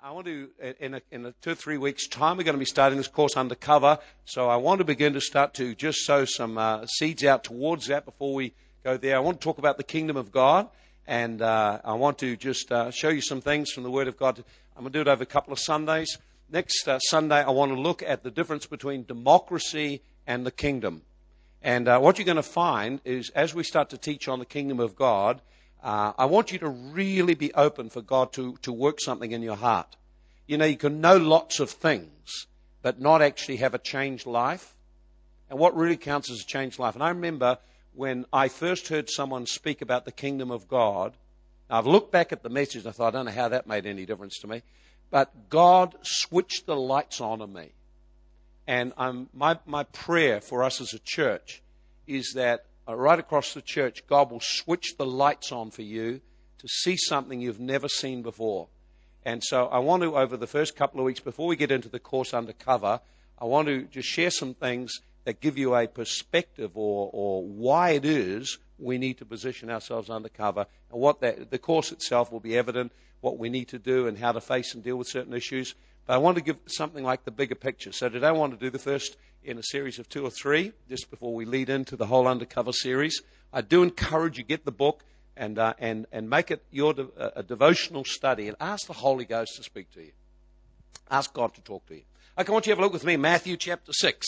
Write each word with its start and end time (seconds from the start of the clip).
I 0.00 0.12
want 0.12 0.26
to, 0.26 0.48
in, 0.80 0.94
a, 0.94 1.02
in 1.10 1.26
a 1.26 1.32
two 1.42 1.50
or 1.50 1.54
three 1.54 1.76
weeks' 1.76 2.06
time, 2.06 2.38
we're 2.38 2.44
going 2.44 2.54
to 2.54 2.58
be 2.58 2.64
starting 2.64 2.96
this 2.96 3.08
course 3.08 3.36
undercover. 3.36 3.98
So 4.24 4.48
I 4.48 4.56
want 4.56 4.78
to 4.78 4.84
begin 4.84 5.12
to 5.12 5.20
start 5.20 5.52
to 5.54 5.74
just 5.74 6.06
sow 6.06 6.24
some 6.24 6.56
uh, 6.56 6.86
seeds 6.86 7.24
out 7.24 7.44
towards 7.44 7.88
that 7.88 8.06
before 8.06 8.32
we 8.32 8.54
go 8.84 8.96
there. 8.96 9.16
I 9.16 9.18
want 9.18 9.40
to 9.40 9.44
talk 9.44 9.58
about 9.58 9.76
the 9.76 9.84
kingdom 9.84 10.16
of 10.16 10.32
God, 10.32 10.68
and 11.06 11.42
uh, 11.42 11.80
I 11.84 11.92
want 11.94 12.18
to 12.18 12.36
just 12.36 12.72
uh, 12.72 12.90
show 12.90 13.10
you 13.10 13.20
some 13.20 13.42
things 13.42 13.70
from 13.70 13.82
the 13.82 13.90
Word 13.90 14.08
of 14.08 14.16
God. 14.16 14.42
I'm 14.76 14.84
going 14.84 14.92
to 14.92 14.98
do 14.98 15.00
it 15.02 15.12
over 15.12 15.24
a 15.24 15.26
couple 15.26 15.52
of 15.52 15.58
Sundays. 15.58 16.16
Next 16.50 16.88
uh, 16.88 16.98
Sunday, 17.00 17.42
I 17.42 17.50
want 17.50 17.72
to 17.72 17.78
look 17.78 18.02
at 18.02 18.22
the 18.22 18.30
difference 18.30 18.64
between 18.64 19.04
democracy 19.04 20.00
and 20.26 20.46
the 20.46 20.52
kingdom. 20.52 21.02
And 21.60 21.86
uh, 21.86 21.98
what 21.98 22.18
you're 22.18 22.24
going 22.24 22.36
to 22.36 22.42
find 22.42 23.00
is, 23.04 23.28
as 23.30 23.54
we 23.54 23.62
start 23.62 23.90
to 23.90 23.98
teach 23.98 24.26
on 24.26 24.38
the 24.38 24.46
kingdom 24.46 24.80
of 24.80 24.96
God, 24.96 25.42
uh, 25.82 26.12
I 26.16 26.26
want 26.26 26.52
you 26.52 26.58
to 26.60 26.68
really 26.68 27.34
be 27.34 27.52
open 27.54 27.90
for 27.90 28.02
God 28.02 28.32
to, 28.34 28.56
to 28.62 28.72
work 28.72 29.00
something 29.00 29.32
in 29.32 29.42
your 29.42 29.56
heart. 29.56 29.96
You 30.46 30.58
know, 30.58 30.64
you 30.64 30.76
can 30.76 31.00
know 31.00 31.16
lots 31.16 31.60
of 31.60 31.70
things, 31.70 32.46
but 32.82 33.00
not 33.00 33.22
actually 33.22 33.56
have 33.56 33.74
a 33.74 33.78
changed 33.78 34.26
life. 34.26 34.74
And 35.50 35.58
what 35.58 35.76
really 35.76 35.96
counts 35.96 36.30
as 36.30 36.40
a 36.40 36.46
changed 36.46 36.78
life. 36.78 36.94
And 36.94 37.02
I 37.02 37.08
remember 37.08 37.58
when 37.94 38.26
I 38.32 38.48
first 38.48 38.88
heard 38.88 39.10
someone 39.10 39.46
speak 39.46 39.82
about 39.82 40.04
the 40.04 40.12
kingdom 40.12 40.50
of 40.50 40.68
God, 40.68 41.14
I've 41.68 41.86
looked 41.86 42.12
back 42.12 42.32
at 42.32 42.42
the 42.42 42.48
message 42.48 42.82
and 42.82 42.88
I 42.88 42.92
thought, 42.92 43.14
I 43.14 43.18
don't 43.18 43.26
know 43.26 43.32
how 43.32 43.48
that 43.48 43.66
made 43.66 43.86
any 43.86 44.06
difference 44.06 44.38
to 44.40 44.46
me. 44.46 44.62
But 45.10 45.50
God 45.50 45.96
switched 46.02 46.66
the 46.66 46.76
lights 46.76 47.20
on 47.20 47.42
in 47.42 47.52
me. 47.52 47.72
And 48.66 48.92
um, 48.96 49.28
my, 49.34 49.58
my 49.66 49.84
prayer 49.84 50.40
for 50.40 50.62
us 50.62 50.80
as 50.80 50.94
a 50.94 51.00
church 51.04 51.62
is 52.06 52.32
that 52.34 52.66
uh, 52.88 52.94
right 52.94 53.18
across 53.18 53.54
the 53.54 53.62
church, 53.62 54.06
God 54.06 54.30
will 54.30 54.40
switch 54.40 54.96
the 54.96 55.06
lights 55.06 55.52
on 55.52 55.70
for 55.70 55.82
you 55.82 56.20
to 56.58 56.68
see 56.68 56.96
something 56.96 57.40
you've 57.40 57.60
never 57.60 57.88
seen 57.88 58.22
before. 58.22 58.68
And 59.24 59.42
so 59.42 59.66
I 59.66 59.78
want 59.78 60.02
to, 60.02 60.16
over 60.16 60.36
the 60.36 60.46
first 60.46 60.74
couple 60.74 61.00
of 61.00 61.06
weeks, 61.06 61.20
before 61.20 61.46
we 61.46 61.56
get 61.56 61.70
into 61.70 61.88
the 61.88 62.00
course 62.00 62.34
undercover, 62.34 63.00
I 63.38 63.44
want 63.44 63.68
to 63.68 63.82
just 63.84 64.08
share 64.08 64.30
some 64.30 64.54
things 64.54 65.00
that 65.24 65.40
give 65.40 65.56
you 65.56 65.74
a 65.74 65.86
perspective 65.86 66.72
or, 66.74 67.10
or 67.12 67.42
why 67.44 67.90
it 67.90 68.04
is 68.04 68.58
we 68.78 68.98
need 68.98 69.18
to 69.18 69.24
position 69.24 69.70
ourselves 69.70 70.10
undercover 70.10 70.66
and 70.90 71.00
what 71.00 71.20
that, 71.20 71.50
the 71.50 71.58
course 71.58 71.92
itself 71.92 72.32
will 72.32 72.40
be 72.40 72.56
evident, 72.56 72.92
what 73.20 73.38
we 73.38 73.48
need 73.48 73.68
to 73.68 73.78
do 73.78 74.08
and 74.08 74.18
how 74.18 74.32
to 74.32 74.40
face 74.40 74.74
and 74.74 74.82
deal 74.82 74.96
with 74.96 75.06
certain 75.06 75.32
issues. 75.32 75.74
But 76.06 76.14
I 76.14 76.18
want 76.18 76.36
to 76.36 76.42
give 76.42 76.56
something 76.66 77.04
like 77.04 77.24
the 77.24 77.30
bigger 77.30 77.54
picture. 77.54 77.92
So 77.92 78.08
today 78.08 78.26
I 78.26 78.32
want 78.32 78.52
to 78.52 78.58
do 78.58 78.70
the 78.70 78.78
first 78.78 79.16
in 79.44 79.58
a 79.58 79.62
series 79.62 79.98
of 79.98 80.08
two 80.08 80.24
or 80.24 80.30
three, 80.30 80.72
just 80.88 81.10
before 81.10 81.34
we 81.34 81.44
lead 81.44 81.68
into 81.68 81.96
the 81.96 82.06
whole 82.06 82.28
undercover 82.28 82.72
series. 82.72 83.22
I 83.52 83.60
do 83.60 83.82
encourage 83.82 84.38
you 84.38 84.44
get 84.44 84.64
the 84.64 84.72
book 84.72 85.04
and 85.36 85.58
uh, 85.58 85.74
and 85.78 86.06
and 86.12 86.28
make 86.28 86.50
it 86.50 86.62
your 86.70 86.94
de- 86.94 87.08
a 87.36 87.42
devotional 87.42 88.04
study 88.04 88.48
and 88.48 88.56
ask 88.60 88.86
the 88.86 88.92
Holy 88.92 89.24
Ghost 89.24 89.56
to 89.56 89.62
speak 89.62 89.90
to 89.92 90.02
you. 90.02 90.12
Ask 91.10 91.32
God 91.32 91.54
to 91.54 91.60
talk 91.60 91.86
to 91.86 91.94
you. 91.94 92.02
Okay, 92.38 92.48
I 92.48 92.52
want 92.52 92.66
you 92.66 92.70
to 92.70 92.76
have 92.76 92.78
a 92.78 92.82
look 92.82 92.92
with 92.92 93.04
me, 93.04 93.16
Matthew 93.16 93.56
chapter 93.56 93.92
six. 93.92 94.26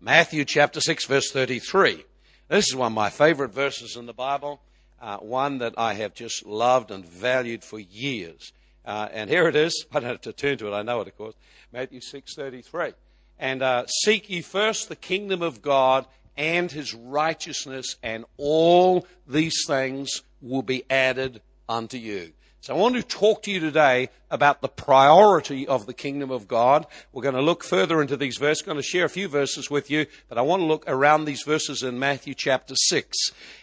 Matthew 0.00 0.44
chapter 0.44 0.80
six, 0.80 1.06
verse 1.06 1.30
thirty-three. 1.30 2.04
This 2.48 2.68
is 2.68 2.76
one 2.76 2.92
of 2.92 2.96
my 2.96 3.10
favorite 3.10 3.52
verses 3.52 3.96
in 3.96 4.06
the 4.06 4.12
Bible. 4.12 4.60
Uh, 5.00 5.18
one 5.18 5.58
that 5.58 5.74
I 5.76 5.94
have 5.94 6.14
just 6.14 6.46
loved 6.46 6.90
and 6.90 7.04
valued 7.04 7.62
for 7.62 7.78
years. 7.78 8.52
Uh, 8.86 9.08
and 9.12 9.28
here 9.28 9.48
it 9.48 9.56
is. 9.56 9.84
I 9.92 10.00
don't 10.00 10.08
have 10.08 10.20
to 10.22 10.32
turn 10.32 10.58
to 10.58 10.68
it. 10.68 10.74
I 10.74 10.82
know 10.82 11.00
it, 11.00 11.08
of 11.08 11.16
course. 11.16 11.34
Matthew 11.72 12.00
6.33. 12.00 12.94
And 13.38 13.62
uh, 13.62 13.86
seek 13.86 14.30
ye 14.30 14.40
first 14.40 14.88
the 14.88 14.96
kingdom 14.96 15.42
of 15.42 15.60
God 15.60 16.06
and 16.36 16.70
his 16.70 16.94
righteousness, 16.94 17.96
and 18.02 18.24
all 18.36 19.06
these 19.26 19.64
things 19.66 20.22
will 20.40 20.62
be 20.62 20.84
added 20.90 21.40
unto 21.68 21.96
you. 21.96 22.32
So 22.66 22.74
I 22.74 22.78
want 22.78 22.96
to 22.96 23.02
talk 23.04 23.44
to 23.44 23.52
you 23.52 23.60
today 23.60 24.08
about 24.28 24.60
the 24.60 24.66
priority 24.66 25.68
of 25.68 25.86
the 25.86 25.94
kingdom 25.94 26.32
of 26.32 26.48
God. 26.48 26.84
We're 27.12 27.22
going 27.22 27.36
to 27.36 27.40
look 27.40 27.62
further 27.62 28.02
into 28.02 28.16
these 28.16 28.38
verses. 28.38 28.62
I'm 28.62 28.72
going 28.72 28.78
to 28.78 28.82
share 28.82 29.04
a 29.04 29.08
few 29.08 29.28
verses 29.28 29.70
with 29.70 29.88
you, 29.88 30.06
but 30.28 30.36
I 30.36 30.40
want 30.40 30.62
to 30.62 30.66
look 30.66 30.82
around 30.88 31.26
these 31.26 31.42
verses 31.42 31.84
in 31.84 32.00
Matthew 32.00 32.34
chapter 32.34 32.74
6. 32.74 33.16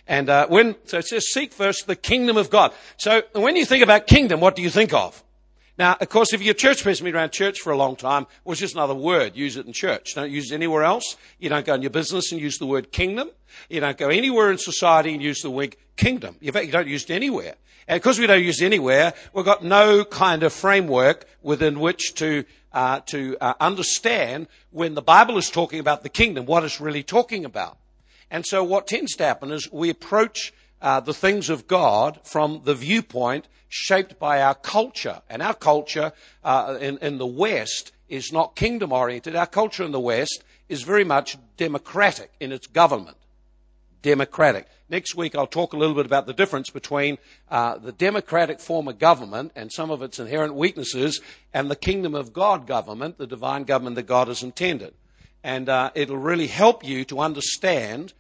And 0.07 0.29
uh, 0.29 0.47
when, 0.47 0.77
so 0.85 0.99
it 0.99 1.07
says, 1.07 1.27
seek 1.33 1.51
first 1.51 1.85
the 1.85 1.97
kingdom 1.97 2.37
of 2.37 2.49
God. 2.49 2.71
So 2.95 3.23
when 3.33 3.57
you 3.57 3.65
think 3.65 3.83
about 3.83 4.07
kingdom, 4.07 4.39
what 4.39 4.55
do 4.55 4.61
you 4.61 4.69
think 4.69 4.93
of? 4.93 5.21
Now, 5.77 5.97
of 5.99 6.07
course, 6.09 6.33
if 6.33 6.41
you're 6.41 6.53
church 6.53 6.83
person, 6.83 7.05
been 7.05 7.15
around 7.15 7.31
church 7.31 7.59
for 7.59 7.71
a 7.71 7.77
long 7.77 7.95
time, 7.95 8.27
well, 8.43 8.51
it's 8.51 8.61
just 8.61 8.75
another 8.75 8.93
word. 8.93 9.35
Use 9.35 9.57
it 9.57 9.65
in 9.65 9.73
church. 9.73 10.13
Don't 10.13 10.29
use 10.29 10.51
it 10.51 10.55
anywhere 10.55 10.83
else. 10.83 11.17
You 11.39 11.49
don't 11.49 11.65
go 11.65 11.73
in 11.73 11.81
your 11.81 11.89
business 11.89 12.31
and 12.31 12.39
use 12.39 12.59
the 12.59 12.67
word 12.67 12.91
kingdom. 12.91 13.29
You 13.69 13.79
don't 13.79 13.97
go 13.97 14.09
anywhere 14.09 14.51
in 14.51 14.59
society 14.59 15.13
and 15.13 15.21
use 15.21 15.41
the 15.41 15.49
word 15.49 15.75
kingdom. 15.95 16.35
In 16.41 16.51
fact, 16.51 16.67
you 16.67 16.71
don't 16.71 16.87
use 16.87 17.03
it 17.05 17.09
anywhere. 17.11 17.55
And 17.87 17.99
because 18.01 18.19
we 18.19 18.27
don't 18.27 18.43
use 18.43 18.61
it 18.61 18.65
anywhere, 18.65 19.13
we've 19.33 19.45
got 19.45 19.63
no 19.63 20.05
kind 20.05 20.43
of 20.43 20.53
framework 20.53 21.25
within 21.41 21.79
which 21.79 22.13
to, 22.15 22.45
uh, 22.71 23.01
to 23.07 23.35
uh, 23.41 23.55
understand 23.59 24.47
when 24.69 24.93
the 24.93 25.01
Bible 25.01 25.37
is 25.37 25.49
talking 25.49 25.79
about 25.79 26.03
the 26.03 26.09
kingdom, 26.09 26.45
what 26.45 26.63
it's 26.63 26.79
really 26.79 27.03
talking 27.03 27.45
about. 27.45 27.77
And 28.29 28.45
so 28.45 28.63
what 28.63 28.87
tends 28.87 29.15
to 29.15 29.25
happen 29.25 29.51
is 29.51 29.71
we 29.71 29.89
approach 29.89 30.53
uh, 30.81 30.99
the 30.99 31.13
things 31.13 31.49
of 31.49 31.67
God 31.67 32.19
from 32.23 32.61
the 32.63 32.75
viewpoint 32.75 33.47
shaped 33.73 34.19
by 34.19 34.39
our 34.39 34.53
culture. 34.53 35.19
And 35.31 35.41
our 35.41 35.55
culture 35.55 36.13
uh, 36.43 36.77
in, 36.79 36.99
in 36.99 37.17
the 37.17 37.25
West 37.25 37.91
is 38.07 38.31
not 38.31 38.55
kingdom 38.55 38.91
oriented. 38.91 39.35
Our 39.35 39.47
culture 39.47 39.83
in 39.83 39.91
the 39.91 39.99
West 39.99 40.43
is 40.69 40.83
very 40.83 41.03
much 41.03 41.37
democratic 41.57 42.31
in 42.39 42.51
its 42.51 42.67
government. 42.67 43.17
Democratic. 44.03 44.67
Next 44.89 45.15
week, 45.15 45.33
I'll 45.33 45.47
talk 45.47 45.73
a 45.73 45.77
little 45.77 45.95
bit 45.95 46.05
about 46.05 46.27
the 46.27 46.33
difference 46.33 46.69
between 46.69 47.17
uh, 47.49 47.79
the 47.79 47.91
democratic 47.91 48.59
form 48.59 48.87
of 48.87 48.99
government 48.99 49.53
and 49.55 49.71
some 49.73 49.89
of 49.89 50.03
its 50.03 50.19
inherent 50.19 50.53
weaknesses 50.53 51.19
and 51.51 51.71
the 51.71 51.75
kingdom 51.75 52.13
of 52.13 52.31
God 52.31 52.67
government, 52.67 53.17
the 53.17 53.25
divine 53.25 53.63
government 53.63 53.95
that 53.95 54.03
God 54.03 54.27
has 54.27 54.43
intended. 54.43 54.93
And 55.43 55.67
uh, 55.67 55.89
it'll 55.95 56.17
really 56.17 56.47
help 56.47 56.85
you 56.85 57.05
to 57.05 57.21
understand 57.21 58.13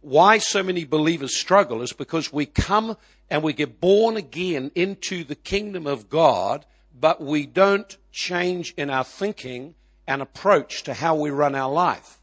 why 0.00 0.38
so 0.38 0.62
many 0.62 0.84
believers 0.84 1.38
struggle 1.38 1.82
is 1.82 1.92
because 1.92 2.32
we 2.32 2.46
come 2.46 2.96
and 3.28 3.42
we 3.42 3.52
get 3.52 3.80
born 3.80 4.16
again 4.16 4.70
into 4.74 5.24
the 5.24 5.34
kingdom 5.34 5.86
of 5.86 6.08
God, 6.08 6.64
but 6.98 7.20
we 7.22 7.46
don't 7.46 7.96
change 8.10 8.74
in 8.76 8.90
our 8.90 9.04
thinking 9.04 9.74
and 10.06 10.22
approach 10.22 10.82
to 10.84 10.94
how 10.94 11.14
we 11.14 11.30
run 11.30 11.54
our 11.54 11.70
life. 11.70 12.18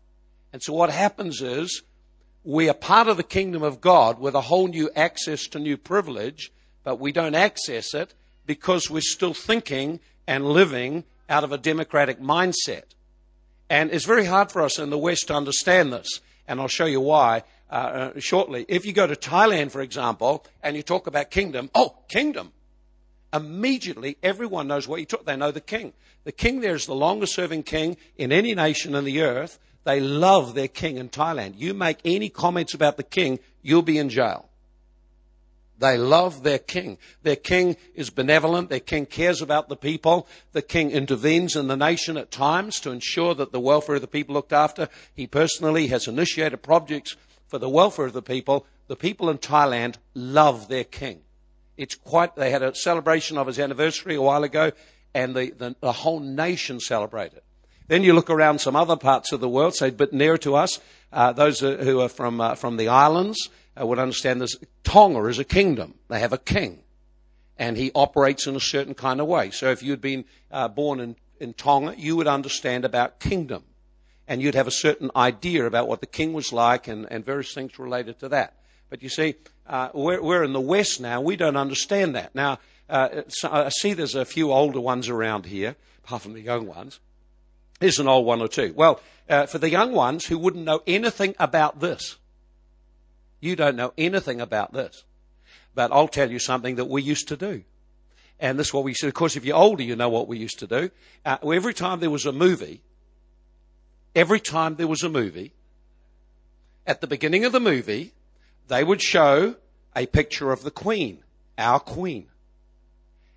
And 0.52 0.62
so 0.62 0.74
what 0.74 0.90
happens 0.90 1.42
is 1.42 1.84
we 2.44 2.70
are 2.70 2.74
part 2.74 3.08
of 3.08 3.18
the 3.18 3.24
kingdom 3.24 3.64
of 3.64 3.82
God 3.82 4.20
with 4.20 4.34
a 4.34 4.42
whole 4.42 4.68
new 4.68 4.90
access 4.96 5.48
to 5.48 5.60
new 5.60 5.78
privilege, 5.78 6.52
but 6.84 7.00
we 7.00 7.12
don't 7.12 7.36
access 7.36 7.94
it 7.94 8.14
because 8.46 8.90
we're 8.90 9.02
still 9.02 9.34
thinking 9.34 10.00
and 10.26 10.46
living 10.46 11.04
out 11.30 11.44
of 11.44 11.52
a 11.52 11.58
democratic 11.58 12.20
mindset. 12.20 12.84
And 13.70 13.92
it's 13.92 14.06
very 14.06 14.26
hard 14.26 14.52
for 14.52 14.62
us 14.62 14.80
in 14.80 14.90
the 14.90 14.98
West 14.98 15.28
to 15.28 15.36
understand 15.36 15.92
this, 15.92 16.22
and 16.48 16.60
I'll 16.60 16.70
show 16.70 16.86
you 16.86 17.02
why. 17.02 17.44
Uh, 17.70 18.12
uh, 18.16 18.20
shortly. 18.20 18.66
If 18.70 18.86
you 18.86 18.94
go 18.94 19.06
to 19.06 19.16
Thailand, 19.16 19.72
for 19.72 19.82
example, 19.82 20.46
and 20.64 20.78
you 20.78 20.84
talk 20.84 21.06
about 21.06 21.32
kingdom, 21.32 21.70
oh, 21.76 21.98
kingdom. 22.08 22.54
Immediately, 23.34 24.18
everyone 24.24 24.70
knows 24.70 24.88
what 24.88 25.02
you 25.02 25.06
talk. 25.06 25.26
They 25.26 25.36
know 25.36 25.52
the 25.52 25.60
king. 25.60 25.92
The 26.24 26.32
king 26.32 26.62
there 26.62 26.76
is 26.76 26.86
the 26.86 26.96
longest 26.96 27.34
serving 27.34 27.64
king 27.64 27.98
in 28.18 28.32
any 28.32 28.56
nation 28.56 28.96
on 28.96 29.04
the 29.04 29.22
earth. 29.22 29.60
They 29.84 30.00
love 30.00 30.56
their 30.56 30.70
king 30.70 30.96
in 30.96 31.10
Thailand. 31.10 31.56
You 31.58 31.74
make 31.74 31.98
any 32.06 32.30
comments 32.30 32.74
about 32.74 32.96
the 32.96 33.04
king, 33.04 33.38
you'll 33.62 33.82
be 33.82 33.98
in 33.98 34.08
jail. 34.08 34.48
They 35.80 35.98
love 35.98 36.44
their 36.44 36.60
king. 36.60 36.98
Their 37.24 37.36
king 37.36 37.76
is 37.94 38.10
benevolent. 38.10 38.70
Their 38.70 38.80
king 38.80 39.06
cares 39.06 39.42
about 39.42 39.70
the 39.70 39.76
people. 39.76 40.28
The 40.54 40.62
king 40.62 40.92
intervenes 40.92 41.56
in 41.56 41.68
the 41.68 41.78
nation 41.78 42.18
at 42.18 42.32
times 42.32 42.80
to 42.80 42.92
ensure 42.92 43.36
that 43.36 43.52
the 43.52 43.60
welfare 43.60 43.96
of 43.96 44.02
the 44.02 44.08
people 44.08 44.34
looked 44.34 44.54
after. 44.54 44.90
He 45.14 45.28
personally 45.28 45.88
has 45.88 46.08
initiated 46.08 46.64
projects 46.64 47.16
for 47.47 47.58
the 47.58 47.69
welfare 47.69 48.06
of 48.06 48.13
the 48.13 48.22
people, 48.22 48.66
the 48.88 48.96
people 48.96 49.30
in 49.30 49.38
Thailand 49.38 49.96
love 50.13 50.68
their 50.68 50.84
king. 50.84 51.22
It's 51.78 51.96
quite, 51.96 52.35
they 52.35 52.52
had 52.52 52.63
a 52.63 52.75
celebration 52.75 53.38
of 53.38 53.47
his 53.47 53.59
anniversary 53.59 54.16
a 54.16 54.22
while 54.22 54.44
ago, 54.44 54.72
and 55.13 55.35
the, 55.35 55.52
the, 55.52 55.75
the 55.80 55.91
whole 55.91 56.19
nation 56.19 56.80
celebrated. 56.80 57.42
Then 57.88 58.04
you 58.04 58.13
look 58.13 58.30
around 58.30 58.60
some 58.60 58.75
other 58.75 58.98
parts 58.98 59.31
of 59.31 59.39
the 59.39 59.48
world, 59.48 59.75
say 59.75 59.89
a 59.89 59.92
bit 59.92 60.12
nearer 60.12 60.38
to 60.39 60.56
us, 60.56 60.80
uh, 61.13 61.31
those 61.31 61.62
who 61.62 62.01
are 62.01 62.10
from, 62.10 62.42
uh, 62.42 62.56
from 62.56 62.77
the 62.77 62.89
islands 62.89 63.50
uh, 63.80 63.86
would 63.86 64.00
understand 64.00 64.42
this. 64.42 64.57
Tonga 64.83 65.25
is 65.25 65.39
a 65.39 65.45
kingdom. 65.45 65.94
They 66.10 66.19
have 66.19 66.33
a 66.33 66.38
king. 66.38 66.80
And 67.57 67.77
he 67.77 67.92
operates 67.95 68.45
in 68.45 68.56
a 68.56 68.60
certain 68.60 68.94
kind 68.94 69.22
of 69.22 69.27
way. 69.27 69.51
So 69.51 69.72
if 69.72 69.81
you'd 69.81 70.01
been 70.01 70.25
uh, 70.51 70.68
born 70.68 71.00
in, 71.00 71.16
in 71.39 71.54
Tonga, 71.54 71.95
you 71.98 72.18
would 72.18 72.27
understand 72.27 72.83
about 72.83 73.19
kingdom 73.19 73.63
and 74.27 74.41
you'd 74.41 74.56
have 74.56 74.68
a 74.68 74.71
certain 74.71 75.09
idea 75.15 75.65
about 75.65 75.88
what 75.88 76.01
the 76.01 76.07
king 76.07 76.33
was 76.33 76.51
like 76.51 76.88
and, 76.88 77.07
and 77.09 77.25
various 77.25 77.53
things 77.53 77.79
related 77.79 78.19
to 78.19 78.29
that. 78.29 78.56
But 78.89 79.01
you 79.01 79.09
see, 79.09 79.35
uh, 79.68 79.89
we're, 79.94 80.21
we're, 80.21 80.44
in 80.44 80.53
the 80.53 80.62
West 80.62 81.01
now. 81.01 81.21
We 81.21 81.35
don't 81.35 81.57
understand 81.57 82.15
that. 82.15 82.33
Now, 82.35 82.59
uh, 82.89 83.24
I 83.44 83.69
see 83.69 83.94
there's 83.94 84.15
a 84.15 84.25
few 84.25 84.51
older 84.51 84.79
ones 84.79 85.09
around 85.09 85.45
here, 85.45 85.75
apart 86.03 86.21
from 86.21 86.33
the 86.33 86.41
young 86.41 86.68
ones. 86.68 87.00
Here's 87.79 88.00
an 88.00 88.07
old 88.07 88.25
one 88.25 88.41
or 88.41 88.47
two. 88.47 88.74
Well, 88.75 89.01
uh, 89.29 89.45
for 89.45 89.59
the 89.59 89.69
young 89.69 89.91
ones 89.91 90.25
who 90.25 90.38
wouldn't 90.38 90.65
know 90.65 90.81
anything 90.88 91.35
about 91.38 91.79
this, 91.79 92.18
you 93.39 93.56
don't 93.56 93.75
know 93.75 93.94
anything 93.97 94.41
about 94.41 94.74
this. 94.74 95.03
But 95.75 95.91
I'll 95.91 96.07
tell 96.07 96.31
you 96.31 96.39
something 96.39 96.75
that 96.75 96.85
we 96.85 97.01
used 97.01 97.27
to 97.27 97.38
do. 97.38 97.63
and 98.39 98.57
this 98.57 98.68
is 98.68 98.74
what 98.74 98.83
we 98.83 98.94
to, 98.94 99.07
of 99.07 99.13
course, 99.13 99.35
if 99.35 99.45
you're 99.45 99.56
older, 99.56 99.83
you 99.83 99.95
know 99.95 100.09
what 100.09 100.27
we 100.27 100.38
used 100.38 100.59
to 100.59 100.68
do. 100.68 100.89
Uh, 101.25 101.38
every 101.44 101.74
time 101.74 102.00
there 102.00 102.09
was 102.09 102.25
a 102.25 102.31
movie, 102.31 102.81
every 104.15 104.39
time 104.39 104.75
there 104.75 104.88
was 104.88 105.04
a 105.04 105.09
movie, 105.09 105.54
at 106.86 107.01
the 107.01 107.07
beginning 107.07 107.45
of 107.45 107.51
the 107.51 107.59
movie, 107.59 108.13
they 108.68 108.83
would 108.83 109.01
show 109.01 109.56
a 109.95 110.06
picture 110.06 110.51
of 110.51 110.63
the 110.63 110.71
Queen, 110.71 111.24
our 111.57 111.80
Queen. 111.80 112.27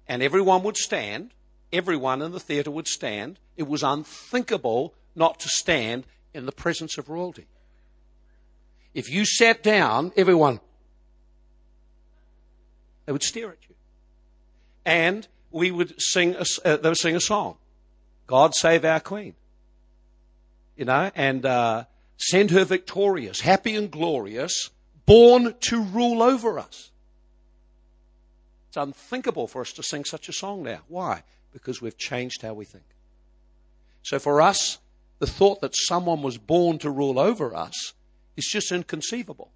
And 0.07 0.23
everyone 0.23 0.63
would 0.63 0.77
stand, 0.77 1.33
everyone 1.73 2.23
in 2.23 2.33
the 2.33 2.41
theatre 2.41 2.71
would 2.71 2.89
stand. 2.89 3.39
It 3.57 3.69
was 3.69 3.83
unthinkable 3.83 4.95
not 5.15 5.41
to 5.41 5.49
stand 5.49 6.05
in 6.35 6.47
the 6.47 6.53
presence 6.53 6.99
of 6.99 7.09
royalty. 7.09 7.47
If 8.95 9.11
you 9.11 9.25
sat 9.25 9.63
down, 9.63 10.13
everyone, 10.17 10.61
they 13.07 13.13
would 13.13 13.23
stare 13.23 13.51
at 13.51 13.59
you. 13.69 13.75
And 14.85 15.27
we 15.51 15.71
would 15.71 16.01
sing 16.01 16.35
a, 16.35 16.45
uh, 16.65 16.77
they 16.77 16.89
would 16.89 16.99
sing 16.99 17.17
a 17.17 17.21
song. 17.21 17.57
God 18.27 18.55
save 18.55 18.85
our 18.85 19.01
Queen. 19.01 19.35
You 20.81 20.87
know, 20.87 21.11
and 21.15 21.45
uh, 21.45 21.85
send 22.17 22.53
her 22.53 22.65
victorious, 22.65 23.43
happy 23.43 23.77
and 23.77 23.91
glorious, 23.91 24.71
born 25.05 25.55
to 25.61 25.83
rule 25.83 26.23
over 26.23 26.59
us. 26.59 26.91
It's 28.69 28.79
unthinkable 28.79 29.47
for 29.47 29.61
us 29.61 29.75
to 29.75 29.83
sing 29.83 30.07
such 30.07 30.31
a 30.31 30.33
song 30.33 30.63
now. 30.63 30.79
Why? 30.89 31.23
Because 31.53 31.83
we've 31.83 31.99
changed 31.99 32.41
how 32.41 32.55
we 32.55 32.65
think. 32.65 32.87
So 34.05 34.19
for 34.19 34.41
us, 34.41 34.79
the 35.19 35.27
thought 35.27 35.61
that 35.61 35.77
someone 35.77 36.23
was 36.23 36.39
born 36.39 36.79
to 36.79 36.89
rule 36.89 37.19
over 37.19 37.55
us 37.55 37.93
is 38.39 38.47
just 38.47 38.73
inconceivable. 38.73 39.51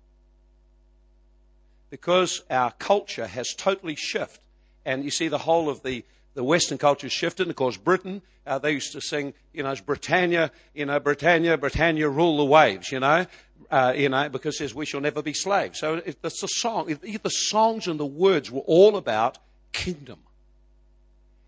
Because 1.88 2.42
our 2.50 2.72
culture 2.72 3.28
has 3.28 3.54
totally 3.54 3.96
shifted. 3.96 4.42
And 4.84 5.04
you 5.04 5.10
see, 5.10 5.28
the 5.28 5.38
whole 5.38 5.68
of 5.68 5.82
the, 5.82 6.04
the 6.34 6.44
Western 6.44 6.78
culture 6.78 7.08
shifted. 7.08 7.44
And 7.44 7.50
of 7.50 7.56
course, 7.56 7.76
Britain, 7.76 8.22
uh, 8.46 8.58
they 8.58 8.72
used 8.72 8.92
to 8.92 9.00
sing, 9.00 9.34
you 9.52 9.62
know, 9.62 9.74
Britannia, 9.84 10.50
you 10.74 10.86
know, 10.86 11.00
Britannia, 11.00 11.56
Britannia, 11.56 12.08
rule 12.08 12.38
the 12.38 12.44
waves, 12.44 12.92
you 12.92 13.00
know. 13.00 13.26
Uh, 13.70 13.94
you 13.96 14.08
know, 14.08 14.28
because 14.28 14.56
it 14.56 14.58
says 14.58 14.74
we 14.74 14.84
shall 14.84 15.00
never 15.00 15.22
be 15.22 15.32
slaves. 15.32 15.80
So 15.80 16.02
it's 16.04 16.42
a 16.42 16.48
song. 16.48 16.86
The 16.86 17.30
songs 17.30 17.88
and 17.88 17.98
the 17.98 18.06
words 18.06 18.50
were 18.50 18.60
all 18.60 18.96
about 18.96 19.38
kingdom. 19.72 20.18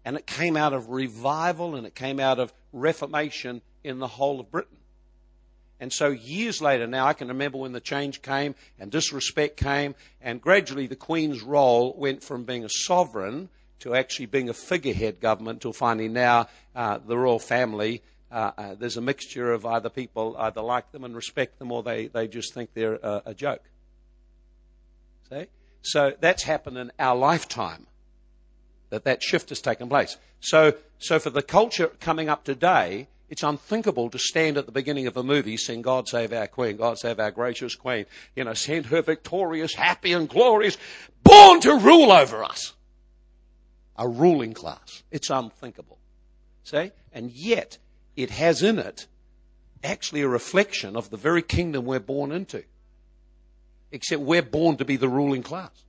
And 0.04 0.16
it 0.16 0.26
came 0.26 0.56
out 0.56 0.72
of 0.72 0.90
revival 0.90 1.74
and 1.74 1.86
it 1.86 1.94
came 1.94 2.18
out 2.18 2.38
of 2.38 2.52
reformation 2.72 3.60
in 3.84 3.98
the 3.98 4.06
whole 4.06 4.40
of 4.40 4.50
Britain. 4.50 4.75
And 5.78 5.92
so 5.92 6.08
years 6.08 6.62
later, 6.62 6.86
now 6.86 7.06
I 7.06 7.12
can 7.12 7.28
remember 7.28 7.58
when 7.58 7.72
the 7.72 7.80
change 7.80 8.22
came 8.22 8.54
and 8.78 8.90
disrespect 8.90 9.58
came, 9.58 9.94
and 10.20 10.40
gradually 10.40 10.86
the 10.86 10.96
Queen's 10.96 11.42
role 11.42 11.94
went 11.98 12.22
from 12.22 12.44
being 12.44 12.64
a 12.64 12.68
sovereign 12.68 13.50
to 13.80 13.94
actually 13.94 14.26
being 14.26 14.48
a 14.48 14.54
figurehead 14.54 15.20
government 15.20 15.60
till 15.60 15.72
finally 15.72 16.08
now 16.08 16.48
uh, 16.74 16.98
the 16.98 17.16
royal 17.16 17.38
family. 17.38 18.02
Uh, 18.32 18.50
uh, 18.56 18.74
there's 18.74 18.96
a 18.96 19.02
mixture 19.02 19.52
of 19.52 19.66
either 19.66 19.90
people 19.90 20.34
either 20.38 20.62
like 20.62 20.90
them 20.92 21.04
and 21.04 21.14
respect 21.14 21.58
them 21.58 21.70
or 21.70 21.82
they, 21.82 22.06
they 22.08 22.26
just 22.26 22.54
think 22.54 22.70
they're 22.72 22.98
a, 23.02 23.22
a 23.26 23.34
joke. 23.34 23.62
See? 25.30 25.46
So 25.82 26.14
that's 26.20 26.42
happened 26.42 26.78
in 26.78 26.90
our 26.98 27.14
lifetime 27.14 27.86
that 28.90 29.04
that 29.04 29.22
shift 29.22 29.50
has 29.50 29.60
taken 29.60 29.88
place. 29.88 30.16
So, 30.40 30.74
so 30.98 31.18
for 31.18 31.30
the 31.30 31.42
culture 31.42 31.88
coming 32.00 32.28
up 32.28 32.44
today, 32.44 33.08
it's 33.28 33.42
unthinkable 33.42 34.08
to 34.10 34.18
stand 34.18 34.56
at 34.56 34.66
the 34.66 34.72
beginning 34.72 35.06
of 35.06 35.16
a 35.16 35.22
movie, 35.22 35.56
sing 35.56 35.82
God 35.82 36.08
Save 36.08 36.32
Our 36.32 36.46
Queen, 36.46 36.76
God 36.76 36.98
Save 36.98 37.18
Our 37.18 37.30
Gracious 37.30 37.74
Queen, 37.74 38.06
you 38.34 38.44
know, 38.44 38.54
send 38.54 38.86
her 38.86 39.02
victorious, 39.02 39.74
happy 39.74 40.12
and 40.12 40.28
glorious, 40.28 40.78
born 41.22 41.60
to 41.60 41.76
rule 41.76 42.12
over 42.12 42.44
us. 42.44 42.74
A 43.96 44.08
ruling 44.08 44.52
class. 44.52 45.02
It's 45.10 45.30
unthinkable. 45.30 45.98
See? 46.62 46.92
And 47.12 47.30
yet, 47.30 47.78
it 48.14 48.30
has 48.30 48.62
in 48.62 48.78
it 48.78 49.06
actually 49.82 50.22
a 50.22 50.28
reflection 50.28 50.96
of 50.96 51.10
the 51.10 51.16
very 51.16 51.42
kingdom 51.42 51.84
we're 51.84 52.00
born 52.00 52.32
into. 52.32 52.62
Except 53.90 54.20
we're 54.20 54.42
born 54.42 54.76
to 54.76 54.84
be 54.84 54.96
the 54.96 55.08
ruling 55.08 55.42
class. 55.42 55.85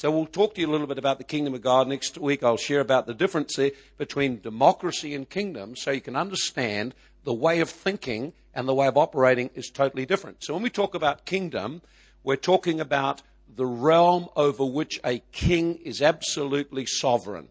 So 0.00 0.10
we'll 0.10 0.24
talk 0.24 0.54
to 0.54 0.62
you 0.62 0.66
a 0.66 0.72
little 0.72 0.86
bit 0.86 0.96
about 0.96 1.18
the 1.18 1.24
kingdom 1.24 1.52
of 1.52 1.60
God 1.60 1.86
next 1.86 2.16
week. 2.16 2.42
I'll 2.42 2.56
share 2.56 2.80
about 2.80 3.04
the 3.04 3.12
difference 3.12 3.58
between 3.98 4.40
democracy 4.40 5.14
and 5.14 5.28
kingdom 5.28 5.76
so 5.76 5.90
you 5.90 6.00
can 6.00 6.16
understand 6.16 6.94
the 7.24 7.34
way 7.34 7.60
of 7.60 7.68
thinking 7.68 8.32
and 8.54 8.66
the 8.66 8.72
way 8.72 8.86
of 8.86 8.96
operating 8.96 9.50
is 9.54 9.68
totally 9.68 10.06
different. 10.06 10.42
So 10.42 10.54
when 10.54 10.62
we 10.62 10.70
talk 10.70 10.94
about 10.94 11.26
kingdom, 11.26 11.82
we're 12.24 12.36
talking 12.36 12.80
about 12.80 13.20
the 13.54 13.66
realm 13.66 14.30
over 14.36 14.64
which 14.64 14.98
a 15.04 15.18
king 15.32 15.74
is 15.84 16.00
absolutely 16.00 16.86
sovereign. 16.86 17.48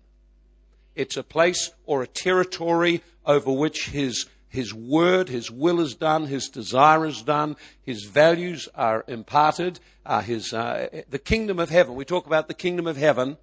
It's 0.95 1.18
a 1.18 1.24
place 1.24 1.69
or 1.86 2.02
a 2.02 2.07
territory 2.07 3.04
over 3.28 3.52
which 3.52 3.90
his 3.90 4.25
his 4.50 4.74
word, 4.74 5.30
His 5.30 5.51
will 5.51 5.80
is 5.80 5.94
done, 5.94 6.25
His 6.25 6.50
desire 6.50 7.06
is 7.06 7.22
done, 7.22 7.56
His 7.84 8.04
values 8.06 8.68
are 8.74 9.06
imparted, 9.07 9.80
uh, 10.06 10.22
His, 10.22 10.54
uh, 10.54 11.04
the 11.07 11.19
kingdom 11.19 11.60
of 11.60 11.69
heaven. 11.69 11.94
We 11.94 12.04
talk 12.04 12.25
about 12.25 12.48
the 12.48 12.56
kingdom 12.56 12.88
of 12.88 12.98
heaven, 12.98 13.38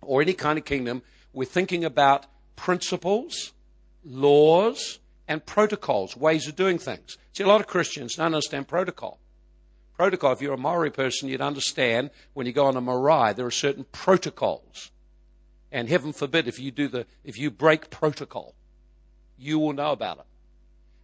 or 0.00 0.22
any 0.22 0.34
kind 0.34 0.56
of 0.56 0.64
kingdom, 0.64 1.02
we're 1.32 1.44
thinking 1.44 1.84
about 1.84 2.26
principles, 2.54 3.52
laws, 4.04 5.00
and 5.26 5.44
protocols, 5.44 6.16
ways 6.16 6.46
of 6.46 6.54
doing 6.54 6.78
things. 6.78 7.18
See, 7.32 7.42
a 7.42 7.48
lot 7.48 7.60
of 7.60 7.66
Christians 7.66 8.14
don't 8.14 8.26
understand 8.26 8.68
protocol. 8.68 9.18
Protocol, 9.96 10.32
if 10.32 10.40
you're 10.40 10.54
a 10.54 10.58
Maori 10.58 10.92
person, 10.92 11.28
you'd 11.28 11.40
understand 11.40 12.10
when 12.32 12.46
you 12.46 12.52
go 12.52 12.66
on 12.66 12.76
a 12.76 12.80
marae, 12.80 13.34
there 13.34 13.44
are 13.44 13.50
certain 13.50 13.84
protocols. 13.90 14.92
And 15.72 15.88
heaven 15.88 16.12
forbid 16.12 16.46
if 16.46 16.60
you 16.60 16.70
do 16.70 16.86
the, 16.86 17.06
if 17.24 17.36
you 17.36 17.50
break 17.50 17.90
protocol 17.90 18.54
you 19.38 19.58
will 19.58 19.72
know 19.72 19.92
about 19.92 20.18
it. 20.18 20.24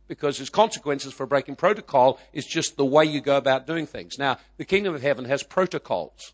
Because 0.07 0.39
its 0.41 0.51
consequences 0.51 1.13
for 1.13 1.27
breaking 1.27 1.57
protocol 1.57 2.19
is 2.33 2.45
just 2.45 2.77
the 2.77 2.85
way 2.85 3.05
you 3.05 3.21
go 3.21 3.37
about 3.37 3.67
doing 3.67 3.87
things. 3.87 4.19
Now, 4.19 4.39
the 4.59 4.65
kingdom 4.65 4.95
of 4.95 5.03
heaven 5.03 5.25
has 5.25 5.43
protocols. 5.43 6.33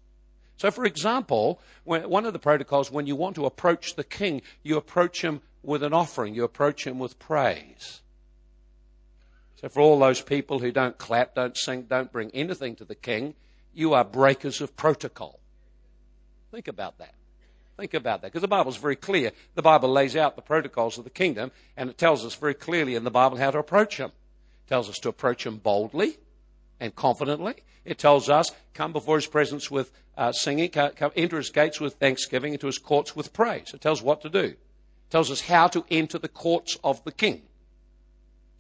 So, 0.56 0.70
for 0.70 0.85
example, 0.85 1.61
one 1.85 2.26
of 2.26 2.32
the 2.32 2.38
protocols, 2.38 2.91
when 2.91 3.06
you 3.06 3.17
want 3.17 3.37
to 3.37 3.47
approach 3.47 3.94
the 3.94 4.05
king, 4.05 4.43
you 4.62 4.76
approach 4.76 5.23
him 5.23 5.41
with 5.62 5.82
an 5.82 5.93
offering, 5.93 6.35
you 6.35 6.44
approach 6.44 6.87
him 6.87 6.99
with 6.99 7.19
praise. 7.19 8.00
So, 9.61 9.69
for 9.69 9.81
all 9.81 9.99
those 9.99 10.20
people 10.20 10.58
who 10.58 10.73
don't 10.73 10.99
clap, 10.99 11.35
don't 11.35 11.56
sing, 11.56 11.82
don't 11.82 12.11
bring 12.11 12.31
anything 12.32 12.76
to 12.76 12.85
the 12.85 12.94
king, 12.94 13.35
you 13.73 13.94
are 13.94 14.05
breakers 14.05 14.61
of 14.61 14.76
protocol. 14.76 15.38
Think 16.50 16.67
about 16.67 16.99
that. 16.99 17.14
Think 17.81 17.94
about 17.94 18.21
that, 18.21 18.29
because 18.29 18.43
the 18.43 18.49
Bible 18.49 18.71
is 18.71 18.77
very 18.77 18.94
clear. 18.94 19.32
The 19.55 19.62
Bible 19.62 19.88
lays 19.88 20.15
out 20.15 20.37
the 20.37 20.43
protocols 20.43 20.99
of 20.99 21.05
the 21.05 21.09
kingdom, 21.09 21.50
and 21.79 21.89
it 21.89 21.96
tells 21.96 22.27
us 22.27 22.34
very 22.34 22.53
clearly 22.53 22.94
in 22.94 23.05
the 23.05 23.10
Bible 23.10 23.39
how 23.39 23.51
to 23.51 23.58
approach 23.58 23.96
them. 23.96 24.10
It 24.10 24.69
tells 24.69 24.91
us 24.91 24.99
to 24.99 25.08
approach 25.08 25.46
him 25.46 25.56
boldly 25.56 26.19
and 26.79 26.94
confidently. 26.94 27.55
It 27.87 27.96
tells 27.96 28.29
us, 28.29 28.51
come 28.75 28.93
before 28.93 29.17
his 29.17 29.27
presence 29.27 29.70
with 29.70 29.93
uh, 30.19 30.31
singing, 30.32 30.69
come, 30.69 31.10
enter 31.17 31.39
his 31.39 31.49
gates 31.49 31.81
with 31.81 31.94
thanksgiving, 31.94 32.53
into 32.53 32.67
his 32.67 32.77
courts 32.77 33.17
with 33.17 33.32
praise. 33.32 33.72
It 33.72 33.81
tells 33.81 34.01
us 34.01 34.05
what 34.05 34.20
to 34.20 34.29
do. 34.29 34.41
It 34.41 34.58
tells 35.08 35.31
us 35.31 35.41
how 35.41 35.67
to 35.69 35.82
enter 35.91 36.19
the 36.19 36.29
courts 36.29 36.77
of 36.84 37.03
the 37.05 37.13
king. 37.13 37.41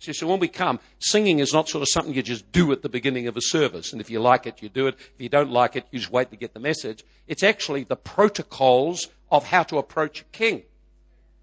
So 0.00 0.26
when 0.26 0.40
we 0.40 0.48
come, 0.48 0.80
singing 0.98 1.40
is 1.40 1.52
not 1.52 1.68
sort 1.68 1.82
of 1.82 1.88
something 1.90 2.14
you 2.14 2.22
just 2.22 2.50
do 2.52 2.72
at 2.72 2.80
the 2.80 2.88
beginning 2.88 3.26
of 3.26 3.36
a 3.36 3.42
service. 3.42 3.92
And 3.92 4.00
if 4.00 4.08
you 4.08 4.18
like 4.18 4.46
it, 4.46 4.62
you 4.62 4.70
do 4.70 4.86
it. 4.86 4.94
If 4.98 5.20
you 5.20 5.28
don't 5.28 5.50
like 5.50 5.76
it, 5.76 5.84
you 5.90 5.98
just 5.98 6.10
wait 6.10 6.30
to 6.30 6.36
get 6.36 6.54
the 6.54 6.60
message. 6.60 7.04
It's 7.28 7.42
actually 7.42 7.84
the 7.84 7.96
protocols 7.96 9.08
of 9.30 9.44
how 9.44 9.62
to 9.64 9.76
approach 9.76 10.22
a 10.22 10.24
king. 10.24 10.62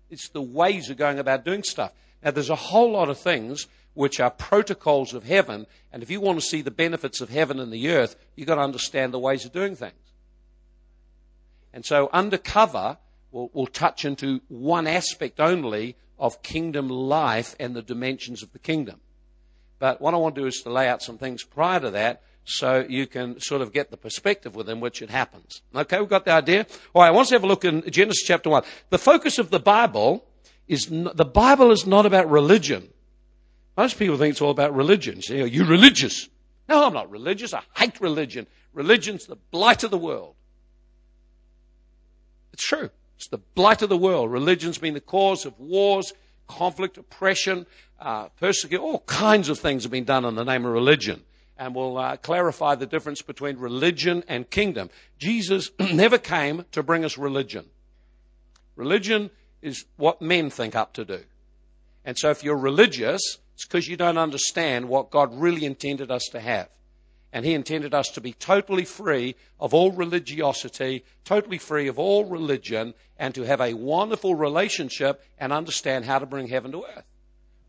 It's 0.09 0.29
the 0.29 0.41
ways 0.41 0.89
of 0.89 0.97
going 0.97 1.19
about 1.19 1.45
doing 1.45 1.61
stuff. 1.61 1.91
Now, 2.23 2.31
there's 2.31 2.49
a 2.49 2.55
whole 2.55 2.91
lot 2.91 3.09
of 3.09 3.19
things 3.19 3.67
which 3.93 4.19
are 4.19 4.31
protocols 4.31 5.13
of 5.13 5.23
heaven. 5.23 5.67
And 5.93 6.01
if 6.01 6.09
you 6.09 6.19
want 6.19 6.39
to 6.39 6.45
see 6.45 6.63
the 6.63 6.71
benefits 6.71 7.21
of 7.21 7.29
heaven 7.29 7.59
and 7.59 7.71
the 7.71 7.89
earth, 7.89 8.15
you've 8.35 8.47
got 8.47 8.55
to 8.55 8.61
understand 8.61 9.13
the 9.13 9.19
ways 9.19 9.45
of 9.45 9.51
doing 9.51 9.75
things. 9.75 9.93
And 11.73 11.85
so 11.85 12.09
undercover 12.11 12.97
will 13.31 13.51
will 13.53 13.67
touch 13.67 14.03
into 14.03 14.41
one 14.47 14.87
aspect 14.87 15.39
only 15.39 15.95
of 16.19 16.41
kingdom 16.41 16.89
life 16.89 17.55
and 17.59 17.75
the 17.75 17.81
dimensions 17.81 18.43
of 18.43 18.51
the 18.53 18.59
kingdom. 18.59 18.99
But 19.79 20.01
what 20.01 20.13
I 20.13 20.17
want 20.17 20.35
to 20.35 20.41
do 20.41 20.47
is 20.47 20.61
to 20.63 20.69
lay 20.69 20.87
out 20.87 21.01
some 21.01 21.17
things 21.17 21.43
prior 21.43 21.79
to 21.79 21.91
that 21.91 22.23
so 22.43 22.85
you 22.87 23.05
can 23.07 23.39
sort 23.39 23.61
of 23.61 23.73
get 23.73 23.91
the 23.91 23.97
perspective 23.97 24.55
within 24.55 24.79
which 24.79 25.01
it 25.01 25.09
happens. 25.09 25.61
Okay, 25.75 25.99
we've 25.99 26.09
got 26.09 26.25
the 26.25 26.31
idea? 26.31 26.65
All 26.93 27.01
right, 27.01 27.09
I 27.09 27.11
want 27.11 27.27
to 27.27 27.35
have 27.35 27.43
a 27.43 27.47
look 27.47 27.65
in 27.65 27.83
Genesis 27.91 28.23
chapter 28.23 28.49
1. 28.49 28.63
The 28.89 28.97
focus 28.97 29.37
of 29.37 29.49
the 29.49 29.59
Bible 29.59 30.25
is, 30.67 30.87
the 30.87 31.25
Bible 31.25 31.71
is 31.71 31.85
not 31.85 32.05
about 32.05 32.29
religion. 32.29 32.89
Most 33.75 33.99
people 33.99 34.17
think 34.17 34.31
it's 34.31 34.41
all 34.41 34.49
about 34.49 34.73
religion. 34.73 35.21
Say, 35.21 35.41
are 35.41 35.45
you 35.45 35.65
religious? 35.65 36.29
No, 36.67 36.85
I'm 36.85 36.93
not 36.93 37.11
religious. 37.11 37.53
I 37.53 37.61
hate 37.75 37.99
religion. 38.01 38.47
Religion's 38.73 39.25
the 39.25 39.35
blight 39.51 39.83
of 39.83 39.91
the 39.91 39.97
world. 39.97 40.35
It's 42.53 42.65
true. 42.65 42.89
It's 43.17 43.27
the 43.27 43.37
blight 43.37 43.81
of 43.81 43.89
the 43.89 43.97
world. 43.97 44.31
Religion's 44.31 44.77
been 44.77 44.93
the 44.93 45.01
cause 45.01 45.45
of 45.45 45.59
wars, 45.59 46.13
conflict, 46.47 46.97
oppression, 46.97 47.65
uh, 47.99 48.29
persecution. 48.39 48.83
All 48.83 48.99
kinds 48.99 49.49
of 49.49 49.59
things 49.59 49.83
have 49.83 49.91
been 49.91 50.05
done 50.05 50.23
in 50.23 50.35
the 50.35 50.45
name 50.45 50.65
of 50.65 50.71
religion. 50.71 51.23
and 51.59 51.73
we'll 51.73 51.97
uh, 51.97 52.17
clarify 52.17 52.75
the 52.75 52.85
difference 52.85 53.21
between 53.21 53.57
religion 53.57 54.23
and 54.27 54.49
kingdom. 54.49 54.89
Jesus 55.17 55.71
never 55.79 56.17
came 56.17 56.65
to 56.71 56.83
bring 56.83 57.03
us 57.03 57.17
religion. 57.17 57.65
Religion 58.75 59.31
is 59.61 59.85
what 59.95 60.21
men 60.21 60.49
think 60.49 60.75
up 60.75 60.93
to 60.93 61.03
do. 61.03 61.19
And 62.05 62.17
so 62.17 62.29
if 62.29 62.43
you're 62.43 62.57
religious, 62.57 63.21
it's 63.55 63.65
because 63.65 63.87
you 63.87 63.97
don't 63.97 64.17
understand 64.17 64.87
what 64.87 65.09
God 65.09 65.33
really 65.33 65.65
intended 65.65 66.11
us 66.11 66.25
to 66.31 66.39
have. 66.39 66.69
And 67.33 67.45
He 67.45 67.53
intended 67.53 67.93
us 67.93 68.07
to 68.09 68.21
be 68.21 68.33
totally 68.33 68.85
free 68.85 69.35
of 69.59 69.73
all 69.73 69.91
religiosity, 69.91 71.03
totally 71.25 71.57
free 71.57 71.87
of 71.87 71.99
all 71.99 72.25
religion, 72.25 72.93
and 73.17 73.35
to 73.35 73.43
have 73.43 73.61
a 73.61 73.73
wonderful 73.73 74.35
relationship 74.35 75.23
and 75.37 75.51
understand 75.51 76.05
how 76.05 76.19
to 76.19 76.25
bring 76.25 76.47
heaven 76.47 76.71
to 76.71 76.85
earth. 76.85 77.05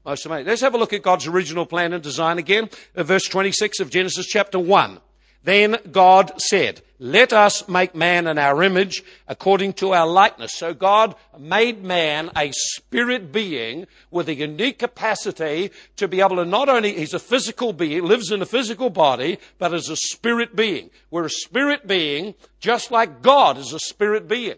Most 0.04 0.24
amazing. 0.24 0.46
Let's 0.46 0.60
have 0.62 0.74
a 0.74 0.78
look 0.78 0.92
at 0.92 1.02
God's 1.02 1.26
original 1.26 1.66
plan 1.66 1.92
and 1.92 2.02
design 2.02 2.38
again. 2.38 2.70
Uh, 2.94 3.02
verse 3.02 3.24
26 3.24 3.80
of 3.80 3.90
Genesis 3.90 4.26
chapter 4.26 4.58
1. 4.58 5.00
Then 5.44 5.76
God 5.92 6.32
said, 6.38 6.82
let 6.98 7.32
us 7.32 7.68
make 7.68 7.94
man 7.94 8.26
in 8.26 8.38
our 8.38 8.60
image 8.62 9.04
according 9.28 9.74
to 9.74 9.92
our 9.92 10.06
likeness. 10.06 10.54
So 10.54 10.74
God 10.74 11.14
made 11.38 11.82
man 11.82 12.30
a 12.36 12.50
spirit 12.52 13.30
being 13.30 13.86
with 14.10 14.28
a 14.28 14.34
unique 14.34 14.80
capacity 14.80 15.70
to 15.96 16.08
be 16.08 16.20
able 16.20 16.36
to 16.36 16.44
not 16.44 16.68
only, 16.68 16.94
he's 16.94 17.14
a 17.14 17.20
physical 17.20 17.72
being, 17.72 18.04
lives 18.04 18.32
in 18.32 18.42
a 18.42 18.46
physical 18.46 18.90
body, 18.90 19.38
but 19.58 19.72
as 19.72 19.88
a 19.88 19.96
spirit 19.96 20.56
being. 20.56 20.90
We're 21.10 21.26
a 21.26 21.30
spirit 21.30 21.86
being 21.86 22.34
just 22.58 22.90
like 22.90 23.22
God 23.22 23.58
is 23.58 23.72
a 23.72 23.78
spirit 23.78 24.26
being. 24.26 24.56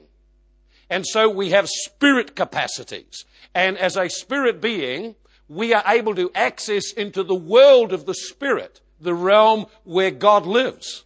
And 0.88 1.06
so 1.06 1.28
we 1.28 1.50
have 1.50 1.68
spirit 1.68 2.34
capacities. 2.34 3.26
And 3.54 3.76
as 3.76 3.96
a 3.96 4.08
spirit 4.08 4.62
being, 4.62 5.14
we 5.46 5.74
are 5.74 5.84
able 5.86 6.14
to 6.14 6.30
access 6.34 6.92
into 6.92 7.22
the 7.22 7.34
world 7.34 7.92
of 7.92 8.06
the 8.06 8.14
spirit, 8.14 8.80
the 9.00 9.14
realm 9.14 9.66
where 9.84 10.10
God 10.10 10.46
lives. 10.46 11.04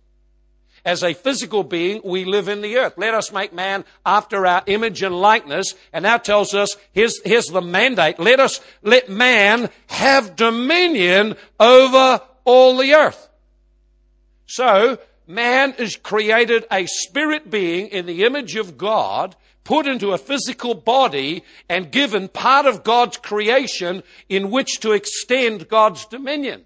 As 0.85 1.03
a 1.03 1.15
physical 1.15 1.65
being, 1.65 2.03
we 2.05 2.27
live 2.27 2.49
in 2.49 2.61
the 2.61 2.77
earth. 2.77 2.95
Let 2.99 3.15
us 3.15 3.33
make 3.33 3.55
man 3.55 3.87
after 4.05 4.47
our 4.47 4.63
image 4.67 5.03
and 5.03 5.15
likeness. 5.15 5.75
And 5.95 6.05
that 6.05 6.25
tells 6.25 6.53
us, 6.53 6.77
here's, 6.93 7.23
here's 7.25 7.47
the 7.47 7.63
mandate. 7.63 8.19
Let 8.19 8.39
us, 8.39 8.61
let 8.83 9.09
man 9.09 9.71
have 9.87 10.37
dominion 10.37 11.37
over 11.59 12.21
all 12.45 12.77
the 12.77 12.93
earth. 12.93 13.31
So, 14.47 14.99
man 15.27 15.75
is 15.79 15.97
created 15.97 16.67
a 16.71 16.85
spirit 16.85 17.51
being 17.51 17.87
in 17.87 18.05
the 18.05 18.25
image 18.25 18.57
of 18.57 18.77
God 18.77 19.37
put 19.65 19.87
into 19.87 20.13
a 20.13 20.19
physical 20.19 20.75
body 20.75 21.43
and 21.69 21.91
given 21.91 22.29
part 22.29 22.67
of 22.67 22.85
God's 22.85 23.17
creation 23.17 24.03
in 24.29 24.51
which 24.51 24.81
to 24.81 24.93
extend 24.93 25.69
God's 25.69 26.05
dominion. 26.07 26.65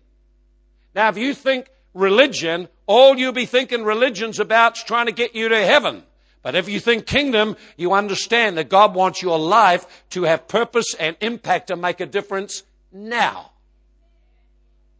Now, 0.94 1.08
if 1.08 1.18
you 1.18 1.34
think 1.34 1.70
religion, 1.94 2.68
all 2.86 3.18
you'll 3.18 3.32
be 3.32 3.46
thinking 3.46 3.84
religion's 3.84 4.40
about 4.40 4.76
is 4.76 4.84
trying 4.84 5.06
to 5.06 5.12
get 5.12 5.34
you 5.34 5.48
to 5.48 5.64
heaven. 5.64 6.02
But 6.42 6.54
if 6.54 6.68
you 6.68 6.80
think 6.80 7.06
kingdom, 7.06 7.56
you 7.76 7.92
understand 7.92 8.56
that 8.58 8.68
God 8.68 8.94
wants 8.94 9.22
your 9.22 9.38
life 9.38 10.04
to 10.10 10.22
have 10.22 10.48
purpose 10.48 10.94
and 10.98 11.16
impact 11.20 11.70
and 11.70 11.82
make 11.82 12.00
a 12.00 12.06
difference 12.06 12.62
now. 12.92 13.50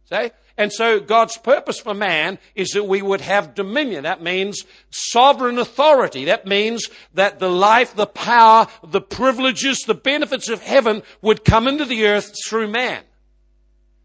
See? 0.09 0.31
And 0.57 0.73
so 0.73 0.99
God's 0.99 1.37
purpose 1.37 1.79
for 1.79 1.93
man 1.93 2.37
is 2.53 2.71
that 2.71 2.83
we 2.83 3.01
would 3.01 3.21
have 3.21 3.55
dominion. 3.55 4.03
That 4.03 4.21
means 4.21 4.65
sovereign 4.89 5.57
authority. 5.57 6.25
That 6.25 6.45
means 6.45 6.89
that 7.13 7.39
the 7.39 7.49
life, 7.49 7.95
the 7.95 8.05
power, 8.05 8.67
the 8.83 8.99
privileges, 8.99 9.79
the 9.87 9.93
benefits 9.93 10.49
of 10.49 10.61
heaven 10.61 11.01
would 11.21 11.45
come 11.45 11.65
into 11.65 11.85
the 11.85 12.07
earth 12.07 12.33
through 12.45 12.67
man. 12.67 13.03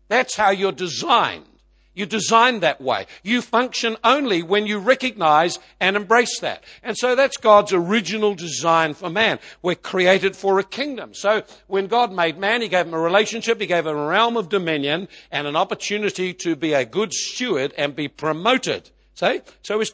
That's 0.06 0.36
how 0.36 0.50
you're 0.50 0.70
designed. 0.70 1.44
You're 1.94 2.06
designed 2.06 2.62
that 2.62 2.80
way. 2.80 3.06
You 3.22 3.40
function 3.40 3.96
only 4.02 4.42
when 4.42 4.66
you 4.66 4.78
recognize 4.78 5.58
and 5.80 5.96
embrace 5.96 6.40
that. 6.40 6.64
And 6.82 6.96
so 6.96 7.14
that's 7.14 7.36
God's 7.36 7.72
original 7.72 8.34
design 8.34 8.94
for 8.94 9.08
man. 9.08 9.38
We're 9.62 9.76
created 9.76 10.34
for 10.34 10.58
a 10.58 10.64
kingdom. 10.64 11.14
So 11.14 11.42
when 11.68 11.86
God 11.86 12.12
made 12.12 12.36
man, 12.36 12.62
He 12.62 12.68
gave 12.68 12.86
him 12.86 12.94
a 12.94 12.98
relationship, 12.98 13.60
He 13.60 13.66
gave 13.66 13.86
him 13.86 13.96
a 13.96 14.06
realm 14.06 14.36
of 14.36 14.48
dominion 14.48 15.08
and 15.30 15.46
an 15.46 15.56
opportunity 15.56 16.34
to 16.34 16.56
be 16.56 16.72
a 16.72 16.84
good 16.84 17.12
steward 17.12 17.72
and 17.78 17.94
be 17.94 18.08
promoted. 18.08 18.90
See? 19.14 19.42
So 19.62 19.74
he 19.74 19.78
was, 19.78 19.92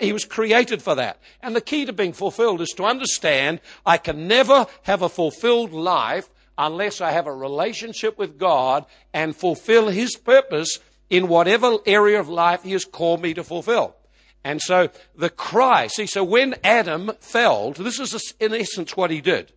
he 0.00 0.12
was 0.12 0.26
created 0.26 0.82
for 0.82 0.94
that. 0.96 1.18
And 1.42 1.56
the 1.56 1.62
key 1.62 1.86
to 1.86 1.92
being 1.94 2.12
fulfilled 2.12 2.60
is 2.60 2.74
to 2.76 2.84
understand 2.84 3.60
I 3.86 3.96
can 3.96 4.28
never 4.28 4.66
have 4.82 5.00
a 5.00 5.08
fulfilled 5.08 5.72
life 5.72 6.28
unless 6.58 7.00
I 7.00 7.12
have 7.12 7.26
a 7.26 7.34
relationship 7.34 8.18
with 8.18 8.38
God 8.38 8.84
and 9.14 9.34
fulfill 9.34 9.88
His 9.88 10.16
purpose 10.16 10.80
in 11.10 11.28
whatever 11.28 11.78
area 11.86 12.20
of 12.20 12.28
life 12.28 12.62
He 12.62 12.72
has 12.72 12.84
called 12.84 13.22
me 13.22 13.34
to 13.34 13.44
fulfill. 13.44 13.94
And 14.44 14.60
so 14.60 14.88
the 15.16 15.30
cry, 15.30 15.88
see, 15.88 16.06
so 16.06 16.22
when 16.24 16.54
Adam 16.62 17.12
fell, 17.20 17.72
this 17.72 17.98
is 17.98 18.34
in 18.40 18.54
essence 18.54 18.96
what 18.96 19.10
he 19.10 19.20
did. 19.20 19.52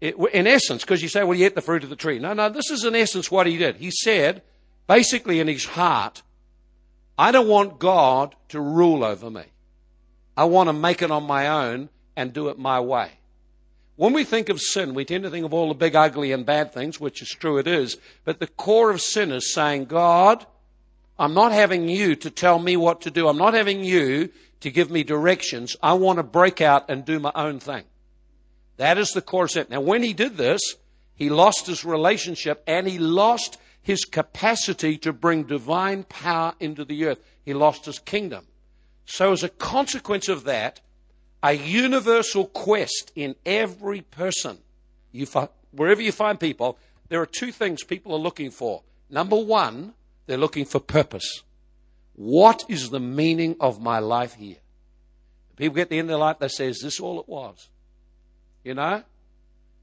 In 0.00 0.46
essence, 0.46 0.82
because 0.82 1.00
you 1.02 1.08
say, 1.08 1.22
well, 1.22 1.38
he 1.38 1.44
ate 1.44 1.54
the 1.54 1.62
fruit 1.62 1.84
of 1.84 1.90
the 1.90 1.96
tree. 1.96 2.18
No, 2.18 2.34
no, 2.34 2.48
this 2.50 2.70
is 2.70 2.84
in 2.84 2.94
essence 2.94 3.30
what 3.30 3.46
he 3.46 3.56
did. 3.56 3.76
He 3.76 3.90
said, 3.90 4.42
basically 4.86 5.40
in 5.40 5.48
his 5.48 5.64
heart, 5.64 6.22
I 7.16 7.32
don't 7.32 7.48
want 7.48 7.78
God 7.78 8.34
to 8.50 8.60
rule 8.60 9.02
over 9.04 9.30
me. 9.30 9.44
I 10.36 10.44
want 10.44 10.68
to 10.68 10.74
make 10.74 11.00
it 11.00 11.10
on 11.10 11.24
my 11.24 11.48
own 11.48 11.88
and 12.14 12.32
do 12.32 12.48
it 12.48 12.58
my 12.58 12.80
way. 12.80 13.10
When 13.96 14.12
we 14.12 14.24
think 14.24 14.50
of 14.50 14.60
sin, 14.60 14.92
we 14.92 15.06
tend 15.06 15.24
to 15.24 15.30
think 15.30 15.46
of 15.46 15.54
all 15.54 15.68
the 15.68 15.74
big, 15.74 15.96
ugly, 15.96 16.30
and 16.30 16.44
bad 16.44 16.72
things, 16.72 17.00
which 17.00 17.22
is 17.22 17.30
true 17.30 17.56
it 17.56 17.66
is. 17.66 17.96
But 18.24 18.40
the 18.40 18.46
core 18.46 18.90
of 18.90 19.00
sin 19.00 19.32
is 19.32 19.52
saying, 19.52 19.86
God, 19.86 20.46
I'm 21.18 21.32
not 21.32 21.52
having 21.52 21.88
you 21.88 22.14
to 22.16 22.30
tell 22.30 22.58
me 22.58 22.76
what 22.76 23.00
to 23.02 23.10
do. 23.10 23.26
I'm 23.26 23.38
not 23.38 23.54
having 23.54 23.82
you 23.82 24.30
to 24.60 24.70
give 24.70 24.90
me 24.90 25.02
directions. 25.02 25.76
I 25.82 25.94
want 25.94 26.18
to 26.18 26.22
break 26.22 26.60
out 26.60 26.90
and 26.90 27.06
do 27.06 27.18
my 27.18 27.32
own 27.34 27.58
thing. 27.58 27.84
That 28.76 28.98
is 28.98 29.10
the 29.10 29.22
core 29.22 29.44
of 29.44 29.50
sin. 29.50 29.66
Now, 29.70 29.80
when 29.80 30.02
he 30.02 30.12
did 30.12 30.36
this, 30.36 30.60
he 31.14 31.30
lost 31.30 31.66
his 31.66 31.82
relationship 31.82 32.62
and 32.66 32.86
he 32.86 32.98
lost 32.98 33.56
his 33.80 34.04
capacity 34.04 34.98
to 34.98 35.12
bring 35.14 35.44
divine 35.44 36.02
power 36.02 36.54
into 36.60 36.84
the 36.84 37.06
earth. 37.06 37.18
He 37.44 37.54
lost 37.54 37.86
his 37.86 37.98
kingdom. 37.98 38.46
So, 39.06 39.32
as 39.32 39.42
a 39.42 39.48
consequence 39.48 40.28
of 40.28 40.44
that, 40.44 40.80
a 41.46 41.52
universal 41.52 42.46
quest 42.46 43.12
in 43.14 43.36
every 43.46 44.00
person. 44.00 44.58
You 45.12 45.26
wherever 45.70 46.02
you 46.02 46.10
find 46.10 46.40
people, 46.40 46.76
there 47.08 47.20
are 47.20 47.26
two 47.26 47.52
things 47.52 47.84
people 47.84 48.12
are 48.14 48.18
looking 48.18 48.50
for. 48.50 48.82
Number 49.08 49.36
one, 49.36 49.94
they're 50.26 50.36
looking 50.36 50.64
for 50.64 50.80
purpose. 50.80 51.44
What 52.16 52.64
is 52.68 52.90
the 52.90 52.98
meaning 52.98 53.54
of 53.60 53.80
my 53.80 54.00
life 54.00 54.34
here? 54.34 54.56
People 55.54 55.76
get 55.76 55.88
the 55.88 55.98
end 55.98 56.06
of 56.06 56.14
their 56.14 56.18
life, 56.18 56.40
they 56.40 56.48
say, 56.48 56.66
Is 56.66 56.80
this 56.80 56.98
all 56.98 57.20
it 57.20 57.28
was? 57.28 57.68
You 58.64 58.74
know? 58.74 59.04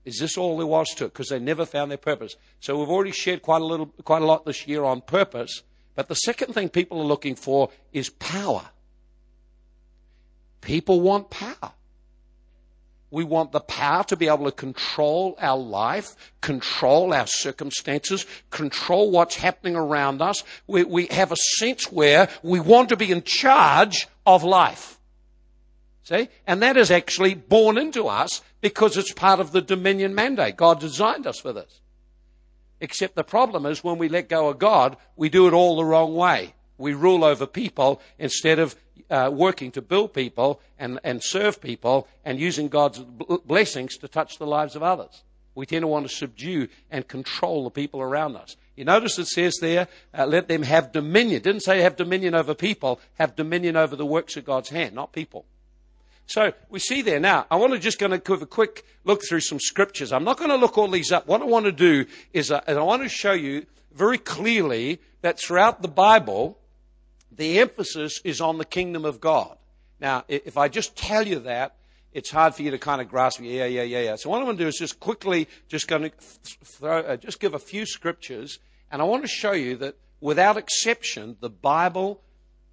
Is 0.04 0.20
this 0.20 0.38
all 0.38 0.58
there 0.58 0.68
was 0.68 0.90
to 0.96 1.06
it? 1.06 1.14
Because 1.14 1.30
they 1.30 1.40
never 1.40 1.66
found 1.66 1.90
their 1.90 1.98
purpose. 1.98 2.36
So 2.60 2.78
we've 2.78 2.90
already 2.90 3.12
shared 3.12 3.42
quite 3.42 3.62
a 3.62 3.66
little, 3.66 3.86
quite 4.04 4.22
a 4.22 4.26
lot 4.26 4.46
this 4.46 4.68
year 4.68 4.84
on 4.84 5.00
purpose. 5.00 5.64
But 5.96 6.10
the 6.10 6.16
second 6.16 6.54
thing 6.54 6.68
people 6.68 7.00
are 7.00 7.06
looking 7.06 7.36
for 7.36 7.70
is 7.94 8.10
power. 8.10 8.66
People 10.64 11.02
want 11.02 11.30
power. 11.30 11.74
We 13.12 13.24
want 13.24 13.52
the 13.52 13.60
power 13.60 14.04
to 14.06 14.16
be 14.16 14.28
able 14.28 14.46
to 14.46 14.52
control 14.52 15.36
our 15.40 15.58
life, 15.58 16.16
control 16.42 17.14
our 17.14 17.28
circumstances, 17.28 18.26
control 18.50 19.12
what's 19.12 19.36
happening 19.36 19.76
around 19.76 20.22
us. 20.22 20.44
We, 20.66 20.84
we 20.84 21.06
have 21.08 21.32
a 21.32 21.36
sense 21.36 21.92
where 21.92 22.28
we 22.42 22.60
want 22.60 22.90
to 22.90 22.98
be 22.98 23.12
in 23.12 23.22
charge 23.22 24.08
of 24.26 24.44
life. 24.44 24.98
See? 26.06 26.30
And 26.48 26.62
that 26.64 26.76
is 26.76 26.90
actually 26.90 27.36
born 27.36 27.78
into 27.78 28.08
us 28.08 28.42
because 28.62 28.98
it's 28.98 29.14
part 29.14 29.40
of 29.40 29.52
the 29.52 29.62
dominion 29.62 30.16
mandate. 30.16 30.58
God 30.58 30.80
designed 30.80 31.28
us 31.28 31.40
for 31.40 31.54
this. 31.54 31.82
Except 32.82 33.16
the 33.16 33.24
problem 33.24 33.66
is 33.66 33.84
when 33.84 33.98
we 33.98 34.10
let 34.10 34.28
go 34.28 34.50
of 34.50 34.60
God, 34.60 34.98
we 35.16 35.30
do 35.30 35.48
it 35.48 35.54
all 35.54 35.76
the 35.76 35.86
wrong 35.86 36.16
way. 36.16 36.56
We 36.78 36.94
rule 36.94 37.24
over 37.24 37.46
people 37.46 38.02
instead 38.18 38.60
of 38.60 38.76
uh, 39.10 39.30
working 39.34 39.72
to 39.72 39.82
build 39.82 40.14
people 40.14 40.60
and, 40.80 41.00
and 41.04 41.24
serve 41.24 41.62
people 41.62 42.08
and 42.26 42.40
using 42.40 42.68
God's 42.68 43.00
blessings 43.00 43.98
to 43.98 44.08
touch 44.08 44.38
the 44.38 44.48
lives 44.48 44.76
of 44.76 44.84
others. 44.84 45.24
We 45.56 45.66
tend 45.66 45.84
to 45.84 45.88
want 45.88 46.08
to 46.08 46.16
subdue 46.16 46.68
and 46.90 47.08
control 47.08 47.64
the 47.64 47.70
people 47.70 48.02
around 48.02 48.36
us. 48.36 48.56
You 48.76 48.86
notice 48.86 49.20
it 49.20 49.28
says 49.28 49.56
there, 49.62 49.88
uh, 50.18 50.26
let 50.26 50.48
them 50.48 50.64
have 50.64 50.92
dominion. 50.92 51.38
It 51.38 51.44
didn't 51.44 51.62
say 51.62 51.82
have 51.82 51.96
dominion 51.96 52.34
over 52.34 52.56
people, 52.56 53.00
have 53.20 53.36
dominion 53.36 53.76
over 53.76 53.96
the 53.96 54.06
works 54.06 54.36
of 54.36 54.46
God's 54.46 54.70
hand, 54.70 54.96
not 54.96 55.12
people. 55.12 55.46
So 56.26 56.54
we 56.70 56.80
see 56.80 57.02
there 57.02 57.20
now. 57.20 57.46
I 57.52 57.58
want 57.58 57.74
to 57.74 57.80
just 57.80 58.00
going 58.00 58.12
to 58.12 58.18
give 58.18 58.42
a 58.42 58.48
quick 58.48 58.86
look 59.04 59.22
through 59.28 59.42
some 59.42 59.60
scriptures. 59.60 60.12
I'm 60.12 60.24
not 60.24 60.38
going 60.38 60.50
to 60.50 60.56
look 60.56 60.78
all 60.78 60.88
these 60.88 61.12
up. 61.12 61.28
What 61.28 61.42
I 61.42 61.46
want 61.46 61.66
to 61.66 61.72
do 61.72 62.06
is, 62.32 62.50
uh, 62.50 62.62
I 62.66 62.74
want 62.74 63.04
to 63.04 63.10
show 63.10 63.34
you 63.34 63.66
very 63.94 64.18
clearly 64.18 65.00
that 65.22 65.40
throughout 65.40 65.82
the 65.82 65.88
Bible, 65.88 66.58
the 67.36 67.60
emphasis 67.60 68.22
is 68.24 68.42
on 68.42 68.58
the 68.58 68.66
kingdom 68.66 69.06
of 69.06 69.20
God. 69.20 69.58
Now, 70.00 70.24
if 70.28 70.58
I 70.58 70.68
just 70.68 70.96
tell 70.96 71.26
you 71.26 71.40
that, 71.40 71.76
it's 72.12 72.30
hard 72.30 72.54
for 72.54 72.62
you 72.62 72.72
to 72.72 72.78
kind 72.78 73.02
of 73.02 73.10
grasp. 73.10 73.40
Yeah, 73.42 73.66
yeah, 73.66 73.84
yeah, 73.84 74.02
yeah. 74.02 74.16
So 74.16 74.30
what 74.30 74.38
I'm 74.38 74.46
going 74.46 74.58
to 74.58 74.64
do 74.64 74.68
is 74.68 74.78
just 74.78 75.00
quickly, 75.00 75.48
just 75.68 75.88
going 75.88 76.04
to 76.04 76.12
throw, 76.64 77.00
uh, 77.00 77.18
just 77.18 77.40
give 77.40 77.54
a 77.54 77.60
few 77.60 77.86
scriptures, 77.86 78.60
and 78.92 79.02
I 79.02 79.06
want 79.06 79.24
to 79.24 79.28
show 79.28 79.54
you 79.54 79.78
that 79.78 79.96
without 80.22 80.58
exception, 80.58 81.38
the 81.40 81.50
Bible 81.50 82.22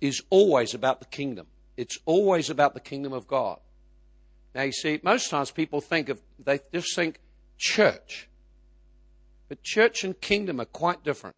is 0.01 0.23
always 0.31 0.75
about 0.75 1.01
the 1.01 1.07
kingdom. 1.07 1.47
It's 1.77 1.99
always 2.05 2.51
about 2.51 2.75
the 2.75 2.81
kingdom 2.81 3.13
of 3.13 3.27
God. 3.27 3.59
Now, 4.55 4.63
you 4.63 4.73
see, 4.73 5.01
most 5.03 5.31
times 5.31 5.51
people 5.51 5.81
think 5.81 6.09
of, 6.09 6.21
they 6.39 6.61
just 6.73 6.95
think 6.95 7.21
church. 7.57 8.29
But 9.49 9.63
church 9.63 10.05
and 10.05 10.21
kingdom 10.21 10.61
are 10.61 10.67
quite 10.67 11.05
different. 11.05 11.37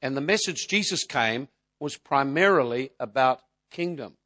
And 0.00 0.16
the 0.16 0.20
message 0.20 0.66
Jesus 0.68 1.04
came 1.04 1.48
was 1.82 1.96
primarily 1.96 2.92
about 3.00 3.40
kingdom. 3.72 4.16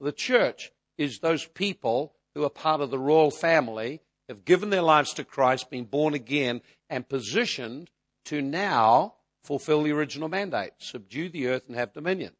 The 0.00 0.12
church 0.12 0.72
is 0.96 1.18
those 1.18 1.44
people 1.44 2.14
who 2.34 2.42
are 2.42 2.50
part 2.50 2.80
of 2.80 2.90
the 2.90 2.98
royal 2.98 3.30
family, 3.30 4.00
have 4.30 4.46
given 4.46 4.70
their 4.70 4.80
lives 4.80 5.12
to 5.14 5.24
Christ, 5.24 5.70
been 5.70 5.84
born 5.84 6.14
again, 6.14 6.62
and 6.88 7.06
positioned 7.06 7.90
to 8.24 8.40
now 8.40 9.16
fulfill 9.44 9.82
the 9.82 9.92
original 9.92 10.30
mandate 10.30 10.72
subdue 10.78 11.28
the 11.28 11.48
earth 11.48 11.64
and 11.68 11.76
have 11.76 11.92
dominion. 11.92 12.32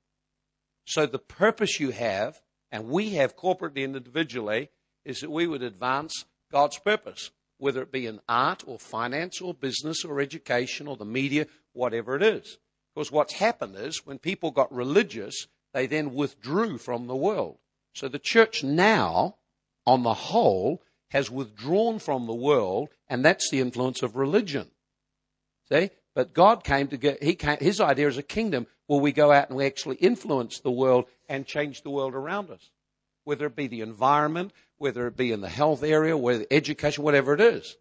So 0.86 1.04
the 1.04 1.18
purpose 1.18 1.78
you 1.78 1.90
have, 1.90 2.40
and 2.72 2.88
we 2.88 3.10
have 3.10 3.36
corporately 3.36 3.84
and 3.84 3.94
individually, 3.94 4.70
is 5.04 5.20
that 5.20 5.30
we 5.30 5.46
would 5.46 5.62
advance 5.62 6.24
God's 6.50 6.78
purpose, 6.78 7.30
whether 7.58 7.82
it 7.82 7.92
be 7.92 8.06
in 8.06 8.20
art 8.26 8.64
or 8.66 8.78
finance 8.78 9.42
or 9.42 9.52
business 9.52 10.02
or 10.02 10.18
education 10.18 10.88
or 10.88 10.96
the 10.96 11.04
media, 11.04 11.46
whatever 11.74 12.16
it 12.16 12.22
is. 12.22 12.56
Because 12.96 13.12
what's 13.12 13.34
happened 13.34 13.76
is 13.76 14.06
when 14.06 14.18
people 14.18 14.50
got 14.50 14.72
religious, 14.72 15.48
they 15.74 15.86
then 15.86 16.14
withdrew 16.14 16.78
from 16.78 17.06
the 17.06 17.14
world. 17.14 17.58
So 17.92 18.08
the 18.08 18.18
church 18.18 18.64
now, 18.64 19.36
on 19.86 20.02
the 20.02 20.14
whole, 20.14 20.82
has 21.10 21.30
withdrawn 21.30 21.98
from 21.98 22.26
the 22.26 22.34
world, 22.34 22.88
and 23.06 23.22
that's 23.22 23.50
the 23.50 23.60
influence 23.60 24.02
of 24.02 24.16
religion. 24.16 24.70
See? 25.68 25.90
But 26.14 26.32
God 26.32 26.64
came 26.64 26.88
to 26.88 26.96
get, 26.96 27.22
he 27.22 27.34
came, 27.34 27.58
his 27.58 27.82
idea 27.82 28.08
is 28.08 28.16
a 28.16 28.22
kingdom 28.22 28.66
where 28.86 29.00
we 29.00 29.12
go 29.12 29.30
out 29.30 29.50
and 29.50 29.58
we 29.58 29.66
actually 29.66 29.96
influence 29.96 30.60
the 30.60 30.70
world 30.70 31.04
and 31.28 31.46
change 31.46 31.82
the 31.82 31.90
world 31.90 32.14
around 32.14 32.48
us. 32.48 32.70
Whether 33.24 33.44
it 33.44 33.56
be 33.56 33.66
the 33.66 33.82
environment, 33.82 34.52
whether 34.78 35.06
it 35.06 35.18
be 35.18 35.32
in 35.32 35.42
the 35.42 35.50
health 35.50 35.82
area, 35.82 36.16
whether 36.16 36.46
education, 36.50 37.04
whatever 37.04 37.34
it 37.34 37.42
is. 37.42 37.76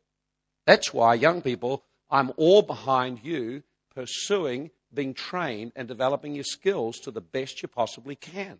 That's 0.66 0.94
why 0.94 1.14
young 1.14 1.42
people, 1.42 1.86
I'm 2.12 2.34
all 2.36 2.64
behind 2.64 3.22
you 3.24 3.64
pursuing 3.94 4.72
being 4.96 5.14
trained 5.14 5.74
and 5.76 5.88
developing 5.88 6.34
your 6.34 6.44
skills 6.44 7.00
to 7.00 7.12
the 7.12 7.22
best 7.22 7.62
you 7.62 7.68
possibly 7.68 8.16
can. 8.16 8.60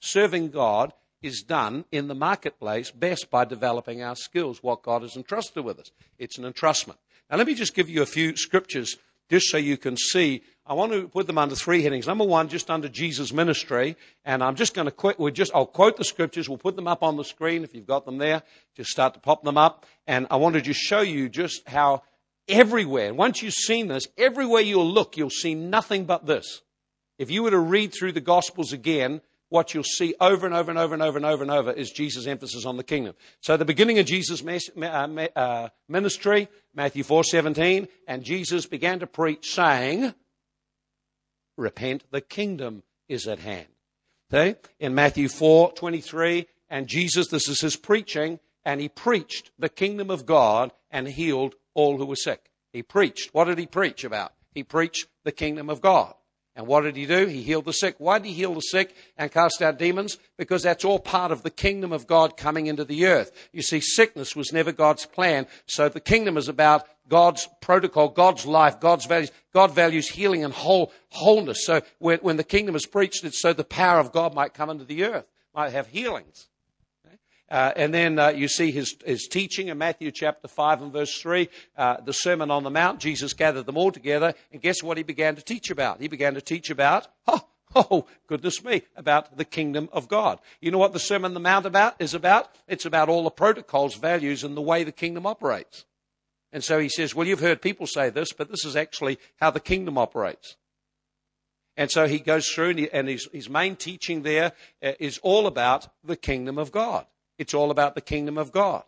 Serving 0.00 0.50
God 0.50 0.92
is 1.22 1.42
done 1.42 1.84
in 1.92 2.08
the 2.08 2.14
marketplace 2.14 2.90
best 2.90 3.30
by 3.30 3.44
developing 3.44 4.02
our 4.02 4.16
skills, 4.16 4.62
what 4.62 4.82
God 4.82 5.02
has 5.02 5.16
entrusted 5.16 5.64
with 5.64 5.78
us. 5.78 5.90
It's 6.18 6.38
an 6.38 6.50
entrustment. 6.50 6.96
Now, 7.30 7.36
let 7.36 7.46
me 7.46 7.54
just 7.54 7.74
give 7.74 7.88
you 7.88 8.02
a 8.02 8.06
few 8.06 8.36
scriptures 8.36 8.96
just 9.28 9.48
so 9.48 9.58
you 9.58 9.76
can 9.76 9.96
see. 9.96 10.42
I 10.66 10.74
want 10.74 10.92
to 10.92 11.08
put 11.08 11.26
them 11.26 11.38
under 11.38 11.54
three 11.54 11.82
headings. 11.82 12.06
Number 12.06 12.24
one, 12.24 12.48
just 12.48 12.70
under 12.70 12.88
Jesus' 12.88 13.32
ministry, 13.32 13.96
and 14.24 14.42
I'm 14.42 14.56
just 14.56 14.74
going 14.74 14.86
to 14.86 14.90
quote. 14.92 15.18
we 15.18 15.30
just, 15.30 15.52
I'll 15.54 15.66
quote 15.66 15.96
the 15.96 16.04
scriptures. 16.04 16.48
We'll 16.48 16.58
put 16.58 16.76
them 16.76 16.88
up 16.88 17.02
on 17.02 17.16
the 17.16 17.24
screen 17.24 17.62
if 17.64 17.74
you've 17.74 17.86
got 17.86 18.04
them 18.04 18.18
there. 18.18 18.42
Just 18.76 18.90
start 18.90 19.14
to 19.14 19.20
pop 19.20 19.44
them 19.44 19.56
up, 19.56 19.86
and 20.06 20.26
I 20.30 20.36
want 20.36 20.54
to 20.54 20.60
just 20.60 20.80
show 20.80 21.00
you 21.00 21.28
just 21.28 21.68
how 21.68 22.02
everywhere. 22.50 23.08
And 23.08 23.16
once 23.16 23.42
you've 23.42 23.54
seen 23.54 23.88
this, 23.88 24.06
everywhere 24.18 24.62
you'll 24.62 24.90
look, 24.90 25.16
you'll 25.16 25.30
see 25.30 25.54
nothing 25.54 26.04
but 26.04 26.26
this. 26.26 26.62
If 27.18 27.30
you 27.30 27.42
were 27.42 27.50
to 27.50 27.58
read 27.58 27.92
through 27.92 28.12
the 28.12 28.20
Gospels 28.20 28.72
again, 28.72 29.20
what 29.50 29.74
you'll 29.74 29.84
see 29.84 30.14
over 30.20 30.46
and 30.46 30.54
over 30.54 30.70
and 30.70 30.78
over 30.78 30.94
and 30.94 31.02
over 31.02 31.16
and 31.16 31.26
over 31.26 31.42
and 31.42 31.50
over 31.50 31.72
is 31.72 31.90
Jesus' 31.90 32.26
emphasis 32.26 32.64
on 32.64 32.76
the 32.76 32.84
kingdom. 32.84 33.14
So 33.40 33.56
the 33.56 33.64
beginning 33.64 33.98
of 33.98 34.06
Jesus' 34.06 34.42
uh, 34.76 35.26
uh, 35.36 35.68
ministry, 35.88 36.48
Matthew 36.72 37.02
4:17, 37.02 37.88
and 38.06 38.24
Jesus 38.24 38.66
began 38.66 39.00
to 39.00 39.06
preach, 39.06 39.52
saying, 39.52 40.14
"Repent, 41.56 42.04
the 42.10 42.20
kingdom 42.20 42.84
is 43.08 43.26
at 43.26 43.40
hand." 43.40 43.66
Okay? 44.32 44.56
In 44.78 44.94
Matthew 44.94 45.28
4:23, 45.28 46.46
and 46.70 46.86
Jesus, 46.86 47.26
this 47.26 47.48
is 47.48 47.60
his 47.60 47.74
preaching, 47.74 48.38
and 48.64 48.80
he 48.80 48.88
preached 48.88 49.50
the 49.58 49.68
kingdom 49.68 50.10
of 50.10 50.26
God 50.26 50.70
and 50.92 51.08
healed 51.08 51.56
all 51.80 51.98
who 51.98 52.06
were 52.06 52.16
sick. 52.16 52.50
He 52.72 52.82
preached. 52.82 53.30
What 53.32 53.46
did 53.46 53.58
he 53.58 53.66
preach 53.66 54.04
about? 54.04 54.32
He 54.52 54.62
preached 54.62 55.06
the 55.24 55.32
kingdom 55.32 55.70
of 55.70 55.80
God. 55.80 56.14
And 56.56 56.66
what 56.66 56.82
did 56.82 56.96
he 56.96 57.06
do? 57.06 57.26
He 57.26 57.42
healed 57.42 57.64
the 57.64 57.72
sick. 57.72 57.94
Why 57.98 58.18
did 58.18 58.26
he 58.26 58.34
heal 58.34 58.54
the 58.54 58.60
sick 58.60 58.94
and 59.16 59.30
cast 59.30 59.62
out 59.62 59.78
demons? 59.78 60.18
Because 60.36 60.64
that's 60.64 60.84
all 60.84 60.98
part 60.98 61.30
of 61.30 61.42
the 61.42 61.50
kingdom 61.50 61.92
of 61.92 62.06
God 62.06 62.36
coming 62.36 62.66
into 62.66 62.84
the 62.84 63.06
earth. 63.06 63.48
You 63.52 63.62
see, 63.62 63.80
sickness 63.80 64.34
was 64.34 64.52
never 64.52 64.72
God's 64.72 65.06
plan. 65.06 65.46
So 65.66 65.88
the 65.88 66.00
kingdom 66.00 66.36
is 66.36 66.48
about 66.48 66.86
God's 67.08 67.48
protocol, 67.62 68.08
God's 68.08 68.46
life, 68.46 68.80
God's 68.80 69.06
values. 69.06 69.30
God 69.54 69.74
values 69.74 70.08
healing 70.08 70.44
and 70.44 70.52
whole, 70.52 70.92
wholeness. 71.10 71.64
So 71.64 71.82
when, 71.98 72.18
when 72.18 72.36
the 72.36 72.44
kingdom 72.44 72.74
is 72.74 72.84
preached, 72.84 73.24
it's 73.24 73.40
so 73.40 73.52
the 73.52 73.64
power 73.64 74.00
of 74.00 74.12
God 74.12 74.34
might 74.34 74.52
come 74.52 74.70
into 74.70 74.84
the 74.84 75.04
earth, 75.04 75.26
might 75.54 75.72
have 75.72 75.86
healings. 75.86 76.48
Uh, 77.50 77.72
and 77.74 77.92
then 77.92 78.18
uh, 78.18 78.28
you 78.28 78.46
see 78.46 78.70
his, 78.70 78.94
his 79.04 79.26
teaching 79.26 79.68
in 79.68 79.78
Matthew 79.78 80.12
chapter 80.12 80.46
5 80.46 80.82
and 80.82 80.92
verse 80.92 81.20
3, 81.20 81.48
uh, 81.76 82.00
the 82.00 82.12
Sermon 82.12 82.50
on 82.50 82.62
the 82.62 82.70
Mount. 82.70 83.00
Jesus 83.00 83.32
gathered 83.32 83.66
them 83.66 83.76
all 83.76 83.90
together, 83.90 84.34
and 84.52 84.62
guess 84.62 84.82
what 84.82 84.96
he 84.96 85.02
began 85.02 85.34
to 85.34 85.42
teach 85.42 85.70
about? 85.70 86.00
He 86.00 86.06
began 86.06 86.34
to 86.34 86.40
teach 86.40 86.70
about, 86.70 87.08
oh, 87.26 87.44
oh, 87.74 88.06
goodness 88.28 88.62
me, 88.62 88.82
about 88.96 89.36
the 89.36 89.44
kingdom 89.44 89.88
of 89.92 90.06
God. 90.06 90.38
You 90.60 90.70
know 90.70 90.78
what 90.78 90.92
the 90.92 91.00
Sermon 91.00 91.30
on 91.30 91.34
the 91.34 91.40
Mount 91.40 91.66
about 91.66 91.96
is 91.98 92.14
about? 92.14 92.54
It's 92.68 92.86
about 92.86 93.08
all 93.08 93.24
the 93.24 93.30
protocols, 93.30 93.96
values, 93.96 94.44
and 94.44 94.56
the 94.56 94.62
way 94.62 94.84
the 94.84 94.92
kingdom 94.92 95.26
operates. 95.26 95.86
And 96.52 96.62
so 96.62 96.78
he 96.78 96.88
says, 96.88 97.14
well, 97.14 97.26
you've 97.26 97.40
heard 97.40 97.62
people 97.62 97.86
say 97.86 98.10
this, 98.10 98.32
but 98.32 98.48
this 98.48 98.64
is 98.64 98.76
actually 98.76 99.18
how 99.40 99.50
the 99.50 99.60
kingdom 99.60 99.98
operates. 99.98 100.56
And 101.76 101.90
so 101.90 102.06
he 102.06 102.18
goes 102.20 102.48
through, 102.48 102.70
and, 102.70 102.78
he, 102.78 102.90
and 102.92 103.08
his, 103.08 103.28
his 103.32 103.50
main 103.50 103.74
teaching 103.74 104.22
there 104.22 104.52
uh, 104.82 104.92
all 105.22 105.46
about 105.46 105.88
the 106.04 106.16
kingdom 106.16 106.58
of 106.58 106.70
God. 106.70 107.06
It's 107.40 107.54
all 107.54 107.70
about 107.70 107.94
the 107.94 108.02
kingdom 108.02 108.36
of 108.36 108.52
God. 108.52 108.84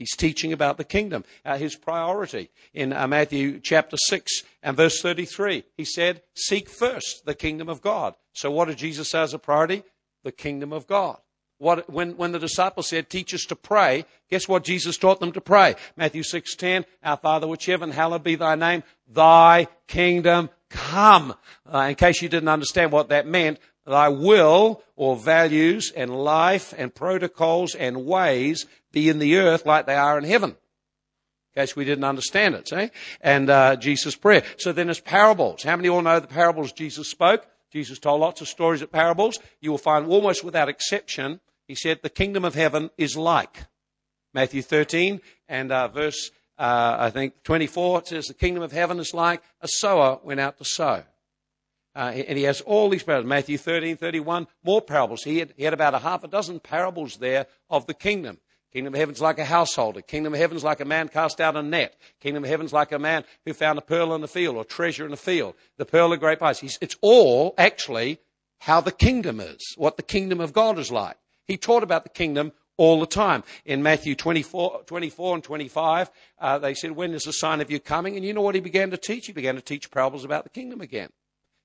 He's 0.00 0.16
teaching 0.16 0.52
about 0.52 0.78
the 0.78 0.84
kingdom, 0.84 1.24
uh, 1.44 1.58
his 1.58 1.76
priority. 1.76 2.50
In 2.74 2.92
uh, 2.92 3.06
Matthew 3.06 3.60
chapter 3.60 3.96
6 3.96 4.42
and 4.64 4.76
verse 4.76 5.00
33, 5.00 5.62
he 5.76 5.84
said, 5.84 6.22
Seek 6.34 6.68
first 6.68 7.22
the 7.24 7.36
kingdom 7.36 7.68
of 7.68 7.80
God. 7.80 8.16
So, 8.32 8.50
what 8.50 8.64
did 8.66 8.78
Jesus 8.78 9.10
say 9.10 9.20
as 9.20 9.32
a 9.32 9.38
priority? 9.38 9.84
The 10.24 10.32
kingdom 10.32 10.72
of 10.72 10.88
God. 10.88 11.18
What, 11.58 11.88
when, 11.88 12.16
when 12.16 12.32
the 12.32 12.40
disciples 12.40 12.88
said, 12.88 13.08
Teach 13.08 13.32
us 13.32 13.44
to 13.44 13.54
pray, 13.54 14.06
guess 14.28 14.48
what 14.48 14.64
Jesus 14.64 14.96
taught 14.96 15.20
them 15.20 15.32
to 15.32 15.40
pray? 15.40 15.76
Matthew 15.96 16.24
6:10, 16.24 16.84
Our 17.04 17.16
Father 17.16 17.46
which 17.46 17.66
heaven, 17.66 17.92
hallowed 17.92 18.24
be 18.24 18.34
thy 18.34 18.56
name, 18.56 18.82
thy 19.06 19.68
kingdom 19.86 20.50
come. 20.68 21.34
Uh, 21.72 21.78
in 21.78 21.94
case 21.94 22.22
you 22.22 22.28
didn't 22.28 22.48
understand 22.48 22.92
what 22.92 23.08
that 23.10 23.26
meant, 23.26 23.58
thy 23.88 24.08
will 24.08 24.82
or 24.96 25.16
values 25.16 25.92
and 25.96 26.14
life 26.14 26.74
and 26.76 26.94
protocols 26.94 27.74
and 27.74 28.04
ways 28.04 28.66
be 28.92 29.08
in 29.08 29.18
the 29.18 29.36
earth 29.36 29.66
like 29.66 29.86
they 29.86 29.96
are 29.96 30.18
in 30.18 30.24
heaven. 30.24 30.50
In 30.50 31.62
case 31.62 31.74
we 31.74 31.84
didn't 31.84 32.04
understand 32.04 32.54
it, 32.54 32.68
see? 32.68 32.90
And 33.20 33.50
uh, 33.50 33.76
Jesus' 33.76 34.14
prayer. 34.14 34.44
So 34.58 34.72
then 34.72 34.86
there's 34.86 35.00
parables. 35.00 35.62
How 35.62 35.76
many 35.76 35.88
all 35.88 36.02
know 36.02 36.20
the 36.20 36.26
parables 36.28 36.72
Jesus 36.72 37.08
spoke? 37.08 37.46
Jesus 37.72 37.98
told 37.98 38.20
lots 38.20 38.40
of 38.40 38.48
stories 38.48 38.82
of 38.82 38.92
parables. 38.92 39.38
You 39.60 39.70
will 39.70 39.78
find 39.78 40.06
almost 40.06 40.44
without 40.44 40.68
exception, 40.68 41.40
he 41.66 41.74
said, 41.74 42.00
the 42.02 42.10
kingdom 42.10 42.44
of 42.44 42.54
heaven 42.54 42.90
is 42.96 43.16
like. 43.16 43.64
Matthew 44.32 44.62
13 44.62 45.20
and 45.48 45.72
uh, 45.72 45.88
verse, 45.88 46.30
uh, 46.58 46.96
I 46.98 47.10
think, 47.10 47.42
24, 47.42 48.00
it 48.00 48.06
says, 48.08 48.26
the 48.26 48.34
kingdom 48.34 48.62
of 48.62 48.72
heaven 48.72 48.98
is 48.98 49.12
like 49.12 49.42
a 49.60 49.68
sower 49.68 50.20
went 50.22 50.40
out 50.40 50.58
to 50.58 50.64
sow. 50.64 51.02
Uh, 51.94 52.12
and 52.14 52.38
he 52.38 52.44
has 52.44 52.60
all 52.60 52.88
these 52.88 53.02
parables. 53.02 53.28
Matthew 53.28 53.58
13, 53.58 53.96
31, 53.96 54.46
more 54.62 54.80
parables. 54.80 55.24
He 55.24 55.38
had, 55.38 55.54
he 55.56 55.64
had 55.64 55.72
about 55.72 55.94
a 55.94 55.98
half 55.98 56.22
a 56.22 56.28
dozen 56.28 56.60
parables 56.60 57.16
there 57.16 57.46
of 57.70 57.86
the 57.86 57.94
kingdom. 57.94 58.38
Kingdom 58.72 58.94
of 58.94 59.00
heaven's 59.00 59.20
like 59.20 59.38
a 59.38 59.44
householder. 59.44 60.02
Kingdom 60.02 60.34
of 60.34 60.38
heaven's 60.38 60.62
like 60.62 60.80
a 60.80 60.84
man 60.84 61.08
cast 61.08 61.40
out 61.40 61.56
a 61.56 61.62
net. 61.62 61.96
Kingdom 62.20 62.44
of 62.44 62.50
heaven's 62.50 62.72
like 62.72 62.92
a 62.92 62.98
man 62.98 63.24
who 63.46 63.54
found 63.54 63.78
a 63.78 63.82
pearl 63.82 64.14
in 64.14 64.20
the 64.20 64.28
field 64.28 64.56
or 64.56 64.64
treasure 64.64 65.06
in 65.06 65.10
the 65.10 65.16
field. 65.16 65.54
The 65.78 65.86
pearl 65.86 66.12
of 66.12 66.20
great 66.20 66.38
price. 66.38 66.58
He's, 66.58 66.78
it's 66.82 66.96
all 67.00 67.54
actually 67.56 68.20
how 68.58 68.80
the 68.80 68.92
kingdom 68.92 69.40
is, 69.40 69.74
what 69.76 69.96
the 69.96 70.02
kingdom 70.02 70.40
of 70.40 70.52
God 70.52 70.78
is 70.78 70.92
like. 70.92 71.16
He 71.46 71.56
taught 71.56 71.82
about 71.82 72.04
the 72.04 72.10
kingdom 72.10 72.52
all 72.76 73.00
the 73.00 73.06
time. 73.06 73.42
In 73.64 73.82
Matthew 73.82 74.14
24, 74.14 74.82
24 74.84 75.34
and 75.34 75.44
25, 75.44 76.10
uh, 76.38 76.58
they 76.58 76.74
said, 76.74 76.92
when 76.92 77.14
is 77.14 77.24
the 77.24 77.32
sign 77.32 77.60
of 77.60 77.70
you 77.70 77.80
coming? 77.80 78.16
And 78.16 78.24
you 78.24 78.34
know 78.34 78.42
what 78.42 78.54
he 78.54 78.60
began 78.60 78.90
to 78.90 78.98
teach? 78.98 79.26
He 79.26 79.32
began 79.32 79.54
to 79.54 79.62
teach 79.62 79.90
parables 79.90 80.24
about 80.24 80.44
the 80.44 80.50
kingdom 80.50 80.82
again. 80.82 81.08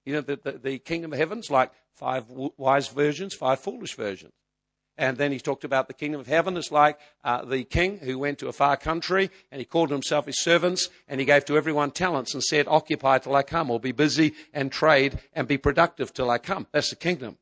You 0.05 0.13
know, 0.13 0.21
the, 0.21 0.35
the, 0.35 0.51
the 0.53 0.79
kingdom 0.79 1.13
of 1.13 1.19
heaven's 1.19 1.49
like 1.49 1.71
five 1.93 2.25
wise 2.29 2.87
virgins, 2.89 3.33
five 3.33 3.59
foolish 3.59 3.95
virgins. 3.95 4.33
And 4.97 5.17
then 5.17 5.31
he 5.31 5.39
talked 5.39 5.63
about 5.63 5.87
the 5.87 5.93
kingdom 5.93 6.21
of 6.21 6.27
heaven 6.27 6.55
is 6.55 6.71
like 6.71 6.99
uh, 7.23 7.43
the 7.43 7.63
king 7.63 7.97
who 7.97 8.19
went 8.19 8.37
to 8.39 8.47
a 8.47 8.53
far 8.53 8.77
country 8.77 9.31
and 9.51 9.59
he 9.59 9.65
called 9.65 9.89
himself 9.89 10.27
his 10.27 10.39
servants 10.39 10.89
and 11.07 11.19
he 11.19 11.25
gave 11.25 11.45
to 11.45 11.57
everyone 11.57 11.89
talents 11.89 12.33
and 12.35 12.43
said, 12.43 12.67
Occupy 12.67 13.17
till 13.19 13.35
I 13.35 13.41
come, 13.41 13.71
or 13.71 13.79
be 13.79 13.91
busy 13.91 14.33
and 14.53 14.71
trade 14.71 15.19
and 15.33 15.47
be 15.47 15.57
productive 15.57 16.13
till 16.13 16.29
I 16.29 16.37
come. 16.37 16.67
That's 16.71 16.91
the 16.91 16.95
kingdom. 16.95 17.37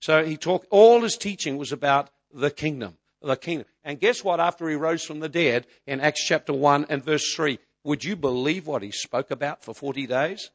So 0.00 0.24
he 0.24 0.36
talked, 0.36 0.66
all 0.70 1.02
his 1.02 1.16
teaching 1.16 1.58
was 1.58 1.72
about 1.72 2.10
the 2.32 2.50
kingdom. 2.50 2.98
The 3.20 3.36
kingdom. 3.36 3.66
And 3.82 3.98
guess 3.98 4.22
what? 4.22 4.40
After 4.40 4.68
he 4.68 4.76
rose 4.76 5.04
from 5.04 5.20
the 5.20 5.28
dead 5.28 5.66
in 5.86 6.00
Acts 6.00 6.24
chapter 6.24 6.52
1 6.52 6.86
and 6.88 7.04
verse 7.04 7.34
3, 7.34 7.58
would 7.84 8.04
you 8.04 8.14
believe 8.14 8.68
what 8.68 8.82
he 8.82 8.92
spoke 8.92 9.32
about 9.32 9.64
for 9.64 9.74
40 9.74 10.06
days? 10.06 10.50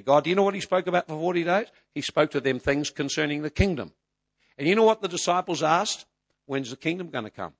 God. 0.00 0.24
Do 0.24 0.30
you 0.30 0.36
know 0.36 0.42
what 0.42 0.54
he 0.54 0.60
spoke 0.60 0.86
about 0.86 1.06
for 1.06 1.18
40 1.18 1.44
days? 1.44 1.66
He 1.94 2.00
spoke 2.00 2.30
to 2.32 2.40
them 2.40 2.58
things 2.58 2.90
concerning 2.90 3.42
the 3.42 3.50
kingdom. 3.50 3.92
And 4.58 4.68
you 4.68 4.74
know 4.74 4.84
what 4.84 5.02
the 5.02 5.08
disciples 5.08 5.62
asked? 5.62 6.06
When's 6.46 6.70
the 6.70 6.76
kingdom 6.76 7.10
going 7.10 7.24
to 7.24 7.30
come? 7.30 7.52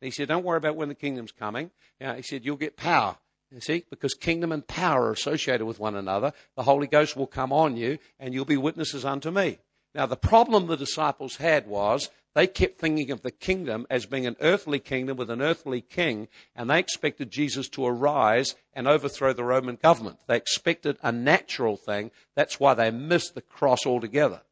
And 0.00 0.06
he 0.06 0.10
said, 0.10 0.28
Don't 0.28 0.44
worry 0.44 0.58
about 0.58 0.76
when 0.76 0.88
the 0.88 0.94
kingdom's 0.94 1.32
coming. 1.32 1.70
He 1.98 2.22
said, 2.22 2.44
You'll 2.44 2.56
get 2.56 2.76
power. 2.76 3.16
You 3.50 3.60
see, 3.60 3.84
because 3.88 4.14
kingdom 4.14 4.50
and 4.50 4.66
power 4.66 5.04
are 5.04 5.12
associated 5.12 5.64
with 5.64 5.78
one 5.78 5.94
another. 5.94 6.32
The 6.56 6.64
Holy 6.64 6.88
Ghost 6.88 7.16
will 7.16 7.28
come 7.28 7.52
on 7.52 7.76
you 7.76 7.98
and 8.18 8.34
you'll 8.34 8.44
be 8.44 8.56
witnesses 8.56 9.04
unto 9.04 9.30
me. 9.30 9.58
Now, 9.94 10.06
the 10.06 10.16
problem 10.16 10.66
the 10.66 10.76
disciples 10.76 11.36
had 11.36 11.68
was 11.68 12.10
they 12.34 12.48
kept 12.48 12.80
thinking 12.80 13.12
of 13.12 13.22
the 13.22 13.30
kingdom 13.30 13.86
as 13.88 14.06
being 14.06 14.26
an 14.26 14.36
earthly 14.40 14.80
kingdom 14.80 15.16
with 15.16 15.30
an 15.30 15.40
earthly 15.40 15.80
king, 15.80 16.28
and 16.56 16.68
they 16.68 16.80
expected 16.80 17.30
Jesus 17.30 17.68
to 17.70 17.86
arise 17.86 18.56
and 18.72 18.88
overthrow 18.88 19.32
the 19.32 19.44
Roman 19.44 19.76
government. 19.76 20.18
They 20.26 20.36
expected 20.36 20.98
a 21.02 21.12
natural 21.12 21.76
thing. 21.76 22.10
That's 22.34 22.58
why 22.58 22.74
they 22.74 22.90
missed 22.90 23.34
the 23.34 23.40
cross 23.40 23.86
altogether. 23.86 24.42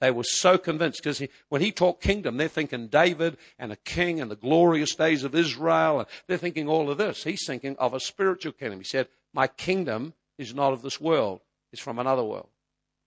They 0.00 0.10
were 0.10 0.24
so 0.24 0.58
convinced 0.58 1.00
because 1.02 1.22
when 1.48 1.62
he 1.62 1.72
talked 1.72 2.02
kingdom, 2.02 2.36
they're 2.36 2.48
thinking 2.48 2.88
David 2.88 3.38
and 3.58 3.72
a 3.72 3.76
king 3.76 4.20
and 4.20 4.30
the 4.30 4.36
glorious 4.36 4.94
days 4.94 5.24
of 5.24 5.34
Israel, 5.34 6.00
and 6.00 6.08
they're 6.26 6.36
thinking 6.36 6.68
all 6.68 6.90
of 6.90 6.98
this. 6.98 7.24
He's 7.24 7.46
thinking 7.46 7.74
of 7.78 7.94
a 7.94 8.00
spiritual 8.00 8.52
kingdom. 8.52 8.80
He 8.80 8.84
said, 8.84 9.08
My 9.32 9.46
kingdom 9.46 10.12
is 10.36 10.54
not 10.54 10.74
of 10.74 10.82
this 10.82 11.00
world, 11.00 11.40
it's 11.72 11.80
from 11.80 11.98
another 11.98 12.24
world, 12.24 12.48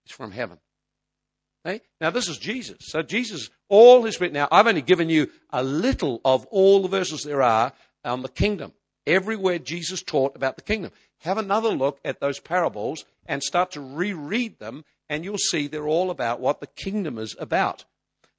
it's 0.04 0.14
from 0.14 0.32
heaven. 0.32 0.58
Okay? 1.66 1.80
Now, 2.00 2.10
this 2.10 2.28
is 2.28 2.38
Jesus. 2.38 2.78
So, 2.80 3.02
Jesus, 3.02 3.50
all 3.68 4.02
his 4.02 4.20
written. 4.20 4.34
Now, 4.34 4.48
I've 4.50 4.66
only 4.66 4.82
given 4.82 5.10
you 5.10 5.30
a 5.50 5.62
little 5.62 6.20
of 6.24 6.46
all 6.46 6.82
the 6.82 6.88
verses 6.88 7.22
there 7.22 7.42
are 7.42 7.72
on 8.04 8.22
the 8.22 8.28
kingdom. 8.28 8.72
Everywhere 9.06 9.58
Jesus 9.58 10.02
taught 10.02 10.36
about 10.36 10.56
the 10.56 10.62
kingdom. 10.62 10.92
Have 11.22 11.38
another 11.38 11.70
look 11.70 11.98
at 12.04 12.20
those 12.20 12.38
parables 12.40 13.04
and 13.26 13.42
start 13.42 13.72
to 13.72 13.80
reread 13.80 14.58
them, 14.58 14.84
and 15.08 15.24
you'll 15.24 15.38
see 15.38 15.66
they're 15.66 15.88
all 15.88 16.10
about 16.10 16.40
what 16.40 16.60
the 16.60 16.66
kingdom 16.66 17.18
is 17.18 17.34
about. 17.38 17.84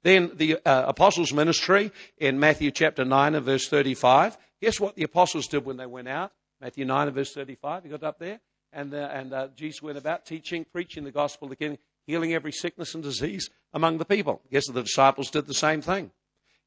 Then 0.02 0.32
the 0.34 0.58
uh, 0.64 0.84
apostles' 0.86 1.32
ministry 1.32 1.92
in 2.16 2.40
Matthew 2.40 2.70
chapter 2.70 3.04
9 3.04 3.34
and 3.34 3.44
verse 3.44 3.68
35. 3.68 4.38
Guess 4.62 4.80
what 4.80 4.94
the 4.94 5.02
apostles 5.02 5.46
did 5.46 5.64
when 5.64 5.76
they 5.76 5.86
went 5.86 6.08
out? 6.08 6.32
Matthew 6.60 6.84
9 6.84 7.08
and 7.08 7.14
verse 7.14 7.32
35. 7.34 7.84
You 7.84 7.90
got 7.90 8.02
up 8.02 8.18
there? 8.18 8.40
And, 8.72 8.94
uh, 8.94 9.08
and 9.12 9.32
uh, 9.32 9.48
Jesus 9.56 9.82
went 9.82 9.98
about 9.98 10.24
teaching, 10.24 10.64
preaching 10.72 11.04
the 11.04 11.10
gospel 11.10 11.46
of 11.46 11.50
the 11.50 11.56
kingdom, 11.56 11.78
healing 12.06 12.34
every 12.34 12.52
sickness 12.52 12.94
and 12.94 13.02
disease 13.02 13.50
among 13.72 13.98
the 13.98 14.04
people. 14.04 14.42
Guess 14.50 14.68
the 14.68 14.82
disciples 14.82 15.30
did 15.30 15.46
the 15.46 15.54
same 15.54 15.80
thing. 15.80 16.10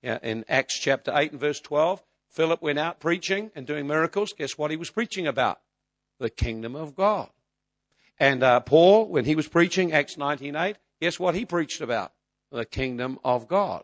In 0.02 0.43
Acts 0.50 0.78
chapter 0.80 1.12
8 1.15 1.32
and 1.32 1.39
verse 1.39 1.60
12, 1.62 2.04
Philip 2.30 2.62
went 2.62 2.80
out 2.80 3.00
preaching 3.00 3.52
and 3.56 3.65
doing 3.65 3.88
miracles. 3.88 4.34
Guess 4.34 4.58
what 4.58 4.72
he 4.72 4.78
was 4.78 4.89
preaching 4.89 5.28
about? 5.28 5.60
The 6.19 6.30
kingdom 6.30 6.76
of 6.76 6.96
God. 6.96 7.30
And 8.19 8.43
uh, 8.43 8.60
Paul, 8.60 9.08
when 9.08 9.26
he 9.26 9.36
was 9.36 9.48
preaching, 9.48 9.91
Acts 9.91 10.15
19.8, 10.15 10.76
guess 11.02 11.19
what 11.19 11.36
he 11.36 11.46
preached 11.46 11.82
about? 11.82 12.12
The 12.52 12.65
kingdom 12.65 13.19
of 13.24 13.48
God. 13.48 13.84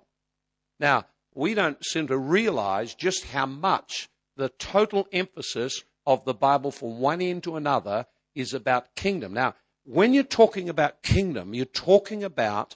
Now, 0.79 1.05
we 1.33 1.53
don't 1.53 1.83
seem 1.85 2.07
to 2.07 2.17
realize 2.17 2.95
just 2.95 3.25
how 3.25 3.45
much 3.45 4.09
the 4.35 4.49
total 4.49 5.07
emphasis 5.11 5.83
of 6.05 6.25
the 6.25 6.33
Bible 6.33 6.71
from 6.71 6.99
one 6.99 7.21
end 7.21 7.43
to 7.43 7.55
another 7.55 8.05
is 8.35 8.53
about 8.53 8.95
kingdom. 8.95 9.33
Now, 9.33 9.55
when 9.89 10.13
you're 10.13 10.23
talking 10.23 10.69
about 10.69 11.01
kingdom, 11.01 11.55
you're 11.55 11.65
talking 11.65 12.23
about 12.23 12.75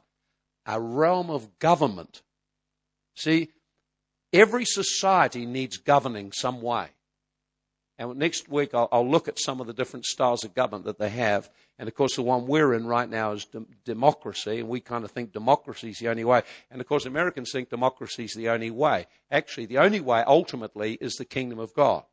a 0.65 0.81
realm 0.81 1.29
of 1.29 1.59
government. 1.59 2.23
See, 3.15 3.51
every 4.31 4.65
society 4.65 5.45
needs 5.45 5.77
governing 5.77 6.31
some 6.31 6.59
way. 6.59 6.87
And 7.99 8.17
next 8.17 8.49
week 8.49 8.73
I'll, 8.73 8.89
I'll, 8.91 9.07
look 9.07 9.27
at 9.27 9.37
some 9.39 9.61
of 9.61 9.67
the 9.67 9.73
different 9.73 10.05
styles 10.05 10.43
of 10.43 10.55
government 10.55 10.85
that 10.85 10.97
they 10.97 11.09
have. 11.09 11.51
And 11.77 11.87
of 11.87 11.93
course, 11.93 12.15
the 12.15 12.23
one 12.23 12.47
we're 12.47 12.73
in 12.73 12.87
right 12.87 13.07
now 13.07 13.33
is 13.33 13.45
de- 13.45 13.63
democracy, 13.85 14.59
and 14.59 14.67
we 14.67 14.79
kind 14.79 15.03
of 15.03 15.11
think 15.11 15.33
democracy 15.33 15.89
is 15.89 15.99
the 15.99 16.09
only 16.09 16.23
way. 16.23 16.41
And 16.71 16.81
of 16.81 16.87
course, 16.87 17.05
Americans 17.05 17.51
think 17.51 17.69
democracy 17.69 18.23
is 18.23 18.33
the 18.33 18.49
only 18.49 18.71
way. 18.71 19.05
Actually, 19.29 19.67
the 19.67 19.77
only 19.77 19.99
way 19.99 20.23
ultimately 20.25 20.97
is 20.99 21.13
the 21.13 21.25
kingdom 21.25 21.59
of 21.59 21.75
God. 21.75 22.05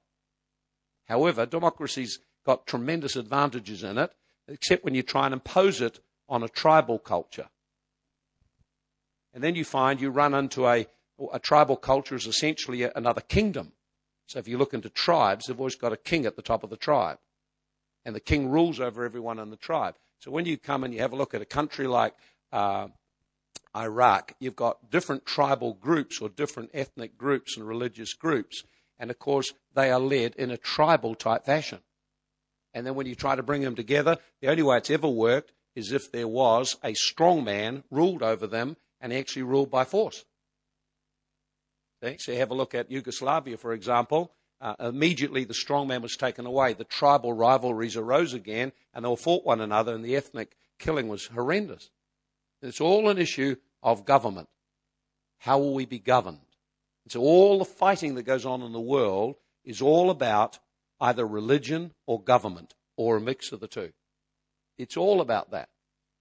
However, 1.06 1.46
democracy's 1.46 2.18
got 2.44 2.66
tremendous 2.66 3.16
advantages 3.16 3.82
in 3.82 3.96
it, 3.96 4.12
except 4.50 4.84
when 4.84 4.94
you 4.94 5.02
try 5.02 5.26
and 5.26 5.32
impose 5.32 5.80
it 5.80 6.00
on 6.28 6.42
a 6.42 6.48
tribal 6.48 6.98
culture. 6.98 7.48
And 9.32 9.42
then 9.44 9.54
you 9.54 9.64
find 9.64 10.00
you 10.00 10.10
run 10.10 10.34
into 10.34 10.66
a, 10.66 10.86
a 11.32 11.38
tribal 11.38 11.76
culture 11.76 12.16
is 12.16 12.26
essentially 12.26 12.82
another 12.82 13.20
kingdom. 13.20 13.72
So 14.26 14.38
if 14.38 14.48
you 14.48 14.58
look 14.58 14.74
into 14.74 14.90
tribes, 14.90 15.46
they've 15.46 15.58
always 15.58 15.76
got 15.76 15.92
a 15.92 15.96
king 15.96 16.26
at 16.26 16.36
the 16.36 16.42
top 16.42 16.62
of 16.62 16.70
the 16.70 16.76
tribe. 16.76 17.18
And 18.04 18.14
the 18.14 18.20
king 18.20 18.48
rules 18.48 18.80
over 18.80 19.04
everyone 19.04 19.38
in 19.38 19.50
the 19.50 19.56
tribe. 19.56 19.96
So 20.20 20.30
when 20.30 20.46
you 20.46 20.56
come 20.56 20.84
and 20.84 20.92
you 20.92 21.00
have 21.00 21.12
a 21.12 21.16
look 21.16 21.34
at 21.34 21.42
a 21.42 21.46
country 21.46 21.86
like 21.86 22.14
uh, 22.52 22.88
Iraq, 23.76 24.34
you've 24.38 24.56
got 24.56 24.90
different 24.90 25.26
tribal 25.26 25.74
groups 25.74 26.20
or 26.20 26.28
different 26.28 26.70
ethnic 26.74 27.16
groups 27.16 27.56
and 27.56 27.66
religious 27.66 28.14
groups. 28.14 28.64
And 28.98 29.10
of 29.10 29.18
course, 29.18 29.52
they 29.74 29.90
are 29.90 30.00
led 30.00 30.34
in 30.36 30.50
a 30.50 30.56
tribal 30.56 31.14
type 31.14 31.46
fashion. 31.46 31.80
And 32.74 32.86
then 32.86 32.94
when 32.94 33.06
you 33.06 33.14
try 33.14 33.36
to 33.36 33.42
bring 33.42 33.62
them 33.62 33.74
together, 33.74 34.18
the 34.40 34.48
only 34.48 34.62
way 34.62 34.78
it's 34.78 34.90
ever 34.90 35.08
worked 35.08 35.52
is 35.74 35.92
if 35.92 36.12
there 36.12 36.28
was 36.28 36.76
a 36.84 36.94
strong 36.94 37.44
man 37.44 37.84
ruled 37.90 38.22
over 38.22 38.46
them 38.46 38.76
and 39.00 39.12
actually 39.12 39.42
ruled 39.42 39.70
by 39.70 39.84
force. 39.84 40.24
Okay? 42.02 42.16
So 42.18 42.32
you 42.32 42.38
have 42.38 42.50
a 42.50 42.54
look 42.54 42.74
at 42.74 42.90
Yugoslavia, 42.90 43.56
for 43.56 43.72
example. 43.72 44.32
Uh, 44.60 44.74
immediately 44.80 45.44
the 45.44 45.54
strong 45.54 45.88
man 45.88 46.02
was 46.02 46.16
taken 46.16 46.46
away. 46.46 46.74
The 46.74 46.84
tribal 46.84 47.32
rivalries 47.32 47.96
arose 47.96 48.34
again, 48.34 48.72
and 48.92 49.04
they 49.04 49.08
all 49.08 49.16
fought 49.16 49.44
one 49.44 49.60
another, 49.60 49.94
and 49.94 50.04
the 50.04 50.16
ethnic 50.16 50.56
killing 50.78 51.08
was 51.08 51.26
horrendous. 51.26 51.90
It's 52.62 52.80
all 52.80 53.08
an 53.08 53.18
issue 53.18 53.56
of 53.82 54.04
government. 54.04 54.48
How 55.38 55.58
will 55.58 55.72
we 55.72 55.86
be 55.86 55.98
governed? 55.98 56.40
And 57.04 57.12
so 57.12 57.20
all 57.20 57.58
the 57.58 57.64
fighting 57.64 58.16
that 58.16 58.24
goes 58.24 58.44
on 58.44 58.60
in 58.60 58.72
the 58.72 58.80
world 58.80 59.36
is 59.64 59.80
all 59.80 60.10
about 60.10 60.58
either 61.00 61.26
religion 61.26 61.92
or 62.06 62.22
government 62.22 62.74
or 62.96 63.16
a 63.16 63.20
mix 63.20 63.52
of 63.52 63.60
the 63.60 63.68
two. 63.68 63.92
It's 64.78 64.96
all 64.96 65.20
about 65.20 65.50
that. 65.50 65.68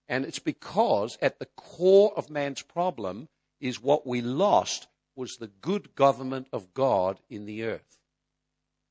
And 0.07 0.25
it's 0.25 0.39
because 0.39 1.17
at 1.21 1.39
the 1.39 1.47
core 1.55 2.13
of 2.17 2.29
man's 2.29 2.61
problem 2.61 3.29
is 3.59 3.81
what 3.81 4.07
we 4.07 4.21
lost 4.21 4.87
was 5.15 5.35
the 5.35 5.47
good 5.47 5.95
government 5.95 6.47
of 6.51 6.73
God 6.73 7.19
in 7.29 7.45
the 7.45 7.63
earth. 7.63 7.99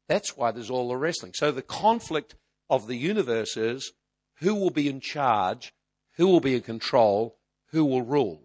That's 0.09 0.37
why 0.37 0.53
there's 0.53 0.71
all 0.71 0.89
the 0.89 0.97
wrestling. 0.97 1.33
So 1.35 1.51
the 1.51 1.63
conflict 1.63 2.35
of 2.71 2.87
the 2.87 2.97
universe 2.97 3.57
is 3.57 3.93
who 4.37 4.55
will 4.55 4.71
be 4.71 4.89
in 4.89 5.01
charge, 5.01 5.73
who 6.17 6.29
will 6.29 6.41
be 6.41 6.55
in 6.55 6.63
control, 6.63 7.37
who 7.73 7.85
will 7.85 8.03
rule. 8.03 8.43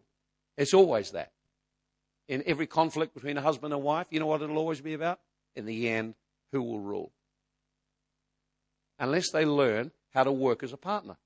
It's 0.57 0.73
always 0.73 1.11
that. 1.11 1.31
In 2.27 2.43
every 2.45 2.67
conflict 2.67 3.13
between 3.13 3.37
a 3.37 3.41
husband 3.41 3.73
and 3.73 3.83
wife, 3.83 4.07
you 4.09 4.19
know 4.19 4.27
what 4.27 4.41
it'll 4.41 4.57
always 4.57 4.81
be 4.81 4.93
about? 4.93 5.19
In 5.55 5.65
the 5.65 5.89
end, 5.89 6.15
who 6.51 6.63
will 6.63 6.79
rule? 6.79 7.11
Unless 8.99 9.31
they 9.31 9.45
learn 9.45 9.91
how 10.13 10.23
to 10.23 10.31
work 10.31 10.63
as 10.63 10.73
a 10.73 10.77
partner, 10.77 11.17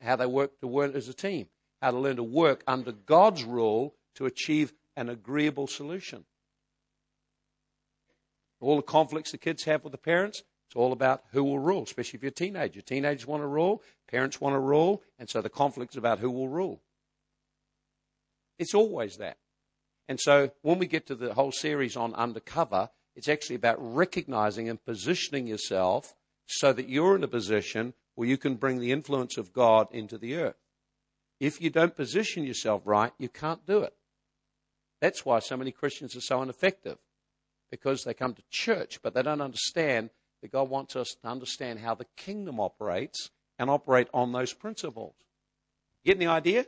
how 0.00 0.16
they 0.16 0.26
work 0.26 0.60
to 0.60 0.66
work 0.66 0.94
as 0.94 1.08
a 1.08 1.14
team, 1.14 1.48
how 1.80 1.90
to 1.90 1.98
learn 1.98 2.16
to 2.16 2.22
work 2.22 2.62
under 2.66 2.92
God's 2.92 3.44
rule 3.44 3.94
to 4.14 4.26
achieve 4.26 4.72
an 4.96 5.08
agreeable 5.08 5.66
solution. 5.66 6.24
All 8.60 8.76
the 8.76 8.82
conflicts 8.82 9.32
the 9.32 9.38
kids 9.38 9.64
have 9.64 9.82
with 9.82 9.92
the 9.92 9.98
parents, 9.98 10.42
it's 10.68 10.76
all 10.76 10.92
about 10.92 11.24
who 11.32 11.44
will 11.44 11.58
rule, 11.58 11.82
especially 11.82 12.18
if 12.18 12.22
you're 12.22 12.30
a 12.30 12.32
teenager. 12.32 12.80
Teenagers 12.80 13.26
want 13.26 13.42
to 13.42 13.46
rule, 13.46 13.82
parents 14.08 14.40
want 14.40 14.54
to 14.54 14.60
rule, 14.60 15.02
and 15.18 15.28
so 15.28 15.42
the 15.42 15.50
conflict 15.50 15.92
is 15.92 15.98
about 15.98 16.20
who 16.20 16.30
will 16.30 16.48
rule. 16.48 16.80
It's 18.58 18.74
always 18.74 19.16
that. 19.16 19.38
And 20.08 20.20
so 20.20 20.50
when 20.62 20.78
we 20.78 20.86
get 20.86 21.06
to 21.08 21.14
the 21.14 21.34
whole 21.34 21.52
series 21.52 21.96
on 21.96 22.14
undercover, 22.14 22.90
it's 23.16 23.28
actually 23.28 23.56
about 23.56 23.76
recognizing 23.80 24.68
and 24.68 24.82
positioning 24.82 25.46
yourself 25.46 26.14
so 26.46 26.72
that 26.72 26.88
you're 26.88 27.16
in 27.16 27.24
a 27.24 27.28
position 27.28 27.94
where 28.14 28.28
you 28.28 28.36
can 28.36 28.56
bring 28.56 28.78
the 28.78 28.92
influence 28.92 29.36
of 29.38 29.52
God 29.52 29.88
into 29.90 30.18
the 30.18 30.36
earth. 30.36 30.56
If 31.40 31.60
you 31.60 31.70
don't 31.70 31.96
position 31.96 32.44
yourself 32.44 32.82
right, 32.84 33.12
you 33.18 33.28
can't 33.28 33.66
do 33.66 33.82
it. 33.82 33.94
That's 35.00 35.24
why 35.24 35.40
so 35.40 35.56
many 35.56 35.72
Christians 35.72 36.14
are 36.14 36.20
so 36.20 36.42
ineffective, 36.42 36.98
because 37.70 38.04
they 38.04 38.14
come 38.14 38.34
to 38.34 38.42
church, 38.50 39.00
but 39.02 39.14
they 39.14 39.22
don't 39.22 39.40
understand 39.40 40.10
that 40.40 40.52
God 40.52 40.68
wants 40.68 40.94
us 40.94 41.16
to 41.22 41.28
understand 41.28 41.80
how 41.80 41.94
the 41.94 42.06
kingdom 42.16 42.60
operates 42.60 43.30
and 43.58 43.70
operate 43.70 44.08
on 44.14 44.32
those 44.32 44.52
principles. 44.52 45.14
Getting 46.04 46.20
the 46.20 46.32
idea? 46.32 46.66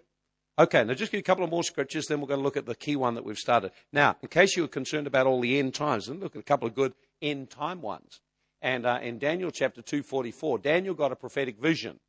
Okay, 0.59 0.85
now 0.85 0.95
just 0.95 1.11
give 1.11 1.19
you 1.19 1.23
a 1.23 1.25
couple 1.25 1.45
of 1.45 1.51
more 1.51 1.65
scriptures, 1.65 2.07
then 2.07 2.21
we're 2.21 2.29
going 2.29 2.39
to 2.39 2.45
look 2.45 2.57
at 2.57 2.67
the 2.67 2.77
key 2.77 2.95
one 2.95 3.15
that 3.17 3.25
we've 3.25 3.37
started. 3.37 3.73
Now, 3.93 4.17
in 4.23 4.29
case 4.29 4.57
you 4.57 4.63
were 4.63 4.69
concerned 4.69 5.07
about 5.07 5.27
all 5.27 5.41
the 5.41 5.59
end 5.59 5.75
times, 5.75 6.07
then 6.07 6.21
look 6.21 6.37
at 6.37 6.41
a 6.41 6.45
couple 6.45 6.69
of 6.69 6.75
good 6.75 6.95
end 7.21 7.51
time 7.51 7.83
ones. 7.83 8.21
And 8.65 8.87
uh, 8.87 8.99
in 9.03 9.19
Daniel 9.19 9.51
chapter 9.51 9.83
244, 9.83 10.59
Daniel 10.59 10.95
got 10.95 11.13
a 11.13 11.17
prophetic 11.17 11.61
vision. 11.61 12.01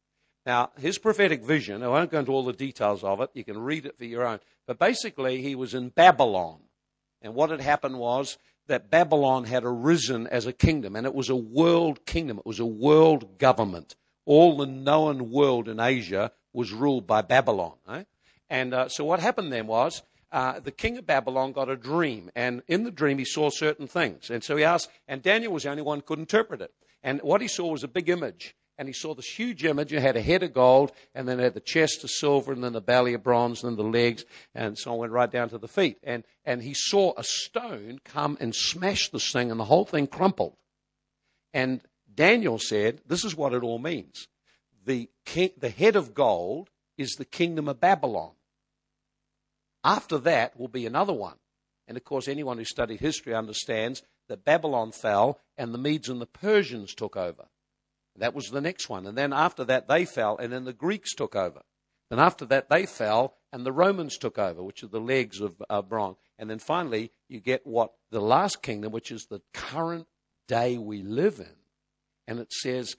Now, 0.45 0.71
his 0.77 0.97
prophetic 0.97 1.43
vision, 1.43 1.83
I 1.83 1.89
won't 1.89 2.09
go 2.09 2.19
into 2.19 2.31
all 2.31 2.45
the 2.45 2.53
details 2.53 3.03
of 3.03 3.19
it, 3.19 3.29
you 3.33 3.43
can 3.43 3.59
read 3.59 3.85
it 3.85 3.97
for 3.97 4.05
your 4.05 4.25
own, 4.25 4.39
but 4.65 4.79
basically 4.79 5.41
he 5.41 5.53
was 5.53 5.73
in 5.73 5.89
Babylon. 5.89 6.59
And 7.21 7.35
what 7.35 7.49
had 7.49 7.59
happened 7.61 7.99
was 7.99 8.37
that 8.67 8.89
Babylon 8.89 9.43
had 9.43 9.63
arisen 9.65 10.27
as 10.27 10.45
a 10.45 10.53
kingdom, 10.53 10.95
and 10.95 11.05
it 11.05 11.13
was 11.13 11.29
a 11.29 11.35
world 11.35 12.05
kingdom, 12.05 12.39
it 12.39 12.45
was 12.45 12.59
a 12.59 12.65
world 12.65 13.37
government 13.37 13.95
all 14.25 14.57
the 14.57 14.65
known 14.65 15.31
world 15.31 15.67
in 15.67 15.79
Asia 15.79 16.31
was 16.51 16.71
ruled 16.71 17.07
by 17.07 17.21
Babylon. 17.21 17.73
And 18.49 18.73
uh, 18.73 18.89
so 18.89 19.05
what 19.05 19.19
happened 19.19 19.51
then 19.51 19.67
was 19.67 20.01
uh, 20.35 20.59
the 20.59 20.71
king 20.71 20.97
of 20.97 21.07
Babylon 21.07 21.53
got 21.53 21.69
a 21.69 21.77
dream, 21.77 22.29
and 22.35 22.61
in 22.67 22.83
the 22.83 22.91
dream 22.91 23.17
he 23.17 23.23
saw 23.23 23.49
certain 23.49 23.87
things. 23.87 24.29
And 24.29 24.43
so 24.43 24.57
he 24.57 24.65
asked, 24.65 24.89
and 25.07 25.23
Daniel 25.23 25.53
was 25.53 25.63
the 25.63 25.69
only 25.69 25.81
one 25.81 25.99
who 25.99 26.03
could 26.03 26.19
interpret 26.19 26.61
it. 26.61 26.73
And 27.01 27.21
what 27.21 27.39
he 27.39 27.47
saw 27.47 27.71
was 27.71 27.85
a 27.85 27.87
big 27.87 28.09
image. 28.09 28.53
And 28.77 28.89
he 28.89 28.93
saw 28.93 29.15
this 29.15 29.27
huge 29.27 29.63
image. 29.63 29.93
It 29.93 30.01
had 30.01 30.17
a 30.17 30.21
head 30.21 30.43
of 30.43 30.53
gold, 30.53 30.91
and 31.13 31.25
then 31.25 31.39
it 31.39 31.43
had 31.43 31.53
the 31.53 31.61
chest 31.61 32.03
of 32.03 32.09
silver, 32.09 32.51
and 32.51 32.61
then 32.61 32.73
the 32.73 32.81
belly 32.81 33.13
of 33.13 33.23
bronze, 33.23 33.63
and 33.63 33.71
then 33.71 33.85
the 33.85 33.89
legs, 33.89 34.25
and 34.53 34.77
so 34.77 34.91
on 34.91 34.97
went 34.97 35.13
right 35.13 35.31
down 35.31 35.47
to 35.49 35.57
the 35.57 35.69
feet. 35.69 35.99
And, 36.03 36.25
and 36.43 36.61
he 36.61 36.73
saw 36.73 37.13
a 37.15 37.23
stone 37.23 37.99
come 38.03 38.37
and 38.41 38.53
smash 38.53 39.09
this 39.11 39.31
thing, 39.31 39.51
and 39.51 39.59
the 39.59 39.63
whole 39.63 39.85
thing 39.85 40.05
crumpled. 40.05 40.57
And 41.53 41.79
Daniel 42.13 42.59
said, 42.59 42.99
This 43.07 43.23
is 43.23 43.37
what 43.37 43.53
it 43.53 43.63
all 43.63 43.79
means. 43.79 44.27
The, 44.85 45.09
king, 45.23 45.51
the 45.57 45.69
head 45.69 45.95
of 45.95 46.13
gold 46.13 46.71
is 46.97 47.11
the 47.11 47.23
kingdom 47.23 47.69
of 47.69 47.79
Babylon. 47.79 48.34
After 49.85 50.17
that 50.17 50.59
will 50.59 50.67
be 50.67 50.87
another 50.87 51.13
one. 51.13 51.37
And 51.87 51.95
of 51.95 52.03
course, 52.03 52.27
anyone 52.27 52.57
who 52.57 52.65
studied 52.65 52.99
history 52.99 53.35
understands 53.35 54.01
that 54.27 54.43
Babylon 54.43 54.91
fell 54.91 55.39
and 55.57 55.71
the 55.71 55.77
Medes 55.77 56.09
and 56.09 56.19
the 56.19 56.25
Persians 56.25 56.95
took 56.95 57.15
over. 57.15 57.45
That 58.17 58.33
was 58.33 58.47
the 58.47 58.61
next 58.61 58.89
one. 58.89 59.05
And 59.05 59.15
then 59.15 59.31
after 59.31 59.63
that, 59.65 59.87
they 59.87 60.05
fell, 60.05 60.37
and 60.37 60.51
then 60.51 60.63
the 60.63 60.73
Greeks 60.73 61.13
took 61.13 61.35
over. 61.35 61.61
Then 62.09 62.19
after 62.19 62.45
that, 62.45 62.67
they 62.67 62.87
fell, 62.87 63.35
and 63.53 63.63
the 63.63 63.71
Romans 63.71 64.17
took 64.17 64.39
over, 64.39 64.63
which 64.63 64.83
are 64.83 64.87
the 64.87 64.99
legs 64.99 65.39
of 65.39 65.61
uh. 65.69 66.13
And 66.39 66.49
then 66.49 66.59
finally, 66.59 67.11
you 67.29 67.39
get 67.39 67.67
what 67.67 67.93
the 68.09 68.21
last 68.21 68.63
kingdom, 68.63 68.91
which 68.91 69.11
is 69.11 69.27
the 69.27 69.41
current 69.53 70.07
day 70.47 70.79
we 70.79 71.03
live 71.03 71.39
in. 71.39 71.55
And 72.27 72.39
it 72.39 72.51
says, 72.51 72.95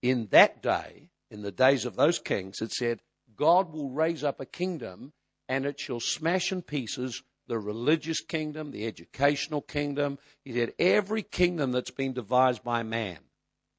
in 0.00 0.28
that 0.30 0.62
day, 0.62 1.10
in 1.30 1.42
the 1.42 1.52
days 1.52 1.84
of 1.84 1.96
those 1.96 2.18
kings, 2.18 2.62
it 2.62 2.72
said, 2.72 3.00
God 3.36 3.74
will 3.74 3.90
raise 3.90 4.24
up 4.24 4.40
a 4.40 4.46
kingdom 4.46 5.12
and 5.50 5.66
it 5.66 5.80
shall 5.80 5.98
smash 5.98 6.52
in 6.52 6.62
pieces 6.62 7.24
the 7.48 7.58
religious 7.58 8.20
kingdom, 8.20 8.70
the 8.70 8.86
educational 8.86 9.60
kingdom. 9.60 10.16
He 10.44 10.54
said, 10.54 10.74
every 10.78 11.24
kingdom 11.24 11.72
that's 11.72 11.90
been 11.90 12.12
devised 12.12 12.62
by 12.62 12.84
man, 12.84 13.18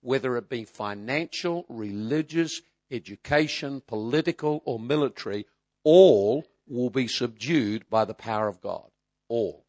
whether 0.01 0.35
it 0.35 0.49
be 0.49 0.65
financial, 0.65 1.65
religious, 1.69 2.61
education, 2.91 3.81
political, 3.87 4.61
or 4.65 4.79
military, 4.79 5.45
all 5.85 6.43
will 6.67 6.89
be 6.89 7.07
subdued 7.07 7.89
by 7.89 8.03
the 8.03 8.13
power 8.13 8.49
of 8.49 8.59
God. 8.59 8.89
All. 9.29 9.63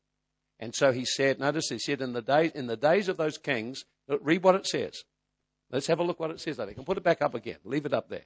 And 0.59 0.75
so 0.75 0.91
he 0.91 1.05
said, 1.05 1.39
notice 1.39 1.69
he 1.69 1.79
said, 1.79 2.01
in 2.01 2.15
the 2.15 2.23
days, 2.23 2.51
in 2.53 2.67
the 2.67 2.77
days 2.77 3.09
of 3.09 3.17
those 3.17 3.39
kings, 3.39 3.85
read 4.09 4.43
what 4.43 4.57
it 4.57 4.67
says. 4.67 5.05
Let's 5.71 5.87
have 5.87 6.01
a 6.01 6.03
look 6.03 6.19
what 6.19 6.33
it 6.33 6.41
says. 6.41 6.59
I. 6.59 6.65
And 6.65 6.85
put 6.85 6.99
it 6.99 7.05
back 7.05 7.23
up 7.23 7.37
again. 7.37 7.59
Leave 7.65 7.87
it 7.87 7.95
up 7.95 8.09
there. 8.09 8.25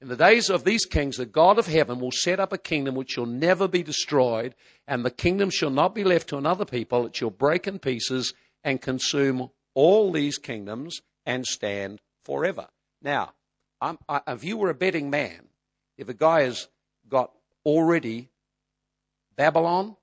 In 0.00 0.08
the 0.08 0.16
days 0.16 0.48
of 0.48 0.64
these 0.64 0.86
kings, 0.86 1.16
the 1.16 1.26
God 1.26 1.58
of 1.58 1.66
heaven 1.66 1.98
will 1.98 2.12
set 2.12 2.38
up 2.38 2.52
a 2.52 2.58
kingdom 2.58 2.94
which 2.94 3.10
shall 3.10 3.26
never 3.26 3.66
be 3.66 3.82
destroyed, 3.82 4.54
and 4.86 5.04
the 5.04 5.10
kingdom 5.10 5.50
shall 5.50 5.70
not 5.70 5.94
be 5.94 6.04
left 6.04 6.28
to 6.28 6.36
another 6.36 6.64
people. 6.64 7.06
It 7.06 7.16
shall 7.16 7.30
break 7.30 7.66
in 7.66 7.78
pieces 7.78 8.32
and 8.62 8.80
consume 8.80 9.50
all 9.74 10.12
these 10.12 10.38
kingdoms 10.38 11.02
and 11.26 11.44
stand 11.44 12.00
forever. 12.22 12.68
Now, 13.02 13.32
I, 13.80 13.96
if 14.28 14.44
you 14.44 14.56
were 14.56 14.70
a 14.70 14.74
betting 14.74 15.10
man, 15.10 15.48
if 15.96 16.08
a 16.08 16.14
guy 16.14 16.42
has 16.42 16.68
got 17.08 17.32
already 17.64 18.28
Babylon, 19.36 19.96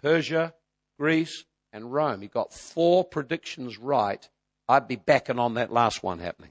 Persia, 0.00 0.54
Greece, 0.98 1.44
and 1.72 1.92
Rome. 1.92 2.22
He 2.22 2.28
got 2.28 2.54
four 2.54 3.04
predictions 3.04 3.78
right. 3.78 4.26
I'd 4.68 4.88
be 4.88 4.96
backing 4.96 5.38
on 5.38 5.54
that 5.54 5.72
last 5.72 6.02
one 6.02 6.18
happening. 6.20 6.50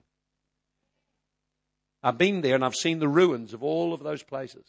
I've 2.03 2.17
been 2.17 2.41
there 2.41 2.55
and 2.55 2.63
I've 2.63 2.75
seen 2.75 2.99
the 2.99 3.07
ruins 3.07 3.53
of 3.53 3.63
all 3.63 3.93
of 3.93 4.03
those 4.03 4.23
places. 4.23 4.65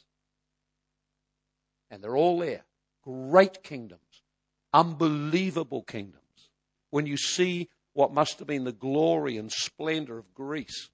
And 1.91 2.03
they're 2.03 2.17
all 2.17 2.39
there. 2.39 2.65
Great 3.03 3.63
kingdoms. 3.63 4.03
Unbelievable 4.73 5.83
kingdoms. 5.83 6.23
When 6.91 7.07
you 7.07 7.17
see 7.17 7.69
what 7.93 8.13
must 8.13 8.39
have 8.39 8.49
been 8.49 8.65
the 8.65 8.73
glory 8.73 9.37
and 9.37 9.51
splendor 9.51 10.19
of 10.19 10.35
Greece, 10.35 10.91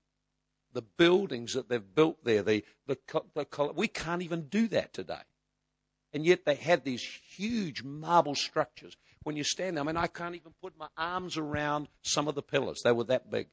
the 0.73 0.83
buildings 0.83 1.55
that 1.55 1.69
they've 1.69 1.95
built 1.95 2.25
there, 2.25 2.43
the, 2.43 2.65
the, 2.87 2.99
the, 3.35 3.73
we 3.75 3.89
can't 3.89 4.23
even 4.23 4.49
do 4.49 4.69
that 4.69 4.93
today. 4.93 5.23
And 6.13 6.25
yet 6.25 6.45
they 6.45 6.55
had 6.55 6.85
these 6.85 7.03
huge 7.03 7.83
marble 7.83 8.35
structures. 8.35 8.97
When 9.25 9.37
you 9.37 9.45
stand 9.45 9.77
there, 9.77 9.85
I 9.85 9.87
mean, 9.87 9.97
I 9.97 10.07
can't 10.07 10.35
even 10.35 10.53
put 10.63 10.79
my 10.79 10.89
arms 10.97 11.37
around 11.37 11.89
some 12.03 12.29
of 12.29 12.35
the 12.35 12.43
pillars. 12.43 12.83
They 12.85 12.93
were 12.93 13.05
that 13.05 13.31
big. 13.31 13.49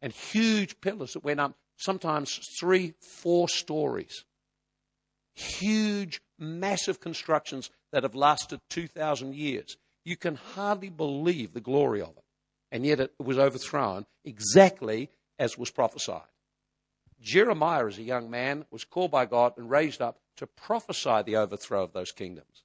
And 0.00 0.12
huge 0.12 0.80
pillars 0.80 1.12
that 1.12 1.24
went 1.24 1.40
up 1.40 1.56
sometimes 1.76 2.40
three, 2.58 2.94
four 3.00 3.48
stories. 3.48 4.24
Huge, 5.34 6.20
massive 6.38 7.00
constructions 7.00 7.70
that 7.92 8.02
have 8.02 8.14
lasted 8.14 8.60
2,000 8.70 9.34
years. 9.34 9.76
You 10.04 10.16
can 10.16 10.36
hardly 10.36 10.90
believe 10.90 11.52
the 11.52 11.60
glory 11.60 12.00
of 12.00 12.10
it. 12.16 12.24
And 12.70 12.84
yet 12.84 13.00
it 13.00 13.12
was 13.18 13.38
overthrown 13.38 14.06
exactly 14.24 15.10
as 15.38 15.58
was 15.58 15.70
prophesied. 15.70 16.22
Jeremiah, 17.20 17.86
as 17.86 17.98
a 17.98 18.02
young 18.02 18.30
man, 18.30 18.66
was 18.70 18.84
called 18.84 19.10
by 19.10 19.24
God 19.24 19.54
and 19.56 19.70
raised 19.70 20.02
up 20.02 20.18
to 20.36 20.46
prophesy 20.46 21.22
the 21.22 21.36
overthrow 21.36 21.82
of 21.82 21.92
those 21.92 22.12
kingdoms. 22.12 22.64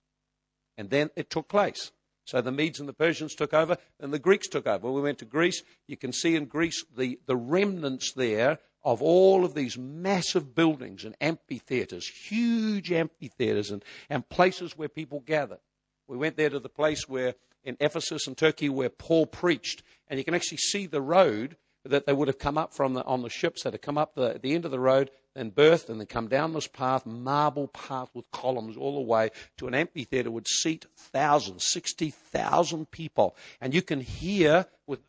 And 0.78 0.90
then 0.90 1.10
it 1.16 1.30
took 1.30 1.48
place. 1.48 1.92
So 2.26 2.42
the 2.42 2.52
Medes 2.52 2.80
and 2.80 2.88
the 2.88 2.94
Persians 2.94 3.36
took 3.36 3.54
over, 3.54 3.78
and 4.00 4.14
the 4.14 4.20
Greeks 4.20 4.48
took 4.48 4.68
over. 4.68 4.86
When 4.86 4.94
we 4.94 5.02
went 5.02 5.18
to 5.20 5.26
Greece, 5.26 5.64
you 5.88 5.98
can 5.98 6.14
see 6.14 6.36
in 6.36 6.46
Greece 6.46 6.84
the, 6.96 7.20
the 7.26 7.36
remnants 7.36 8.14
there 8.14 8.60
of 8.84 9.02
all 9.02 9.46
of 9.46 9.54
these 9.54 9.78
massive 9.78 10.56
buildings 10.56 11.04
and 11.04 11.16
amphitheaters, 11.20 12.08
huge 12.08 12.92
amphitheaters, 12.92 13.72
and, 13.72 13.84
and 14.10 14.28
places 14.30 14.78
where 14.78 14.90
people 14.90 15.20
gather. 15.20 15.60
We 16.08 16.18
went 16.18 16.38
there 16.38 16.50
to 16.50 16.60
the 16.60 16.70
place 16.70 17.08
where 17.08 17.36
in 17.64 17.78
Ephesus 17.80 18.26
and 18.26 18.38
Turkey 18.38 18.70
where 18.70 18.90
Paul 18.90 19.26
preached, 19.26 19.84
and 20.08 20.18
you 20.18 20.24
can 20.24 20.34
actually 20.34 20.58
see 20.58 20.86
the 20.86 21.02
road 21.02 21.58
that 21.86 22.06
they 22.06 22.14
would 22.14 22.28
have 22.28 22.40
come 22.40 22.58
up 22.58 22.74
from 22.74 22.94
the, 22.94 23.04
on 23.06 23.22
the 23.22 23.30
ships 23.30 23.64
that 23.64 23.74
had 23.74 23.82
come 23.82 23.98
up 23.98 24.16
the, 24.16 24.40
the 24.42 24.54
end 24.54 24.66
of 24.66 24.72
the 24.72 24.80
road 24.80 25.12
and 25.36 25.56
berthed 25.56 25.90
and 25.90 26.00
then 26.00 26.08
come 26.08 26.28
down 26.28 26.54
this 26.54 26.68
path, 26.68 27.06
marble 27.06 27.68
path 27.68 28.10
with 28.14 28.30
columns 28.32 28.76
all 28.76 28.96
the 28.96 29.02
way 29.02 29.30
to 29.58 29.68
an 29.68 29.74
amphitheater 29.74 30.30
would 30.30 30.48
seat 30.48 30.86
thousands, 30.96 31.66
60,000 31.68 32.92
people. 32.92 33.36
And 33.62 33.74
you 33.74 33.82
can 33.82 34.02
hear 34.02 34.66
with 34.88 35.00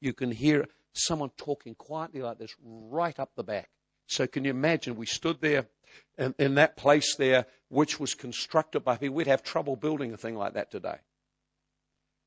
you 0.00 0.12
can 0.12 0.30
hear 0.30 0.66
someone 0.94 1.30
talking 1.36 1.74
quietly 1.74 2.22
like 2.22 2.38
this 2.38 2.54
right 2.62 3.18
up 3.18 3.30
the 3.36 3.44
back. 3.44 3.68
So 4.06 4.26
can 4.26 4.44
you 4.44 4.50
imagine 4.50 4.96
we 4.96 5.06
stood 5.06 5.40
there 5.40 5.66
in, 6.18 6.34
in 6.38 6.54
that 6.56 6.76
place 6.76 7.16
there, 7.16 7.46
which 7.68 7.98
was 7.98 8.14
constructed 8.14 8.80
by 8.80 8.96
people. 8.96 9.16
We'd 9.16 9.26
have 9.26 9.42
trouble 9.42 9.76
building 9.76 10.12
a 10.12 10.16
thing 10.16 10.36
like 10.36 10.54
that 10.54 10.70
today 10.70 10.98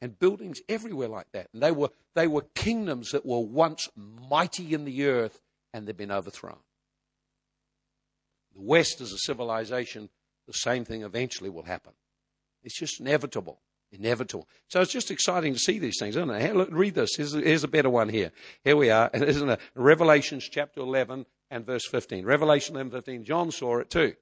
and 0.01 0.19
buildings 0.19 0.61
everywhere 0.67 1.07
like 1.07 1.31
that. 1.31 1.47
And 1.53 1.61
they 1.61 1.71
were, 1.71 1.89
they 2.13 2.27
were 2.27 2.45
kingdoms 2.53 3.11
that 3.11 3.25
were 3.25 3.39
once 3.39 3.89
mighty 3.95 4.73
in 4.73 4.85
the 4.85 5.05
earth 5.05 5.41
and 5.73 5.87
they've 5.87 5.95
been 5.95 6.11
overthrown. 6.11 6.59
The 8.53 8.61
West 8.61 9.01
as 9.01 9.11
a 9.11 9.17
civilization, 9.17 10.09
the 10.47 10.53
same 10.53 10.85
thing 10.85 11.03
eventually 11.03 11.49
will 11.49 11.63
happen. 11.63 11.93
It's 12.63 12.77
just 12.77 12.99
inevitable. 12.99 13.59
Inevitable. 13.97 14.47
So 14.67 14.81
it's 14.81 14.91
just 14.91 15.11
exciting 15.11 15.53
to 15.53 15.59
see 15.59 15.79
these 15.79 15.97
things, 15.99 16.15
isn't 16.15 16.29
it? 16.29 16.55
Look, 16.55 16.69
read 16.71 16.95
this. 16.95 17.15
Here's 17.15 17.33
here's 17.33 17.63
a 17.63 17.67
better 17.67 17.89
one 17.89 18.09
here. 18.09 18.31
Here 18.63 18.75
we 18.75 18.89
are. 18.89 19.09
Isn't 19.13 19.49
it? 19.49 19.59
Uh, 19.59 19.81
Revelations 19.81 20.47
chapter 20.49 20.81
11 20.81 21.25
and 21.49 21.65
verse 21.65 21.85
15. 21.87 22.25
Revelation 22.25 22.75
11, 22.75 22.91
15. 22.91 23.23
John 23.23 23.51
saw 23.51 23.77
it 23.77 23.89
too. 23.89 24.13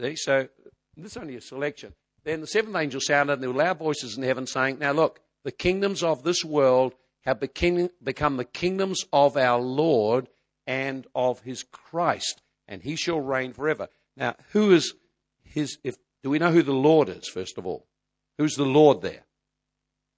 See? 0.00 0.16
So 0.16 0.48
this 0.96 1.12
is 1.12 1.16
only 1.16 1.36
a 1.36 1.40
selection. 1.40 1.94
Then 2.24 2.40
the 2.40 2.46
seventh 2.46 2.76
angel 2.76 3.00
sounded, 3.00 3.34
and 3.34 3.42
there 3.42 3.50
were 3.50 3.62
loud 3.62 3.78
voices 3.78 4.16
in 4.16 4.22
heaven 4.22 4.46
saying, 4.46 4.78
Now 4.78 4.92
look, 4.92 5.20
the 5.44 5.52
kingdoms 5.52 6.02
of 6.02 6.22
this 6.22 6.44
world 6.44 6.94
have 7.22 7.40
become 7.40 7.88
the 8.36 8.48
kingdoms 8.52 9.04
of 9.12 9.36
our 9.36 9.60
Lord 9.60 10.28
and 10.66 11.06
of 11.14 11.40
his 11.40 11.64
Christ, 11.64 12.42
and 12.68 12.82
he 12.82 12.96
shall 12.96 13.20
reign 13.20 13.52
forever. 13.52 13.88
Now, 14.16 14.36
who 14.52 14.72
is 14.72 14.94
his, 15.42 15.78
if, 15.84 15.96
do 16.22 16.30
we 16.30 16.38
know 16.38 16.50
who 16.50 16.62
the 16.62 16.72
Lord 16.72 17.08
is, 17.08 17.28
first 17.28 17.58
of 17.58 17.66
all? 17.66 17.86
Who's 18.38 18.54
the 18.54 18.64
Lord 18.64 19.02
there? 19.02 19.24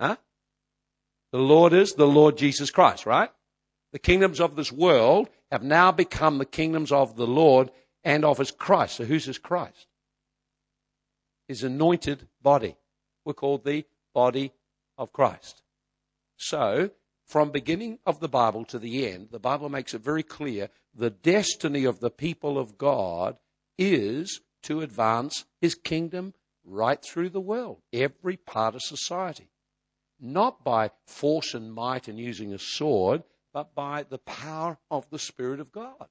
Huh? 0.00 0.16
The 1.32 1.38
Lord 1.38 1.72
is 1.72 1.92
the 1.92 2.06
Lord 2.06 2.36
Jesus 2.38 2.70
Christ, 2.70 3.06
right? 3.06 3.30
The 3.92 3.98
kingdoms 3.98 4.40
of 4.40 4.56
this 4.56 4.72
world 4.72 5.28
have 5.50 5.62
now 5.62 5.92
become 5.92 6.38
the 6.38 6.46
kingdoms 6.46 6.92
of 6.92 7.16
the 7.16 7.26
Lord 7.26 7.70
and 8.02 8.24
of 8.24 8.38
his 8.38 8.50
Christ. 8.50 8.96
So 8.96 9.04
who's 9.04 9.24
his 9.24 9.38
Christ? 9.38 9.86
his 11.48 11.62
anointed 11.62 12.28
body. 12.42 12.76
We're 13.24 13.34
called 13.34 13.64
the 13.64 13.84
body 14.14 14.52
of 14.98 15.12
Christ. 15.12 15.62
So, 16.36 16.90
from 17.26 17.50
beginning 17.50 17.98
of 18.06 18.20
the 18.20 18.28
Bible 18.28 18.64
to 18.66 18.78
the 18.78 19.08
end, 19.08 19.28
the 19.30 19.38
Bible 19.38 19.68
makes 19.68 19.94
it 19.94 20.02
very 20.02 20.22
clear 20.22 20.68
the 20.94 21.10
destiny 21.10 21.84
of 21.84 22.00
the 22.00 22.10
people 22.10 22.58
of 22.58 22.78
God 22.78 23.36
is 23.78 24.40
to 24.64 24.80
advance 24.80 25.44
his 25.60 25.74
kingdom 25.74 26.34
right 26.64 27.02
through 27.02 27.30
the 27.30 27.40
world, 27.40 27.82
every 27.92 28.36
part 28.36 28.74
of 28.74 28.82
society. 28.82 29.50
Not 30.20 30.64
by 30.64 30.90
force 31.06 31.54
and 31.54 31.72
might 31.72 32.08
and 32.08 32.18
using 32.18 32.52
a 32.52 32.58
sword, 32.58 33.24
but 33.52 33.74
by 33.74 34.04
the 34.04 34.18
power 34.18 34.78
of 34.90 35.08
the 35.10 35.18
Spirit 35.18 35.60
of 35.60 35.72
God. 35.72 36.08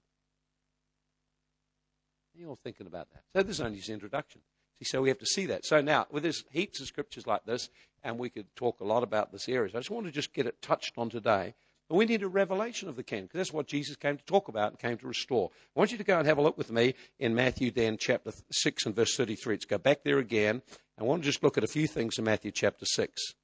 You're 2.36 2.50
all 2.50 2.60
thinking 2.64 2.88
about 2.88 3.10
that. 3.12 3.24
So 3.34 3.44
this 3.44 3.58
is 3.58 3.62
only 3.62 3.78
his 3.78 3.90
introduction. 3.90 4.42
See, 4.80 4.86
so 4.86 5.02
we 5.02 5.10
have 5.10 5.20
to 5.20 5.26
see 5.26 5.46
that. 5.48 5.66
So 5.66 5.82
now, 5.82 6.08
with 6.10 6.24
this 6.24 6.44
heaps 6.52 6.82
of 6.82 6.88
scriptures 6.88 7.28
like 7.28 7.46
this, 7.46 7.70
and 8.04 8.18
we 8.18 8.30
could 8.30 8.48
talk 8.56 8.80
a 8.80 8.86
lot 8.86 9.04
about 9.04 9.32
this 9.32 9.48
area. 9.48 9.72
So 9.72 9.78
I 9.78 9.82
just 9.82 9.92
want 9.92 10.08
to 10.08 10.12
just 10.12 10.34
get 10.34 10.48
it 10.48 10.62
touched 10.62 10.98
on 10.98 11.10
today. 11.10 11.54
But 11.94 12.00
we 12.00 12.06
need 12.08 12.24
a 12.24 12.28
revelation 12.28 12.90
of 12.90 12.96
the 12.96 13.04
kingdom 13.04 13.28
because 13.28 13.38
that's 13.38 13.54
what 13.54 13.68
Jesus 13.68 13.96
came 13.96 14.18
to 14.18 14.26
talk 14.26 14.48
about 14.48 14.72
and 14.72 14.80
came 14.80 14.98
to 14.98 15.08
restore. 15.08 15.52
I 15.54 15.80
want 15.80 15.92
you 15.92 16.00
to 16.00 16.04
go 16.04 16.18
and 16.18 16.26
have 16.26 16.40
a 16.40 16.42
look 16.42 16.58
with 16.58 16.72
me 16.72 16.96
in 17.20 17.36
Matthew 17.36 17.70
then 17.70 17.98
chapter 18.00 18.32
6 18.52 18.88
and 18.88 18.96
verse 18.96 19.16
33. 19.16 19.54
Let's 19.54 19.66
go 19.66 19.78
back 19.78 20.04
there 20.04 20.18
again. 20.18 20.64
I 21.00 21.04
want 21.04 21.22
to 21.22 21.30
just 21.30 21.44
look 21.44 21.56
at 21.56 21.64
a 21.64 21.68
few 21.68 21.86
things 21.86 22.18
in 22.18 22.24
Matthew 22.24 22.50
chapter 22.50 22.88
6. 22.88 23.36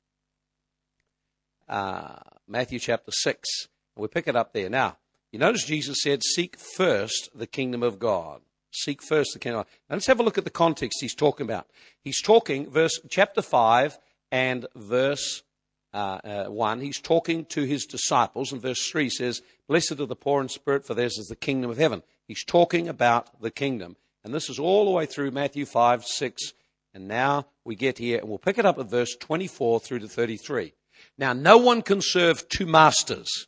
Uh, 1.70 2.16
Matthew 2.48 2.80
chapter 2.80 3.12
6. 3.12 3.50
And 3.96 4.02
we 4.02 4.08
pick 4.08 4.28
it 4.28 4.36
up 4.36 4.52
there. 4.52 4.68
Now, 4.68 4.98
you 5.32 5.38
notice 5.38 5.64
Jesus 5.64 6.00
said, 6.02 6.24
Seek 6.24 6.58
first 6.58 7.30
the 7.36 7.46
kingdom 7.46 7.84
of 7.84 8.00
God. 8.00 8.42
Seek 8.72 9.04
first 9.04 9.30
the 9.34 9.40
kingdom. 9.40 9.66
Now 9.88 9.96
let's 9.96 10.08
have 10.08 10.20
a 10.20 10.24
look 10.24 10.40
at 10.40 10.44
the 10.44 10.50
context 10.50 11.02
he's 11.02 11.14
talking 11.14 11.46
about. 11.46 11.68
He's 12.02 12.20
talking, 12.20 12.68
verse 12.72 13.00
chapter 13.12 13.44
5 13.44 14.00
and 14.32 14.66
verse 14.76 15.44
uh, 15.94 16.20
uh, 16.24 16.46
1. 16.46 16.82
He's 16.82 17.00
talking 17.00 17.46
to 17.46 17.64
his 17.64 17.86
disciples, 17.86 18.52
and 18.52 18.62
verse 18.62 18.90
3 18.90 19.10
says, 19.10 19.42
Blessed 19.68 20.00
are 20.00 20.06
the 20.06 20.16
poor 20.16 20.42
in 20.42 20.50
spirit, 20.50 20.86
for 20.86 20.94
theirs 20.94 21.18
is 21.18 21.28
the 21.28 21.36
kingdom 21.36 21.72
of 21.72 21.78
heaven. 21.78 22.04
He's 22.28 22.44
talking 22.44 22.88
about 22.88 23.42
the 23.42 23.52
kingdom. 23.52 23.96
And 24.24 24.34
this 24.34 24.50
is 24.50 24.60
all 24.60 24.86
the 24.86 24.92
way 24.92 25.06
through 25.06 25.32
Matthew 25.32 25.66
5, 25.66 26.06
6, 26.06 26.54
and 26.94 27.08
now 27.08 27.48
we 27.64 27.76
get 27.76 27.98
here, 27.98 28.20
and 28.20 28.30
we'll 28.30 28.38
pick 28.38 28.58
it 28.58 28.66
up 28.66 28.80
at 28.80 28.90
verse 28.90 29.16
24 29.20 29.80
through 29.80 30.00
to 30.00 30.08
33. 30.08 30.74
Now, 31.18 31.34
no 31.34 31.58
one 31.58 31.82
can 31.82 32.02
serve 32.02 32.48
two 32.50 32.66
masters. 32.66 33.48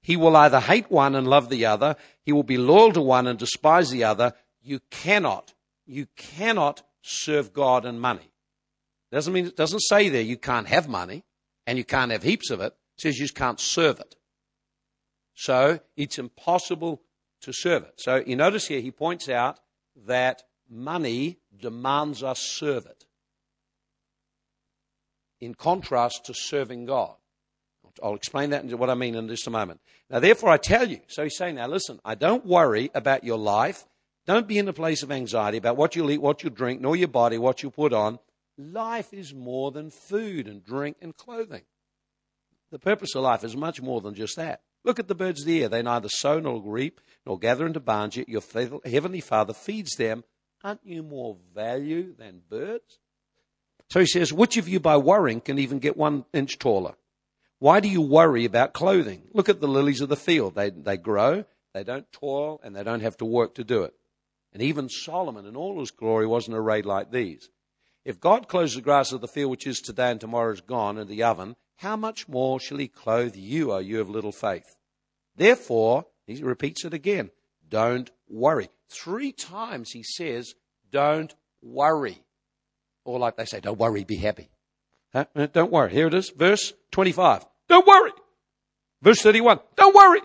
He 0.00 0.16
will 0.16 0.36
either 0.36 0.60
hate 0.60 0.90
one 0.90 1.14
and 1.14 1.26
love 1.26 1.48
the 1.48 1.66
other. 1.66 1.96
He 2.22 2.32
will 2.32 2.42
be 2.42 2.58
loyal 2.58 2.92
to 2.92 3.00
one 3.02 3.26
and 3.26 3.38
despise 3.38 3.90
the 3.90 4.04
other. 4.04 4.32
You 4.62 4.80
cannot, 4.90 5.54
you 5.86 6.06
cannot 6.16 6.82
serve 7.02 7.52
God 7.52 7.84
and 7.84 8.00
money. 8.00 8.32
Doesn't 9.12 9.32
mean, 9.32 9.46
it 9.46 9.56
doesn't 9.56 9.80
say 9.80 10.08
there 10.08 10.22
you 10.22 10.36
can't 10.36 10.68
have 10.68 10.88
money 10.88 11.24
and 11.68 11.76
you 11.76 11.84
can't 11.84 12.10
have 12.12 12.22
heaps 12.22 12.48
of 12.50 12.62
it. 12.62 12.72
It 12.96 13.02
says 13.02 13.18
you 13.18 13.24
just 13.24 13.34
can't 13.34 13.60
serve 13.60 14.00
it. 14.00 14.16
So 15.34 15.80
it's 15.98 16.18
impossible 16.18 17.02
to 17.42 17.52
serve 17.52 17.82
it. 17.82 18.00
So 18.00 18.22
you 18.26 18.36
notice 18.36 18.66
here 18.66 18.80
he 18.80 18.90
points 18.90 19.28
out 19.28 19.60
that 20.06 20.44
money 20.70 21.40
demands 21.54 22.22
us 22.22 22.40
serve 22.40 22.86
it. 22.86 23.04
In 25.42 25.54
contrast 25.54 26.24
to 26.24 26.34
serving 26.34 26.86
God. 26.86 27.14
I'll 28.02 28.14
explain 28.14 28.50
that 28.50 28.64
and 28.64 28.72
what 28.78 28.88
I 28.88 28.94
mean 28.94 29.14
in 29.14 29.28
just 29.28 29.46
a 29.46 29.50
moment. 29.50 29.80
Now, 30.08 30.20
therefore, 30.20 30.48
I 30.48 30.56
tell 30.56 30.88
you. 30.88 31.00
So 31.08 31.24
he's 31.24 31.36
saying, 31.36 31.56
now 31.56 31.66
listen, 31.66 32.00
I 32.02 32.14
don't 32.14 32.46
worry 32.46 32.90
about 32.94 33.24
your 33.24 33.38
life. 33.38 33.84
Don't 34.26 34.48
be 34.48 34.56
in 34.56 34.68
a 34.68 34.72
place 34.72 35.02
of 35.02 35.12
anxiety 35.12 35.58
about 35.58 35.76
what 35.76 35.94
you'll 35.94 36.10
eat, 36.10 36.22
what 36.22 36.42
you'll 36.42 36.54
drink, 36.54 36.80
nor 36.80 36.96
your 36.96 37.08
body, 37.08 37.36
what 37.36 37.62
you 37.62 37.70
put 37.70 37.92
on. 37.92 38.20
Life 38.58 39.14
is 39.14 39.32
more 39.32 39.70
than 39.70 39.90
food 39.90 40.48
and 40.48 40.64
drink 40.64 40.96
and 41.00 41.16
clothing. 41.16 41.62
The 42.72 42.80
purpose 42.80 43.14
of 43.14 43.22
life 43.22 43.44
is 43.44 43.56
much 43.56 43.80
more 43.80 44.00
than 44.00 44.14
just 44.14 44.36
that. 44.36 44.62
Look 44.84 44.98
at 44.98 45.06
the 45.06 45.14
birds 45.14 45.42
of 45.42 45.46
the 45.46 45.62
air. 45.62 45.68
They 45.68 45.80
neither 45.80 46.08
sow 46.08 46.40
nor 46.40 46.60
reap 46.60 47.00
nor 47.24 47.38
gather 47.38 47.66
into 47.66 47.80
barns, 47.80 48.16
yet 48.16 48.28
your 48.28 48.42
heavenly 48.84 49.20
Father 49.20 49.54
feeds 49.54 49.94
them. 49.94 50.24
Aren't 50.64 50.84
you 50.84 51.04
more 51.04 51.36
value 51.54 52.14
than 52.16 52.42
birds? 52.50 52.98
So 53.90 54.00
he 54.00 54.06
says, 54.06 54.32
which 54.32 54.56
of 54.56 54.68
you 54.68 54.80
by 54.80 54.96
worrying 54.96 55.40
can 55.40 55.58
even 55.58 55.78
get 55.78 55.96
one 55.96 56.24
inch 56.32 56.58
taller? 56.58 56.94
Why 57.60 57.80
do 57.80 57.88
you 57.88 58.02
worry 58.02 58.44
about 58.44 58.72
clothing? 58.72 59.22
Look 59.32 59.48
at 59.48 59.60
the 59.60 59.68
lilies 59.68 60.00
of 60.00 60.08
the 60.08 60.16
field. 60.16 60.54
They, 60.54 60.70
they 60.70 60.96
grow, 60.96 61.44
they 61.74 61.84
don't 61.84 62.10
toil, 62.12 62.60
and 62.62 62.74
they 62.74 62.82
don't 62.82 63.00
have 63.00 63.16
to 63.18 63.24
work 63.24 63.54
to 63.54 63.64
do 63.64 63.84
it. 63.84 63.94
And 64.52 64.62
even 64.62 64.88
Solomon 64.88 65.46
in 65.46 65.56
all 65.56 65.78
his 65.80 65.90
glory 65.90 66.26
wasn't 66.26 66.56
arrayed 66.56 66.86
like 66.86 67.10
these. 67.10 67.48
If 68.04 68.20
God 68.20 68.48
clothes 68.48 68.74
the 68.74 68.80
grass 68.80 69.12
of 69.12 69.20
the 69.20 69.28
field, 69.28 69.50
which 69.50 69.66
is 69.66 69.80
today 69.80 70.10
and 70.10 70.20
tomorrow 70.20 70.52
is 70.52 70.60
gone 70.60 70.98
in 70.98 71.08
the 71.08 71.22
oven, 71.22 71.56
how 71.76 71.96
much 71.96 72.28
more 72.28 72.58
shall 72.58 72.78
he 72.78 72.88
clothe 72.88 73.36
you, 73.36 73.72
O 73.72 73.78
you 73.78 74.00
of 74.00 74.10
little 74.10 74.32
faith? 74.32 74.76
Therefore, 75.36 76.06
he 76.26 76.42
repeats 76.42 76.84
it 76.84 76.94
again, 76.94 77.30
don't 77.68 78.10
worry. 78.28 78.68
Three 78.88 79.32
times 79.32 79.90
he 79.90 80.02
says, 80.02 80.54
don't 80.90 81.34
worry. 81.62 82.22
Or 83.04 83.18
like 83.18 83.36
they 83.36 83.44
say, 83.44 83.60
don't 83.60 83.78
worry, 83.78 84.04
be 84.04 84.16
happy. 84.16 84.50
Huh? 85.12 85.26
Uh, 85.34 85.46
don't 85.46 85.72
worry. 85.72 85.92
Here 85.92 86.06
it 86.06 86.14
is, 86.14 86.30
verse 86.30 86.72
25. 86.90 87.46
Don't 87.68 87.86
worry. 87.86 88.12
Verse 89.02 89.20
31. 89.22 89.60
Don't 89.76 89.94
worry. 89.94 90.20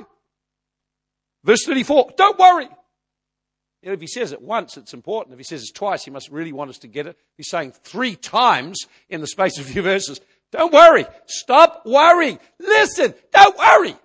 Verse 1.43 1.65
34. 1.65 2.11
Don't 2.17 2.39
worry. 2.39 2.67
You 3.83 3.89
know, 3.89 3.93
if 3.93 4.01
he 4.01 4.07
says 4.07 4.31
it 4.31 4.41
once, 4.41 4.77
it's 4.77 4.93
important. 4.93 5.33
If 5.33 5.39
he 5.39 5.43
says 5.43 5.63
it 5.63 5.75
twice, 5.75 6.05
he 6.05 6.11
must 6.11 6.29
really 6.29 6.53
want 6.53 6.69
us 6.69 6.77
to 6.79 6.87
get 6.87 7.05
it. 7.05 7.17
He's 7.35 7.49
saying 7.49 7.73
three 7.83 8.15
times 8.15 8.85
in 9.09 9.19
the 9.19 9.27
space 9.27 9.59
of 9.59 9.65
a 9.65 9.69
few 9.69 9.81
verses. 9.81 10.21
Don't 10.53 10.71
worry. 10.71 11.05
Stop 11.25 11.85
worrying. 11.85 12.39
Listen. 12.59 13.13
Don't 13.33 13.57
worry. 13.57 13.97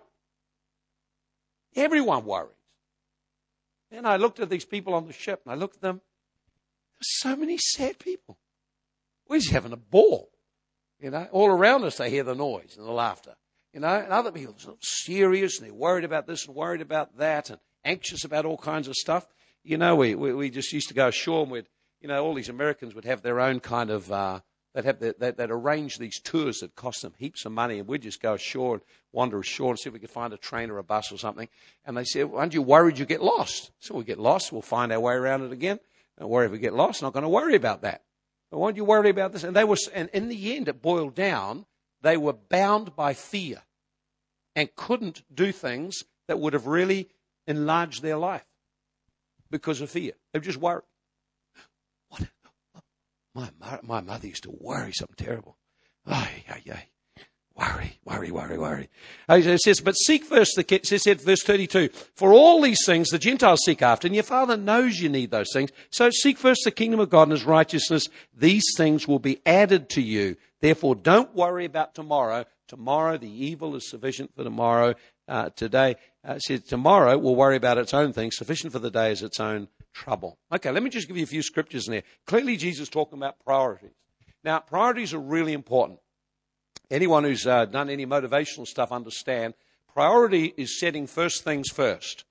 Everyone 1.77 2.25
worries. 2.25 2.51
And 3.93 4.05
I 4.05 4.17
looked 4.17 4.41
at 4.41 4.51
these 4.51 4.65
people 4.65 4.95
on 4.95 5.07
the 5.07 5.13
ship 5.13 5.43
and 5.45 5.53
I 5.53 5.57
looked 5.57 5.77
at 5.77 5.83
them. 5.83 6.01
There's 6.97 7.21
so 7.21 7.37
many 7.37 7.57
sad 7.57 8.01
people. 8.01 8.37
We're 9.29 9.39
just 9.39 9.53
having 9.53 9.73
a 9.73 9.77
ball. 9.77 10.29
You 10.99 11.11
know, 11.11 11.29
all 11.31 11.49
around 11.49 11.85
us 11.85 11.99
they 11.99 12.11
hear 12.11 12.25
the 12.25 12.35
noise 12.35 12.75
and 12.77 12.85
the 12.85 12.93
laughter. 12.93 13.37
You 13.73 13.79
know, 13.79 13.95
and 13.95 14.13
other 14.13 14.33
people 14.33 14.57
are 14.67 14.75
serious 14.81 15.61
and 15.61 15.69
they're 15.69 15.75
worried 15.75 16.05
about 16.05 16.27
this 16.27 16.47
and 16.47 16.57
worried 16.57 16.81
about 16.81 17.19
that 17.19 17.51
and 17.51 17.61
anxious 17.85 18.25
about 18.25 18.45
all 18.45 18.59
kinds 18.59 18.89
of 18.89 18.95
stuff. 18.97 19.29
You 19.69 19.77
know, 19.77 19.97
we, 19.97 20.15
we, 20.15 20.33
we 20.33 20.49
just 20.49 20.73
used 20.73 20.89
to 20.89 20.95
go 20.95 21.09
ashore 21.09 21.43
and 21.43 21.51
we'd, 21.51 21.67
you 22.01 22.09
know, 22.09 22.25
all 22.25 22.33
these 22.33 22.49
Americans 22.49 22.95
would 22.95 23.05
have 23.05 23.21
their 23.21 23.39
own 23.39 23.61
kind 23.61 23.91
of, 23.91 24.11
uh, 24.11 24.41
they'd 24.73 24.87
have 24.87 24.99
their, 24.99 25.13
they'd, 25.19 25.37
they'd 25.37 25.51
arrange 25.51 25.99
these 25.99 26.19
tours 26.23 26.61
that 26.61 26.75
cost 26.75 27.03
them 27.03 27.13
heaps 27.19 27.45
of 27.45 27.53
money 27.53 27.79
and 27.79 27.87
we'd 27.87 28.01
just 28.01 28.23
go 28.23 28.33
ashore 28.33 28.77
and 28.77 28.83
wander 29.13 29.39
ashore 29.39 29.69
and 29.69 29.79
see 29.79 29.91
if 29.91 29.93
we 29.93 30.01
could 30.01 30.09
find 30.09 30.33
a 30.33 30.39
train 30.39 30.71
or 30.71 30.79
a 30.79 30.83
bus 30.83 31.13
or 31.13 31.19
something. 31.19 31.51
And 31.85 31.99
they 31.99 32.05
said, 32.05 32.31
well, 32.31 32.41
aren't 32.41 32.55
you 32.55 32.63
worried 32.63 32.99
you 32.99 33.05
get 33.05 33.23
lost? 33.23 33.71
So 33.79 33.95
we 33.95 34.05
get 34.05 34.19
lost, 34.19 34.53
we'll 34.53 34.63
find 34.63 34.91
our 34.91 35.01
way 35.01 35.13
around 35.13 35.43
it 35.43 35.53
again. 35.53 35.81
Don't 36.19 36.31
worry 36.31 36.47
if 36.47 36.53
we 36.53 36.59
get 36.59 36.73
lost, 36.73 37.03
not 37.03 37.13
going 37.13 37.25
to 37.25 37.29
worry 37.29 37.55
about 37.55 37.83
that. 37.83 38.05
But 38.51 38.61
why 38.61 38.69
don't 38.69 38.77
you 38.79 38.87
worry 38.87 39.11
about 39.11 39.35
this? 39.35 39.45
And 39.45 39.55
they 39.55 39.65
were, 39.65 39.77
and 39.93 40.09
in 40.15 40.29
the 40.29 40.57
end, 40.57 40.69
it 40.69 40.81
boiled 40.81 41.15
down. 41.15 41.67
They 42.01 42.17
were 42.17 42.33
bound 42.33 42.97
by 42.97 43.13
fear 43.13 43.61
and 44.57 44.75
couldn't 44.77 45.25
do 45.31 45.53
things 45.53 46.05
that 46.27 46.39
would 46.39 46.55
have 46.55 46.67
really 46.67 47.11
enlarged 47.47 48.01
their 48.01 48.17
life 48.17 48.48
because 49.51 49.81
of 49.81 49.91
fear. 49.91 50.13
They 50.33 50.41
just 50.41 50.59
worried. 50.59 50.85
What? 52.09 53.53
My, 53.61 53.79
my 53.83 54.01
mother 54.01 54.27
used 54.27 54.45
to 54.45 54.51
worry 54.51 54.93
something 54.93 55.15
terrible. 55.17 55.57
Ay, 56.07 56.45
ay, 56.51 56.63
ay. 56.73 56.85
Worry, 57.59 57.99
worry, 58.05 58.31
worry, 58.31 58.57
worry. 58.57 58.89
It 59.29 59.61
says, 59.61 59.81
but 59.81 59.95
seek 59.95 60.25
first 60.25 60.53
the, 60.55 60.75
it 60.75 60.87
says, 60.87 61.05
verse 61.23 61.43
32, 61.43 61.89
for 62.15 62.33
all 62.33 62.63
these 62.63 62.85
things 62.87 63.09
the 63.09 63.19
Gentiles 63.19 63.61
seek 63.65 63.83
after, 63.83 64.07
and 64.07 64.15
your 64.15 64.23
Father 64.23 64.57
knows 64.57 65.01
you 65.01 65.09
need 65.09 65.33
those 65.33 65.51
things. 65.53 65.73
So 65.91 66.09
seek 66.11 66.39
first 66.39 66.61
the 66.65 66.71
kingdom 66.71 67.01
of 67.01 67.11
God 67.11 67.23
and 67.25 67.33
his 67.33 67.45
righteousness. 67.45 68.09
These 68.37 68.65
things 68.77 69.09
will 69.09 69.19
be 69.19 69.41
added 69.45 69.89
to 69.91 70.01
you. 70.01 70.37
Therefore, 70.61 70.95
don't 70.95 71.35
worry 71.35 71.65
about 71.65 71.97
tomorrow. 71.97 72.45
Tomorrow, 72.69 73.19
the 73.19 73.29
evil 73.29 73.75
is 73.75 73.91
sufficient 73.91 74.35
for 74.37 74.45
tomorrow. 74.45 74.95
Uh, 75.27 75.51
today, 75.51 75.97
uh, 76.29 76.39
says 76.39 76.63
tomorrow 76.63 77.19
will 77.19 77.35
worry 77.35 77.57
about 77.57 77.79
its 77.79 77.93
own 77.93 78.13
things. 78.13 78.37
Sufficient 78.37 78.73
for 78.73 78.79
the 78.79 78.91
day 78.91 79.11
is 79.11 79.23
its 79.23 79.41
own 79.41 79.67
trouble. 79.93 80.39
Okay, 80.53 80.71
let 80.71 80.85
me 80.85 80.91
just 80.91 81.09
give 81.09 81.17
you 81.17 81.25
a 81.25 81.27
few 81.27 81.43
scriptures 81.43 81.89
in 81.89 81.93
there. 81.93 82.05
Clearly, 82.27 82.57
Jesus 82.57 82.83
is 82.83 82.89
talking 82.89 83.19
about 83.19 83.43
priorities. 83.45 83.91
Now, 84.45 84.61
priorities 84.61 85.13
are 85.13 85.19
really 85.19 85.53
important 85.53 85.99
anyone 86.91 87.25
who's 87.25 87.47
uh, 87.47 87.67
done 87.67 87.91
any 87.91 88.07
motivational 88.07 88.67
stuff 88.67 88.93
understand 88.93 89.55
priority 89.93 90.55
is 90.57 90.79
setting 90.79 91.07
first 91.07 91.45
things 91.45 91.69
first. 91.71 92.25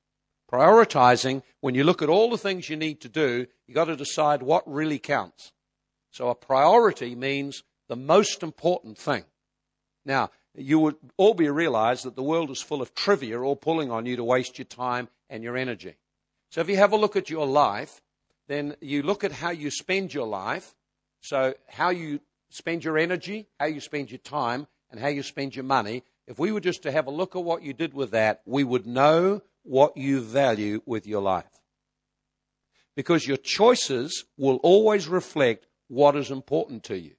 Prioritizing, 0.52 1.44
when 1.60 1.76
you 1.76 1.84
look 1.84 2.02
at 2.02 2.10
all 2.10 2.30
the 2.30 2.38
things 2.38 2.70
you 2.70 2.78
need 2.78 3.02
to 3.02 3.10
do, 3.10 3.46
you've 3.66 3.76
got 3.76 3.86
to 3.86 3.96
decide 3.96 4.42
what 4.42 4.70
really 4.72 5.00
counts. 5.00 5.52
So 6.12 6.30
a 6.30 6.36
priority 6.36 7.16
means 7.16 7.64
the 7.90 7.98
most 7.98 8.44
important 8.44 8.98
thing. 8.98 9.26
Now, 10.06 10.32
you 10.58 10.80
would 10.80 10.96
all 11.18 11.34
be 11.34 11.50
realized 11.50 12.06
that 12.06 12.16
the 12.16 12.24
world 12.24 12.50
is 12.50 12.62
full 12.62 12.82
of 12.82 12.94
trivia 12.96 13.40
all 13.40 13.56
pulling 13.56 13.92
on 13.92 14.06
you 14.06 14.16
to 14.16 14.24
waste 14.24 14.58
your 14.58 14.66
time 14.66 15.08
and 15.30 15.44
your 15.44 15.56
energy. 15.56 15.96
So 16.50 16.62
if 16.62 16.70
you 16.70 16.78
have 16.78 16.94
a 16.94 16.98
look 16.98 17.16
at 17.16 17.30
your 17.30 17.46
life, 17.46 18.02
then 18.48 18.76
you 18.82 19.04
look 19.04 19.24
at 19.24 19.32
how 19.32 19.52
you 19.52 19.70
spend 19.70 20.14
your 20.14 20.28
life. 20.28 20.74
So 21.22 21.54
how 21.68 21.90
you 21.90 22.22
spend 22.50 22.84
your 22.84 22.98
energy, 22.98 23.48
how 23.60 23.66
you 23.66 23.82
spend 23.82 24.10
your 24.12 24.20
time, 24.20 24.68
and 24.90 25.00
how 25.00 25.08
you 25.08 25.24
spend 25.24 25.56
your 25.56 25.66
money, 25.66 26.04
if 26.28 26.40
we 26.40 26.52
were 26.52 26.60
just 26.60 26.84
to 26.84 26.92
have 26.92 27.08
a 27.08 27.12
look 27.12 27.36
at 27.36 27.44
what 27.44 27.64
you 27.64 27.74
did 27.74 27.94
with 27.94 28.12
that, 28.12 28.42
we 28.46 28.64
would 28.64 28.86
know 28.86 29.42
what 29.64 29.98
you 29.98 30.22
value 30.22 30.82
with 30.86 31.06
your 31.06 31.22
life. 31.22 31.46
Because 32.96 33.28
your 33.28 33.38
choices 33.38 34.26
will 34.38 34.58
always 34.58 35.08
reflect 35.08 35.68
what 35.88 36.16
is 36.16 36.32
important 36.32 36.84
to 36.86 36.98
you. 36.98 37.14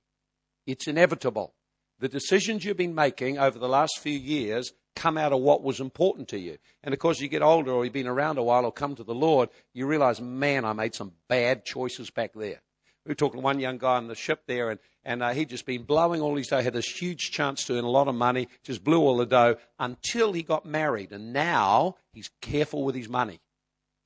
It's 0.67 0.89
inevitable. 0.89 1.55
The 2.01 2.09
decisions 2.09 2.65
you've 2.65 2.77
been 2.77 2.95
making 2.95 3.39
over 3.39 3.59
the 3.59 3.69
last 3.69 3.99
few 3.99 4.17
years 4.17 4.73
come 4.95 5.19
out 5.19 5.33
of 5.33 5.41
what 5.41 5.63
was 5.63 5.81
important 5.81 6.29
to 6.29 6.39
you. 6.39 6.59
And 6.83 6.93
of 6.93 7.01
course, 7.01 7.21
you 7.21 7.29
get 7.29 7.43
older 7.43 7.73
or 7.73 7.85
you've 7.85 7.93
been 7.93 8.07
around 8.07 8.39
a 8.39 8.43
while 8.43 8.65
or 8.65 8.73
come 8.73 8.95
to 8.97 9.05
the 9.05 9.15
Lord, 9.15 9.49
you 9.73 9.87
realize, 9.87 10.21
man, 10.21 10.65
I 10.65 10.73
made 10.73 10.95
some 10.95 11.13
bad 11.29 11.65
choices 11.65 12.11
back 12.11 12.33
there. 12.35 12.61
We 13.05 13.13
were 13.13 13.15
talking 13.15 13.41
to 13.41 13.45
one 13.45 13.61
young 13.61 13.79
guy 13.79 13.97
on 13.97 14.07
the 14.07 14.15
ship 14.15 14.43
there, 14.47 14.71
and, 14.71 14.79
and 15.03 15.23
uh, 15.23 15.31
he'd 15.31 15.49
just 15.49 15.65
been 15.65 15.85
blowing 15.85 16.21
all 16.21 16.37
his 16.37 16.49
dough, 16.49 16.61
had 16.61 16.75
this 16.75 16.91
huge 17.01 17.31
chance 17.31 17.65
to 17.65 17.79
earn 17.79 17.85
a 17.85 17.91
lot 17.91 18.07
of 18.07 18.15
money, 18.15 18.49
just 18.63 18.85
blew 18.85 19.01
all 19.01 19.17
the 19.17 19.25
dough 19.25 19.57
until 19.79 20.33
he 20.33 20.43
got 20.43 20.67
married. 20.67 21.13
And 21.13 21.33
now 21.33 21.97
he's 22.13 22.31
careful 22.43 22.85
with 22.85 22.95
his 22.95 23.09
money. 23.09 23.41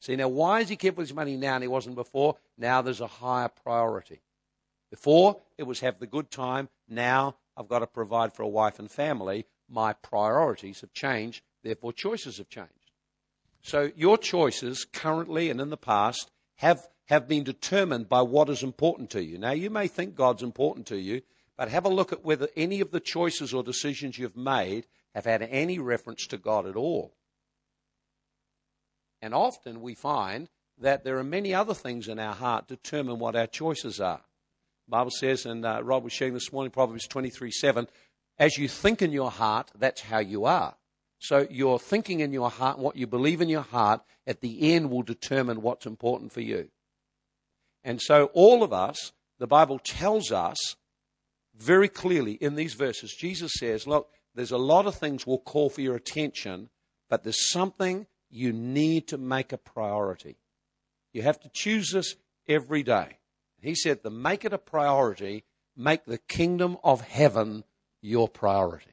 See, 0.01 0.15
now, 0.15 0.29
why 0.29 0.61
is 0.61 0.69
he 0.69 0.77
careful 0.77 0.99
with 0.99 1.09
his 1.09 1.17
money 1.17 1.37
now 1.37 1.55
and 1.55 1.65
he 1.65 1.69
wasn't 1.69 1.97
before? 1.97 2.37
Now 2.57 2.83
there's 2.83 3.01
a 3.01 3.07
higher 3.07 3.49
priority. 3.49 4.21
Before, 4.91 5.41
it 5.59 5.63
was 5.65 5.81
have 5.81 5.99
the 5.99 6.07
good 6.07 6.31
time. 6.31 6.69
Now, 6.89 7.37
I've 7.57 7.69
got 7.69 7.81
to 7.81 7.87
provide 7.87 8.33
for 8.33 8.43
a 8.43 8.49
wife 8.49 8.79
and 8.79 8.91
family. 8.91 9.47
My 9.69 9.93
priorities 9.93 10.81
have 10.81 10.93
changed, 10.93 11.43
therefore, 11.63 11.93
choices 11.93 12.39
have 12.39 12.49
changed. 12.49 12.73
So, 13.63 13.93
your 13.95 14.19
choices 14.19 14.85
currently 14.85 15.49
and 15.49 15.61
in 15.61 15.71
the 15.71 15.77
past 15.77 16.31
have, 16.57 16.89
have 17.07 17.29
been 17.29 17.45
determined 17.45 18.09
by 18.09 18.23
what 18.23 18.49
is 18.49 18.63
important 18.63 19.11
to 19.11 19.23
you. 19.23 19.39
Now, 19.39 19.53
you 19.53 19.71
may 19.71 19.87
think 19.87 20.15
God's 20.15 20.43
important 20.43 20.87
to 20.87 20.99
you, 20.99 21.23
but 21.57 21.69
have 21.69 21.85
a 21.85 21.91
look 21.91 22.13
at 22.13 22.25
whether 22.25 22.49
any 22.57 22.81
of 22.81 22.91
the 22.91 23.01
choices 23.01 23.55
or 23.55 23.63
decisions 23.63 24.19
you've 24.19 24.37
made 24.37 24.87
have 25.15 25.27
had 25.27 25.43
any 25.43 25.79
reference 25.79 26.27
to 26.29 26.39
God 26.39 26.67
at 26.67 26.77
all. 26.77 27.15
And 29.21 29.35
often 29.35 29.81
we 29.81 29.95
find 29.95 30.49
that 30.79 31.05
there 31.05 31.19
are 31.19 31.25
many 31.25 31.55
other 31.55 31.75
things 31.75 32.09
in 32.09 32.19
our 32.19 32.35
heart 32.35 32.67
determine 32.67 33.19
what 33.19 33.37
our 33.37 33.47
choices 33.47 34.01
are. 34.01 34.23
Bible 34.89 35.11
says, 35.11 35.47
and 35.47 35.65
uh, 35.65 35.81
Rob 35.83 36.05
was 36.05 36.13
sharing 36.13 36.35
this 36.35 36.53
morning, 36.53 36.71
Proverbs 36.71 37.07
23 37.07 37.51
7, 37.51 37.89
as 38.39 38.59
you 38.59 38.69
think 38.69 39.03
in 39.03 39.13
your 39.13 39.31
heart, 39.31 39.71
that's 39.79 40.03
how 40.03 40.19
you 40.19 40.45
are. 40.45 40.75
So 41.19 41.47
your 41.51 41.79
thinking 41.79 42.21
in 42.21 42.33
your 42.33 42.51
heart, 42.51 42.79
what 42.79 42.97
you 42.97 43.07
believe 43.07 43.41
in 43.41 43.49
your 43.49 43.63
heart, 43.63 44.01
at 44.27 44.41
the 44.41 44.75
end 44.75 44.91
will 44.91 45.03
determine 45.03 45.63
what's 45.63 45.87
important 45.87 46.33
for 46.33 46.41
you. 46.41 46.69
And 47.85 48.01
so 48.01 48.31
all 48.33 48.63
of 48.63 48.73
us, 48.73 49.13
the 49.39 49.47
Bible 49.47 49.79
tells 49.79 50.33
us 50.33 50.77
very 51.55 51.89
clearly 51.89 52.33
in 52.33 52.55
these 52.55 52.75
verses, 52.75 53.15
Jesus 53.17 53.53
says, 53.59 53.87
look, 53.87 54.11
there's 54.35 54.51
a 54.51 54.59
lot 54.59 54.87
of 54.87 54.95
things 54.95 55.27
will 55.27 55.39
call 55.39 55.71
for 55.71 55.81
your 55.81 55.97
attention, 55.97 56.71
but 57.09 57.23
there's 57.23 57.51
something 57.51 58.07
you 58.31 58.53
need 58.53 59.09
to 59.09 59.19
make 59.19 59.53
a 59.53 59.59
priority. 59.59 60.37
You 61.13 61.23
have 61.23 61.39
to 61.41 61.51
choose 61.53 61.91
this 61.93 62.17
every 62.49 62.83
day. 62.83 63.19
He 63.63 63.75
said 63.75 64.03
to 64.03 64.11
make 64.11 64.45
it 64.45 64.53
a 64.53 64.59
priority, 64.59 65.45
make 65.77 66.05
the 66.05 66.19
kingdom 66.19 66.77
of 66.83 67.01
heaven 67.01 67.65
your 68.03 68.29
priority. 68.29 68.91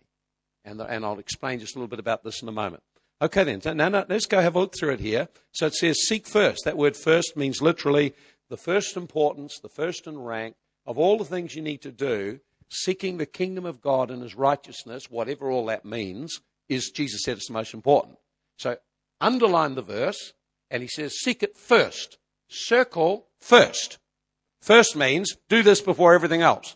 And, 0.63 0.79
and 0.79 1.03
I'll 1.03 1.19
explain 1.19 1.59
just 1.59 1.75
a 1.75 1.79
little 1.79 1.89
bit 1.89 1.99
about 1.99 2.23
this 2.23 2.41
in 2.41 2.47
a 2.47 2.53
moment. 2.53 2.83
Okay, 3.21 3.43
then. 3.43 3.61
So 3.61 3.73
now, 3.73 3.89
now, 3.89 4.05
let's 4.07 4.27
go 4.27 4.39
have 4.39 4.55
a 4.55 4.59
look 4.59 4.75
through 4.77 4.93
it 4.93 4.99
here. 4.99 5.27
So 5.51 5.65
it 5.65 5.73
says 5.73 5.97
seek 6.07 6.27
first. 6.27 6.63
That 6.63 6.77
word 6.77 6.95
first 6.95 7.35
means 7.35 7.61
literally 7.61 8.13
the 8.49 8.57
first 8.57 8.95
importance, 8.95 9.59
the 9.59 9.69
first 9.69 10.07
in 10.07 10.19
rank 10.19 10.55
of 10.85 10.97
all 10.97 11.17
the 11.17 11.25
things 11.25 11.55
you 11.55 11.61
need 11.61 11.81
to 11.81 11.91
do. 11.91 12.39
Seeking 12.71 13.17
the 13.17 13.25
kingdom 13.25 13.65
of 13.65 13.81
God 13.81 14.11
and 14.11 14.21
his 14.21 14.35
righteousness, 14.35 15.09
whatever 15.09 15.49
all 15.49 15.65
that 15.65 15.85
means, 15.85 16.39
is, 16.67 16.91
Jesus 16.91 17.23
said, 17.23 17.37
it's 17.37 17.47
the 17.47 17.53
most 17.53 17.73
important. 17.73 18.19
So 18.57 18.77
underline 19.19 19.73
the 19.73 19.81
verse, 19.81 20.33
and 20.69 20.83
he 20.83 20.87
says, 20.87 21.19
seek 21.19 21.41
it 21.41 21.57
first. 21.57 22.19
Circle 22.47 23.25
first. 23.39 23.97
First 24.61 24.95
means 24.95 25.35
do 25.47 25.63
this 25.63 25.81
before 25.81 26.13
everything 26.13 26.41
else. 26.41 26.75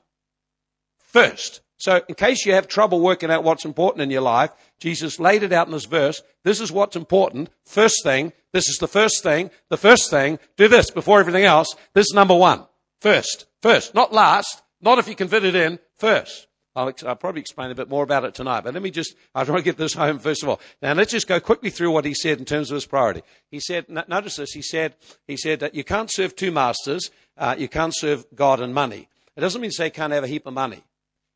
First. 0.97 1.61
So, 1.77 2.01
in 2.07 2.15
case 2.15 2.45
you 2.45 2.53
have 2.53 2.67
trouble 2.67 3.01
working 3.01 3.29
out 3.29 3.43
what's 3.43 3.65
important 3.65 4.03
in 4.03 4.09
your 4.09 4.21
life, 4.21 4.51
Jesus 4.79 5.19
laid 5.19 5.43
it 5.43 5.51
out 5.51 5.67
in 5.67 5.73
this 5.73 5.85
verse. 5.85 6.21
This 6.43 6.61
is 6.61 6.71
what's 6.71 6.95
important. 6.95 7.49
First 7.65 8.03
thing. 8.03 8.31
This 8.53 8.69
is 8.69 8.77
the 8.77 8.87
first 8.87 9.21
thing. 9.21 9.51
The 9.69 9.77
first 9.77 10.09
thing. 10.09 10.39
Do 10.55 10.67
this 10.67 10.91
before 10.91 11.19
everything 11.19 11.43
else. 11.43 11.75
This 11.93 12.05
is 12.05 12.13
number 12.13 12.35
one. 12.35 12.65
First. 13.01 13.47
First. 13.61 13.93
Not 13.93 14.13
last. 14.13 14.61
Not 14.81 14.97
if 14.97 15.07
you 15.07 15.15
can 15.15 15.27
fit 15.27 15.43
it 15.43 15.55
in. 15.55 15.77
First. 15.97 16.47
I'll, 16.75 16.91
I'll, 17.05 17.15
probably 17.15 17.41
explain 17.41 17.69
a 17.69 17.75
bit 17.75 17.89
more 17.89 18.03
about 18.03 18.25
it 18.25 18.33
tonight, 18.33 18.61
but 18.61 18.73
let 18.73 18.81
me 18.81 18.89
just, 18.89 19.15
I 19.35 19.43
want 19.43 19.57
to 19.57 19.63
get 19.63 19.77
this 19.77 19.93
home 19.93 20.17
first 20.17 20.41
of 20.41 20.49
all. 20.49 20.59
Now 20.81 20.93
let's 20.93 21.11
just 21.11 21.27
go 21.27 21.39
quickly 21.39 21.69
through 21.69 21.91
what 21.91 22.05
he 22.05 22.13
said 22.13 22.39
in 22.39 22.45
terms 22.45 22.71
of 22.71 22.75
his 22.75 22.85
priority. 22.85 23.21
He 23.51 23.59
said, 23.59 23.89
notice 23.89 24.37
this, 24.37 24.53
he 24.53 24.63
said, 24.63 24.95
he 25.27 25.37
said 25.37 25.59
that 25.59 25.75
you 25.75 25.83
can't 25.83 26.11
serve 26.11 26.35
two 26.35 26.51
masters, 26.51 27.11
uh, 27.37 27.55
you 27.57 27.67
can't 27.67 27.93
serve 27.95 28.25
God 28.33 28.59
and 28.59 28.73
money. 28.73 29.07
It 29.35 29.41
doesn't 29.41 29.61
mean 29.61 29.71
to 29.71 29.75
say 29.75 29.85
you 29.85 29.91
can't 29.91 30.13
have 30.13 30.23
a 30.23 30.27
heap 30.27 30.47
of 30.47 30.53
money. 30.53 30.83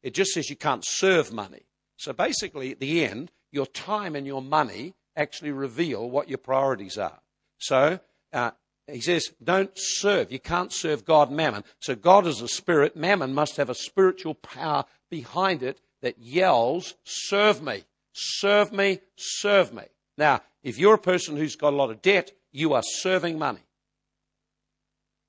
It 0.01 0.13
just 0.13 0.31
says 0.31 0.49
you 0.49 0.55
can't 0.55 0.83
serve 0.85 1.31
money. 1.31 1.63
So 1.97 2.13
basically, 2.13 2.71
at 2.71 2.79
the 2.79 3.05
end, 3.05 3.31
your 3.51 3.65
time 3.65 4.15
and 4.15 4.25
your 4.25 4.41
money 4.41 4.93
actually 5.15 5.51
reveal 5.51 6.09
what 6.09 6.29
your 6.29 6.37
priorities 6.37 6.97
are. 6.97 7.19
So, 7.57 7.99
uh, 8.33 8.51
he 8.89 9.01
says, 9.01 9.29
don't 9.43 9.71
serve. 9.75 10.31
You 10.31 10.39
can't 10.39 10.71
serve 10.71 11.03
God 11.03 11.29
mammon. 11.29 11.63
So 11.79 11.95
God 11.95 12.25
is 12.25 12.41
a 12.41 12.47
spirit. 12.47 12.95
Mammon 12.95 13.33
must 13.33 13.57
have 13.57 13.69
a 13.69 13.75
spiritual 13.75 14.33
power 14.35 14.85
behind 15.09 15.61
it 15.61 15.81
that 16.01 16.19
yells, 16.19 16.95
serve 17.03 17.61
me, 17.61 17.83
serve 18.13 18.71
me, 18.71 18.99
serve 19.17 19.73
me. 19.73 19.83
Now, 20.17 20.41
if 20.63 20.77
you're 20.77 20.93
a 20.93 20.99
person 20.99 21.35
who's 21.35 21.55
got 21.55 21.73
a 21.73 21.75
lot 21.75 21.91
of 21.91 22.01
debt, 22.01 22.31
you 22.51 22.73
are 22.73 22.83
serving 22.83 23.37
money. 23.37 23.59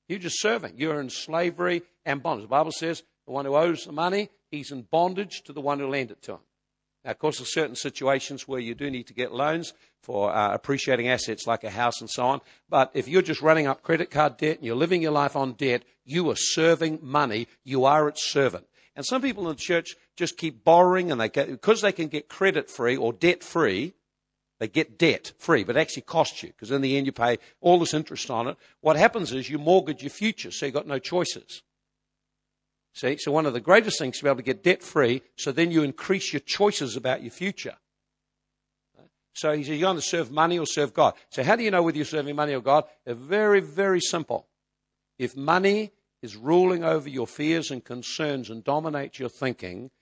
You're 0.08 0.18
just 0.18 0.40
serving. 0.40 0.74
You're 0.76 1.00
in 1.00 1.10
slavery 1.10 1.82
and 2.04 2.22
bondage. 2.22 2.44
The 2.44 2.48
Bible 2.48 2.72
says 2.72 3.02
the 3.26 3.32
one 3.32 3.44
who 3.44 3.56
owes 3.56 3.84
the 3.84 3.92
money, 3.92 4.30
he's 4.50 4.70
in 4.70 4.82
bondage 4.82 5.42
to 5.42 5.52
the 5.52 5.60
one 5.60 5.78
who 5.80 5.88
lent 5.88 6.10
it 6.10 6.22
to 6.22 6.32
him. 6.34 6.40
Of 7.08 7.18
course, 7.18 7.38
there's 7.38 7.54
certain 7.54 7.74
situations 7.74 8.46
where 8.46 8.60
you 8.60 8.74
do 8.74 8.90
need 8.90 9.06
to 9.06 9.14
get 9.14 9.32
loans 9.32 9.72
for 10.02 10.30
uh, 10.30 10.52
appreciating 10.52 11.08
assets 11.08 11.46
like 11.46 11.64
a 11.64 11.70
house 11.70 12.02
and 12.02 12.10
so 12.10 12.26
on. 12.26 12.40
But 12.68 12.90
if 12.92 13.08
you're 13.08 13.22
just 13.22 13.40
running 13.40 13.66
up 13.66 13.82
credit 13.82 14.10
card 14.10 14.36
debt 14.36 14.58
and 14.58 14.66
you're 14.66 14.76
living 14.76 15.00
your 15.00 15.12
life 15.12 15.34
on 15.34 15.54
debt, 15.54 15.84
you 16.04 16.28
are 16.30 16.36
serving 16.36 16.98
money. 17.02 17.48
You 17.64 17.86
are 17.86 18.08
its 18.08 18.30
servant. 18.30 18.66
And 18.94 19.06
some 19.06 19.22
people 19.22 19.48
in 19.48 19.56
the 19.56 19.62
church 19.62 19.96
just 20.16 20.36
keep 20.36 20.64
borrowing 20.64 21.10
and 21.10 21.18
they 21.18 21.30
get, 21.30 21.48
because 21.48 21.80
they 21.80 21.92
can 21.92 22.08
get 22.08 22.28
credit 22.28 22.70
free 22.70 22.96
or 22.96 23.14
debt 23.14 23.42
free, 23.42 23.94
they 24.58 24.68
get 24.68 24.98
debt 24.98 25.32
free, 25.38 25.64
but 25.64 25.76
it 25.76 25.80
actually 25.80 26.02
costs 26.02 26.42
you 26.42 26.48
because 26.48 26.70
in 26.70 26.82
the 26.82 26.98
end 26.98 27.06
you 27.06 27.12
pay 27.12 27.38
all 27.62 27.78
this 27.78 27.94
interest 27.94 28.30
on 28.30 28.48
it. 28.48 28.56
What 28.82 28.96
happens 28.96 29.32
is 29.32 29.48
you 29.48 29.58
mortgage 29.58 30.02
your 30.02 30.10
future, 30.10 30.50
so 30.50 30.66
you've 30.66 30.74
got 30.74 30.86
no 30.86 30.98
choices. 30.98 31.62
See, 32.98 33.16
so 33.16 33.30
one 33.30 33.46
of 33.46 33.52
the 33.52 33.60
greatest 33.60 34.00
things 34.00 34.18
to 34.18 34.24
be 34.24 34.28
able 34.28 34.38
to 34.38 34.42
get 34.42 34.64
debt 34.64 34.82
free, 34.82 35.22
so 35.36 35.52
then 35.52 35.70
you 35.70 35.84
increase 35.84 36.32
your 36.32 36.40
choices 36.40 36.96
about 36.96 37.22
your 37.22 37.30
future. 37.30 37.76
So 39.34 39.52
he 39.52 39.62
says, 39.62 39.78
you're 39.78 39.86
going 39.86 39.94
to 39.94 40.02
serve 40.02 40.32
money 40.32 40.58
or 40.58 40.66
serve 40.66 40.94
God. 40.94 41.14
So 41.30 41.44
how 41.44 41.54
do 41.54 41.62
you 41.62 41.70
know 41.70 41.84
whether 41.84 41.96
you're 41.96 42.04
serving 42.04 42.34
money 42.34 42.54
or 42.54 42.60
God? 42.60 42.86
They're 43.04 43.14
very, 43.14 43.60
very 43.60 44.00
simple. 44.00 44.48
If 45.16 45.36
money 45.36 45.92
is 46.22 46.34
ruling 46.34 46.82
over 46.82 47.08
your 47.08 47.28
fears 47.28 47.70
and 47.70 47.84
concerns 47.84 48.50
and 48.50 48.64
dominates 48.64 49.20
your 49.20 49.28
thinking 49.28 49.92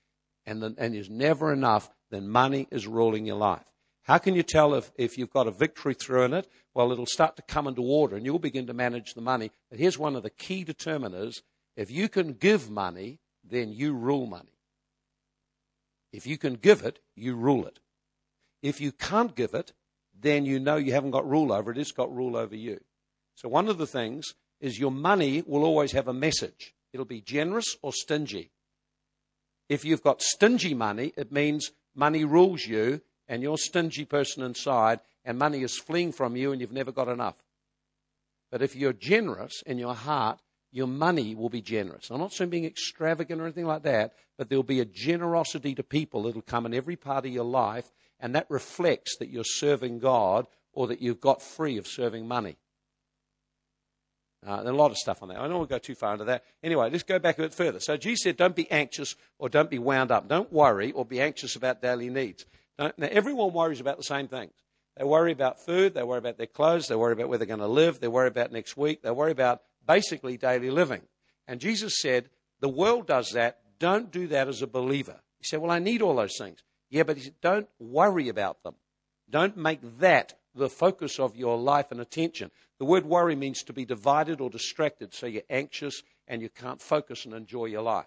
and, 0.46 0.62
the, 0.62 0.74
and 0.78 0.94
is 0.94 1.10
never 1.10 1.52
enough, 1.52 1.90
then 2.10 2.30
money 2.30 2.66
is 2.70 2.86
ruling 2.86 3.26
your 3.26 3.36
life. 3.36 3.66
How 4.04 4.16
can 4.16 4.34
you 4.34 4.42
tell 4.42 4.72
if, 4.72 4.90
if 4.96 5.18
you've 5.18 5.34
got 5.34 5.46
a 5.46 5.50
victory 5.50 5.92
through 5.92 6.22
in 6.22 6.32
it? 6.32 6.48
Well, 6.72 6.90
it'll 6.92 7.04
start 7.04 7.36
to 7.36 7.42
come 7.42 7.66
into 7.66 7.82
order 7.82 8.16
and 8.16 8.24
you'll 8.24 8.38
begin 8.38 8.66
to 8.68 8.72
manage 8.72 9.12
the 9.12 9.20
money. 9.20 9.50
But 9.68 9.80
here's 9.80 9.98
one 9.98 10.16
of 10.16 10.22
the 10.22 10.30
key 10.30 10.64
determiners. 10.64 11.42
If 11.76 11.90
you 11.90 12.08
can 12.08 12.32
give 12.32 12.70
money, 12.70 13.20
then 13.44 13.72
you 13.72 13.92
rule 13.92 14.26
money. 14.26 14.56
If 16.12 16.26
you 16.26 16.38
can 16.38 16.54
give 16.54 16.82
it, 16.82 17.00
you 17.14 17.36
rule 17.36 17.66
it. 17.66 17.78
If 18.62 18.80
you 18.80 18.92
can't 18.92 19.34
give 19.34 19.54
it, 19.54 19.72
then 20.18 20.46
you 20.46 20.58
know 20.58 20.76
you 20.76 20.92
haven't 20.92 21.10
got 21.10 21.28
rule 21.28 21.52
over 21.52 21.70
it. 21.70 21.78
It's 21.78 21.92
got 21.92 22.14
rule 22.14 22.36
over 22.36 22.56
you. 22.56 22.80
So 23.34 23.48
one 23.48 23.68
of 23.68 23.76
the 23.76 23.86
things 23.86 24.34
is 24.60 24.78
your 24.78 24.90
money 24.90 25.42
will 25.46 25.64
always 25.64 25.92
have 25.92 26.08
a 26.08 26.14
message. 26.14 26.74
It'll 26.92 27.04
be 27.04 27.20
generous 27.20 27.76
or 27.82 27.92
stingy. 27.92 28.50
If 29.68 29.84
you've 29.84 30.02
got 30.02 30.22
stingy 30.22 30.72
money, 30.72 31.12
it 31.16 31.30
means 31.30 31.72
money 31.94 32.24
rules 32.24 32.64
you 32.64 33.02
and 33.28 33.42
you're 33.42 33.54
a 33.54 33.58
stingy 33.58 34.04
person 34.04 34.42
inside 34.42 35.00
and 35.24 35.38
money 35.38 35.62
is 35.62 35.76
fleeing 35.76 36.12
from 36.12 36.36
you 36.36 36.52
and 36.52 36.60
you've 36.60 36.72
never 36.72 36.92
got 36.92 37.08
enough. 37.08 37.36
But 38.50 38.62
if 38.62 38.76
you're 38.76 38.92
generous 38.92 39.62
in 39.66 39.76
your 39.76 39.94
heart, 39.94 40.38
your 40.72 40.86
money 40.86 41.34
will 41.34 41.48
be 41.48 41.62
generous. 41.62 42.10
I'm 42.10 42.18
not 42.18 42.32
saying 42.32 42.50
being 42.50 42.64
extravagant 42.64 43.40
or 43.40 43.44
anything 43.44 43.66
like 43.66 43.82
that, 43.84 44.14
but 44.36 44.48
there'll 44.48 44.62
be 44.62 44.80
a 44.80 44.84
generosity 44.84 45.74
to 45.74 45.82
people 45.82 46.24
that'll 46.24 46.42
come 46.42 46.66
in 46.66 46.74
every 46.74 46.96
part 46.96 47.24
of 47.24 47.32
your 47.32 47.44
life, 47.44 47.90
and 48.20 48.34
that 48.34 48.46
reflects 48.48 49.16
that 49.18 49.30
you're 49.30 49.44
serving 49.44 49.98
God 50.00 50.46
or 50.72 50.88
that 50.88 51.00
you've 51.00 51.20
got 51.20 51.42
free 51.42 51.78
of 51.78 51.86
serving 51.86 52.28
money. 52.28 52.56
Uh, 54.46 54.62
there's 54.62 54.74
a 54.74 54.78
lot 54.78 54.90
of 54.90 54.96
stuff 54.96 55.22
on 55.22 55.28
that. 55.28 55.38
I 55.38 55.48
don't 55.48 55.56
want 55.56 55.68
to 55.68 55.74
go 55.74 55.78
too 55.78 55.94
far 55.94 56.12
into 56.12 56.26
that. 56.26 56.44
Anyway, 56.62 56.88
let's 56.90 57.02
go 57.02 57.18
back 57.18 57.38
a 57.38 57.42
bit 57.42 57.54
further. 57.54 57.80
So 57.80 57.96
Jesus 57.96 58.22
said, 58.22 58.36
don't 58.36 58.54
be 58.54 58.70
anxious 58.70 59.16
or 59.38 59.48
don't 59.48 59.70
be 59.70 59.78
wound 59.78 60.12
up. 60.12 60.28
Don't 60.28 60.52
worry 60.52 60.92
or 60.92 61.04
be 61.04 61.20
anxious 61.20 61.56
about 61.56 61.82
daily 61.82 62.10
needs. 62.10 62.44
Don't, 62.78 62.96
now, 62.98 63.08
everyone 63.10 63.52
worries 63.52 63.80
about 63.80 63.96
the 63.96 64.04
same 64.04 64.28
things. 64.28 64.52
They 64.96 65.04
worry 65.04 65.32
about 65.32 65.64
food, 65.64 65.94
they 65.94 66.02
worry 66.02 66.18
about 66.18 66.38
their 66.38 66.46
clothes, 66.46 66.88
they 66.88 66.96
worry 66.96 67.12
about 67.12 67.28
where 67.28 67.36
they're 67.36 67.46
going 67.46 67.60
to 67.60 67.66
live, 67.66 68.00
they 68.00 68.08
worry 68.08 68.28
about 68.28 68.50
next 68.50 68.78
week, 68.78 69.02
they 69.02 69.10
worry 69.10 69.32
about 69.32 69.62
basically 69.86 70.36
daily 70.36 70.70
living. 70.70 71.02
And 71.46 71.60
Jesus 71.60 72.00
said, 72.00 72.28
the 72.60 72.68
world 72.68 73.06
does 73.06 73.30
that. 73.30 73.58
Don't 73.78 74.10
do 74.10 74.26
that 74.28 74.48
as 74.48 74.62
a 74.62 74.66
believer. 74.66 75.20
He 75.38 75.44
said, 75.44 75.60
well, 75.60 75.70
I 75.70 75.78
need 75.78 76.02
all 76.02 76.16
those 76.16 76.36
things. 76.38 76.62
Yeah, 76.90 77.02
but 77.02 77.16
he 77.16 77.24
said, 77.24 77.40
don't 77.42 77.68
worry 77.78 78.28
about 78.28 78.62
them. 78.62 78.74
Don't 79.28 79.56
make 79.56 79.80
that 79.98 80.34
the 80.54 80.68
focus 80.68 81.18
of 81.18 81.36
your 81.36 81.58
life 81.58 81.90
and 81.90 82.00
attention. 82.00 82.50
The 82.78 82.84
word 82.84 83.04
worry 83.04 83.36
means 83.36 83.62
to 83.64 83.72
be 83.72 83.84
divided 83.84 84.40
or 84.40 84.50
distracted, 84.50 85.12
so 85.14 85.26
you're 85.26 85.42
anxious 85.50 86.02
and 86.26 86.40
you 86.40 86.48
can't 86.48 86.80
focus 86.80 87.24
and 87.24 87.34
enjoy 87.34 87.66
your 87.66 87.82
life. 87.82 88.06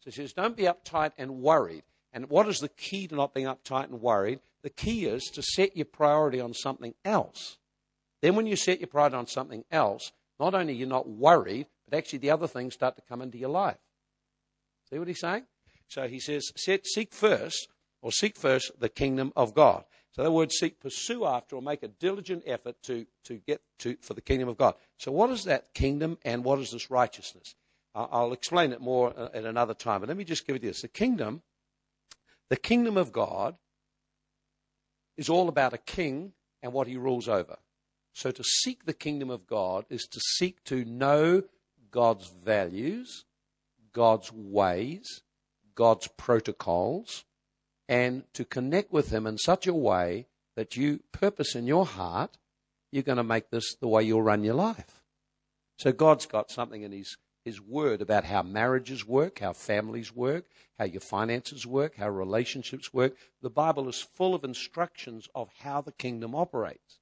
So 0.00 0.10
he 0.10 0.12
says, 0.12 0.32
don't 0.32 0.56
be 0.56 0.64
uptight 0.64 1.12
and 1.18 1.42
worried. 1.42 1.82
And 2.12 2.30
what 2.30 2.48
is 2.48 2.60
the 2.60 2.68
key 2.68 3.08
to 3.08 3.14
not 3.14 3.34
being 3.34 3.46
uptight 3.46 3.84
and 3.84 4.00
worried? 4.00 4.40
The 4.62 4.70
key 4.70 5.06
is 5.06 5.24
to 5.34 5.42
set 5.42 5.76
your 5.76 5.86
priority 5.86 6.40
on 6.40 6.54
something 6.54 6.94
else. 7.04 7.58
Then, 8.22 8.34
when 8.36 8.46
you 8.46 8.56
set 8.56 8.80
your 8.80 8.86
priority 8.86 9.16
on 9.16 9.26
something 9.26 9.64
else, 9.70 10.12
not 10.38 10.54
only 10.54 10.74
you're 10.74 10.88
not 10.88 11.08
worried, 11.08 11.66
but 11.88 11.96
actually 11.96 12.20
the 12.20 12.30
other 12.30 12.46
things 12.46 12.74
start 12.74 12.96
to 12.96 13.02
come 13.08 13.22
into 13.22 13.38
your 13.38 13.50
life. 13.50 13.78
See 14.90 14.98
what 14.98 15.08
he's 15.08 15.20
saying? 15.20 15.44
So 15.88 16.08
he 16.08 16.20
says, 16.20 16.52
seek 16.56 17.12
first, 17.12 17.68
or 18.02 18.12
seek 18.12 18.36
first 18.36 18.72
the 18.78 18.88
kingdom 18.88 19.32
of 19.36 19.54
God. 19.54 19.84
So 20.12 20.22
that 20.22 20.30
word 20.30 20.52
seek, 20.52 20.80
pursue 20.80 21.26
after, 21.26 21.56
or 21.56 21.62
make 21.62 21.82
a 21.82 21.88
diligent 21.88 22.44
effort 22.46 22.76
to, 22.84 23.06
to 23.24 23.36
get 23.46 23.60
to 23.80 23.96
for 24.00 24.14
the 24.14 24.20
kingdom 24.20 24.48
of 24.48 24.56
God. 24.56 24.74
So 24.98 25.12
what 25.12 25.30
is 25.30 25.44
that 25.44 25.74
kingdom 25.74 26.18
and 26.24 26.44
what 26.44 26.58
is 26.58 26.70
this 26.70 26.90
righteousness? 26.90 27.54
I'll 27.94 28.32
explain 28.32 28.72
it 28.72 28.80
more 28.80 29.12
uh, 29.16 29.30
at 29.32 29.44
another 29.44 29.72
time, 29.72 30.00
but 30.00 30.08
let 30.08 30.18
me 30.18 30.24
just 30.24 30.46
give 30.46 30.56
you 30.56 30.60
this. 30.60 30.82
The 30.82 30.88
kingdom, 30.88 31.42
the 32.50 32.56
kingdom 32.56 32.96
of 32.96 33.10
God 33.10 33.56
is 35.16 35.30
all 35.30 35.48
about 35.48 35.72
a 35.72 35.78
king 35.78 36.32
and 36.62 36.72
what 36.72 36.86
he 36.86 36.96
rules 36.96 37.28
over. 37.28 37.56
So 38.16 38.30
to 38.30 38.42
seek 38.42 38.86
the 38.86 38.94
kingdom 38.94 39.28
of 39.28 39.46
God 39.46 39.84
is 39.90 40.06
to 40.06 40.20
seek 40.20 40.64
to 40.64 40.86
know 40.86 41.42
God's 41.90 42.28
values, 42.28 43.26
God's 43.92 44.32
ways, 44.32 45.20
God's 45.74 46.08
protocols, 46.16 47.26
and 47.90 48.24
to 48.32 48.46
connect 48.46 48.90
with 48.90 49.10
Him 49.10 49.26
in 49.26 49.36
such 49.36 49.66
a 49.66 49.74
way 49.74 50.28
that 50.54 50.78
you 50.78 51.00
purpose 51.12 51.54
in 51.54 51.66
your 51.66 51.84
heart, 51.84 52.38
you're 52.90 53.02
going 53.02 53.18
to 53.18 53.22
make 53.22 53.50
this 53.50 53.74
the 53.82 53.86
way 53.86 54.04
you'll 54.04 54.22
run 54.22 54.44
your 54.44 54.54
life. 54.54 55.02
So 55.78 55.92
God's 55.92 56.24
got 56.24 56.50
something 56.50 56.80
in 56.80 56.92
His, 56.92 57.18
His 57.44 57.60
Word 57.60 58.00
about 58.00 58.24
how 58.24 58.42
marriages 58.42 59.06
work, 59.06 59.40
how 59.40 59.52
families 59.52 60.16
work, 60.16 60.46
how 60.78 60.86
your 60.86 61.02
finances 61.02 61.66
work, 61.66 61.96
how 61.96 62.08
relationships 62.08 62.94
work. 62.94 63.14
The 63.42 63.50
Bible 63.50 63.90
is 63.90 64.00
full 64.00 64.34
of 64.34 64.42
instructions 64.42 65.28
of 65.34 65.50
how 65.58 65.82
the 65.82 65.92
kingdom 65.92 66.34
operates. 66.34 66.98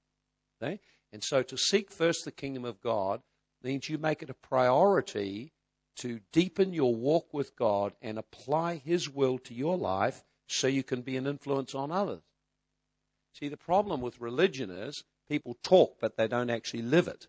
Okay? 0.61 0.81
And 1.15 1.23
so 1.23 1.45
to 1.45 1.57
seek 1.57 1.93
first 1.93 2.25
the 2.25 2.33
kingdom 2.33 2.65
of 2.65 2.81
God 2.81 3.23
means 3.63 3.89
you 3.89 3.99
make 3.99 4.21
it 4.21 4.31
a 4.31 4.35
priority 4.35 5.53
to 5.99 6.19
deepen 6.33 6.73
your 6.73 6.93
walk 6.93 7.33
with 7.33 7.55
God 7.55 7.93
and 8.03 8.19
apply 8.19 8.83
His 8.85 9.09
will 9.09 9.39
to 9.39 9.55
your 9.55 9.79
life 9.79 10.25
so 10.49 10.67
you 10.67 10.83
can 10.83 11.03
be 11.03 11.17
an 11.17 11.29
influence 11.29 11.73
on 11.73 11.93
others. 11.93 12.23
See, 13.33 13.49
the 13.49 13.57
problem 13.57 14.01
with 14.01 14.21
religion 14.21 14.73
is 14.73 15.05
people 15.29 15.57
talk, 15.63 15.99
but 16.01 16.17
they 16.17 16.27
don't 16.27 16.51
actually 16.51 16.83
live 16.83 17.07
it. 17.07 17.29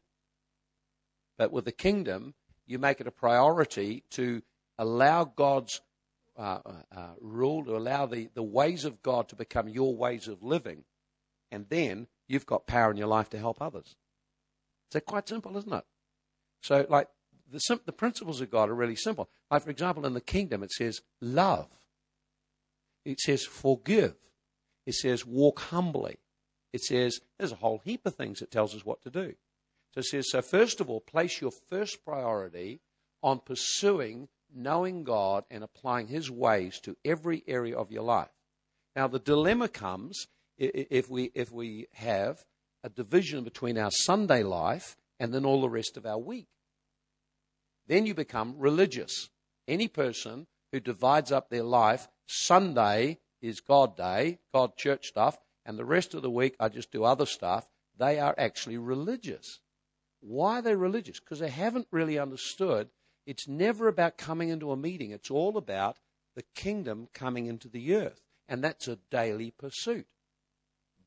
But 1.38 1.51
with 1.51 1.65
the 1.65 1.71
kingdom, 1.71 2.33
you 2.65 2.79
make 2.79 2.99
it 2.99 3.07
a 3.07 3.11
priority 3.11 4.03
to 4.11 4.41
allow 4.79 5.25
God's 5.25 5.79
uh, 6.36 6.57
uh, 6.65 6.71
uh 6.91 7.13
rule, 7.21 7.63
to 7.65 7.77
allow 7.77 8.07
the, 8.07 8.29
the 8.33 8.41
ways 8.41 8.83
of 8.83 9.03
God 9.03 9.29
to 9.29 9.36
become 9.36 9.69
your 9.69 9.95
ways 9.95 10.27
of 10.27 10.41
living. 10.41 10.86
And 11.51 11.67
then 11.69 12.07
you've 12.28 12.45
got 12.45 12.67
power 12.67 12.91
in 12.91 12.97
your 12.97 13.07
life 13.07 13.30
to 13.32 13.39
help 13.39 13.61
others. 13.61 13.95
It's 14.93 15.05
quite 15.05 15.28
simple, 15.28 15.57
isn't 15.57 15.73
it? 15.73 15.84
So, 16.61 16.86
like, 16.89 17.07
the, 17.51 17.80
the 17.86 17.91
principles 17.91 18.41
of 18.41 18.49
God 18.49 18.69
are 18.69 18.76
really 18.76 18.95
simple. 18.95 19.30
Like, 19.51 19.63
for 19.63 19.69
example, 19.69 20.05
in 20.05 20.13
the 20.13 20.21
kingdom, 20.21 20.63
it 20.63 20.71
says 20.71 21.01
love, 21.21 21.69
it 23.03 23.19
says 23.19 23.43
forgive, 23.43 24.15
it 24.86 24.95
says 24.95 25.26
walk 25.26 25.59
humbly, 25.59 26.17
it 26.73 26.82
says 26.82 27.19
there's 27.38 27.51
a 27.51 27.55
whole 27.55 27.82
heap 27.84 28.05
of 28.05 28.15
things 28.15 28.39
that 28.39 28.51
tells 28.51 28.76
us 28.76 28.86
what 28.86 29.01
to 29.03 29.09
do. 29.09 29.36
So 29.93 29.99
it 29.99 30.05
says, 30.05 30.32
so 30.32 30.41
first 30.41 30.82
of 30.82 30.89
all, 30.89 30.99
place 30.99 31.39
your 31.39 31.51
first 31.69 32.03
priority 32.03 32.82
on 33.23 33.39
pursuing 33.39 34.28
knowing 34.53 35.03
God 35.03 35.45
and 35.49 35.63
applying 35.63 36.07
His 36.07 36.30
ways 36.30 36.80
to 36.82 36.97
every 37.05 37.43
area 37.47 37.78
of 37.78 37.91
your 37.91 38.03
life. 38.03 38.30
Now, 38.95 39.07
the 39.07 39.19
dilemma 39.19 39.67
comes 39.67 40.28
if 40.58 41.10
we, 41.10 41.32
if 41.34 41.51
we 41.51 41.88
have 41.93 42.43
a 42.84 42.89
division 42.89 43.43
between 43.43 43.78
our 43.78 43.91
Sunday 43.91 44.43
life 44.43 44.95
and 45.20 45.34
then 45.34 45.45
all 45.45 45.62
the 45.62 45.70
rest 45.70 45.97
of 45.97 46.06
our 46.06 46.18
week. 46.18 46.47
Then 47.88 48.06
you 48.06 48.14
become 48.14 48.56
religious. 48.58 49.30
Any 49.68 49.88
person 49.88 50.47
who 50.72 50.80
divides 50.80 51.32
up 51.32 51.49
their 51.49 51.64
life, 51.64 52.08
Sunday 52.28 53.20
is 53.41 53.60
God 53.60 53.95
day, 53.95 54.39
God 54.53 54.76
church 54.78 55.08
stuff, 55.08 55.38
and 55.66 55.78
the 55.78 55.86
rest 55.86 56.14
of 56.14 56.22
the 56.22 56.30
week 56.30 56.56
I 56.60 56.70
just 56.70 56.91
do 56.91 57.03
other 57.03 57.26
stuff, 57.26 57.68
they 57.97 58.20
are 58.20 58.36
actually 58.38 58.78
religious. 58.78 59.60
Why 60.20 60.60
are 60.60 60.62
they 60.62 60.76
religious? 60.76 61.20
Because 61.20 61.39
they 61.39 61.49
haven't 61.49 61.88
really 61.91 62.20
understood 62.20 62.89
it's 63.26 63.47
never 63.47 63.88
about 63.88 64.18
coming 64.18 64.49
into 64.49 64.72
a 64.72 64.78
meeting, 64.78 65.12
it's 65.12 65.32
all 65.32 65.58
about 65.58 65.97
the 66.36 66.43
kingdom 66.53 67.08
coming 67.14 67.47
into 67.47 67.68
the 67.68 67.95
earth. 67.95 68.22
And 68.47 68.64
that's 68.64 68.88
a 68.88 68.99
daily 69.10 69.51
pursuit. 69.51 70.06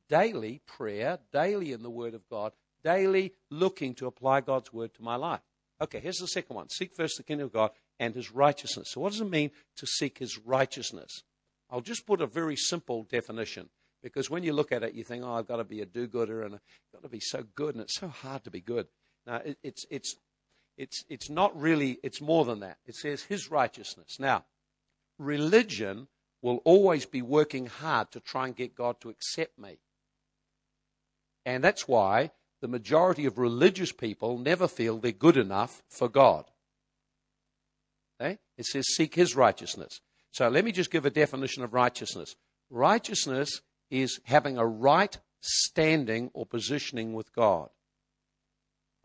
Daily 0.09 0.61
prayer, 0.65 1.19
daily 1.31 1.71
in 1.71 1.83
the 1.83 1.89
Word 1.89 2.13
of 2.13 2.27
God, 2.29 2.53
daily 2.83 3.33
looking 3.49 3.93
to 3.95 4.07
apply 4.07 4.41
God's 4.41 4.73
Word 4.73 4.93
to 4.95 5.03
my 5.03 5.15
life. 5.15 5.41
Okay, 5.81 5.99
here's 5.99 6.17
the 6.17 6.27
second 6.27 6.55
one 6.55 6.69
seek 6.69 6.93
first 6.95 7.17
the 7.17 7.23
kingdom 7.23 7.45
of 7.45 7.53
God 7.53 7.71
and 7.99 8.15
his 8.15 8.31
righteousness. 8.31 8.89
So, 8.91 9.01
what 9.01 9.11
does 9.11 9.21
it 9.21 9.29
mean 9.29 9.51
to 9.77 9.85
seek 9.85 10.17
his 10.17 10.37
righteousness? 10.37 11.23
I'll 11.69 11.81
just 11.81 12.05
put 12.05 12.21
a 12.21 12.27
very 12.27 12.55
simple 12.55 13.03
definition 13.03 13.69
because 14.01 14.29
when 14.29 14.43
you 14.43 14.53
look 14.53 14.71
at 14.71 14.83
it, 14.83 14.93
you 14.93 15.03
think, 15.03 15.23
oh, 15.23 15.33
I've 15.33 15.47
got 15.47 15.57
to 15.57 15.63
be 15.63 15.81
a 15.81 15.85
do 15.85 16.07
gooder 16.07 16.43
and 16.43 16.55
I've 16.55 16.61
got 16.93 17.03
to 17.03 17.09
be 17.09 17.19
so 17.19 17.43
good, 17.55 17.75
and 17.75 17.83
it's 17.83 17.99
so 17.99 18.07
hard 18.07 18.43
to 18.45 18.51
be 18.51 18.61
good. 18.61 18.87
Now, 19.27 19.37
it, 19.37 19.57
it's, 19.61 19.85
it's, 19.89 20.15
it's, 20.77 21.03
it's 21.09 21.29
not 21.29 21.59
really, 21.59 21.99
it's 22.03 22.21
more 22.21 22.45
than 22.45 22.61
that. 22.61 22.77
It 22.85 22.95
says 22.95 23.23
his 23.23 23.51
righteousness. 23.51 24.17
Now, 24.19 24.45
religion 25.17 26.07
will 26.41 26.61
always 26.63 27.05
be 27.05 27.21
working 27.21 27.67
hard 27.67 28.11
to 28.11 28.19
try 28.19 28.47
and 28.47 28.55
get 28.55 28.75
God 28.75 29.01
to 29.01 29.09
accept 29.09 29.59
me. 29.59 29.77
And 31.49 31.63
that's 31.63 31.87
why 31.87 32.29
the 32.61 32.67
majority 32.67 33.25
of 33.25 33.39
religious 33.39 33.91
people 33.91 34.37
never 34.37 34.67
feel 34.67 34.99
they're 34.99 35.11
good 35.11 35.35
enough 35.35 35.81
for 35.89 36.07
God. 36.07 36.45
Okay? 38.21 38.37
It 38.55 38.65
says, 38.65 38.85
seek 38.95 39.15
his 39.15 39.35
righteousness. 39.35 39.99
So 40.31 40.47
let 40.47 40.63
me 40.63 40.71
just 40.71 40.91
give 40.91 41.07
a 41.07 41.09
definition 41.09 41.63
of 41.63 41.73
righteousness. 41.73 42.35
Righteousness 42.69 43.61
is 43.89 44.19
having 44.25 44.59
a 44.59 44.65
right 44.65 45.17
standing 45.41 46.29
or 46.33 46.45
positioning 46.45 47.13
with 47.13 47.33
God. 47.33 47.69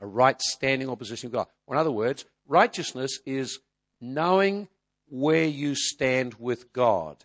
A 0.00 0.06
right 0.06 0.38
standing 0.42 0.88
or 0.88 0.98
positioning 0.98 1.32
with 1.32 1.38
God. 1.38 1.48
Or 1.66 1.76
in 1.76 1.80
other 1.80 1.90
words, 1.90 2.26
righteousness 2.46 3.20
is 3.24 3.58
knowing 4.02 4.68
where 5.08 5.46
you 5.46 5.74
stand 5.74 6.34
with 6.34 6.74
God 6.74 7.24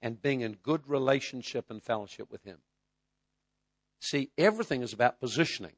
and 0.00 0.22
being 0.22 0.40
in 0.40 0.54
good 0.62 0.88
relationship 0.88 1.70
and 1.70 1.82
fellowship 1.82 2.30
with 2.30 2.44
Him. 2.44 2.58
See, 4.00 4.30
everything 4.38 4.82
is 4.82 4.92
about 4.92 5.20
positioning. 5.20 5.74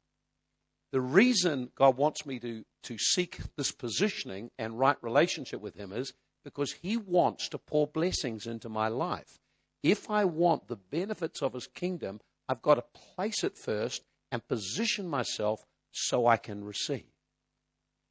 The 0.92 1.00
reason 1.00 1.70
God 1.74 1.96
wants 1.96 2.26
me 2.26 2.38
to, 2.40 2.64
to 2.84 2.98
seek 2.98 3.38
this 3.56 3.70
positioning 3.70 4.50
and 4.58 4.78
right 4.78 4.96
relationship 5.02 5.60
with 5.60 5.76
Him 5.76 5.92
is 5.92 6.12
because 6.44 6.72
He 6.72 6.96
wants 6.96 7.48
to 7.50 7.58
pour 7.58 7.86
blessings 7.86 8.46
into 8.46 8.68
my 8.68 8.88
life. 8.88 9.38
If 9.82 10.10
I 10.10 10.24
want 10.24 10.68
the 10.68 10.76
benefits 10.76 11.42
of 11.42 11.54
His 11.54 11.66
kingdom, 11.66 12.20
I've 12.48 12.62
got 12.62 12.74
to 12.74 12.84
place 13.14 13.44
it 13.44 13.56
first 13.56 14.02
and 14.32 14.46
position 14.46 15.08
myself 15.08 15.64
so 15.92 16.26
I 16.26 16.36
can 16.36 16.64
receive. 16.64 17.06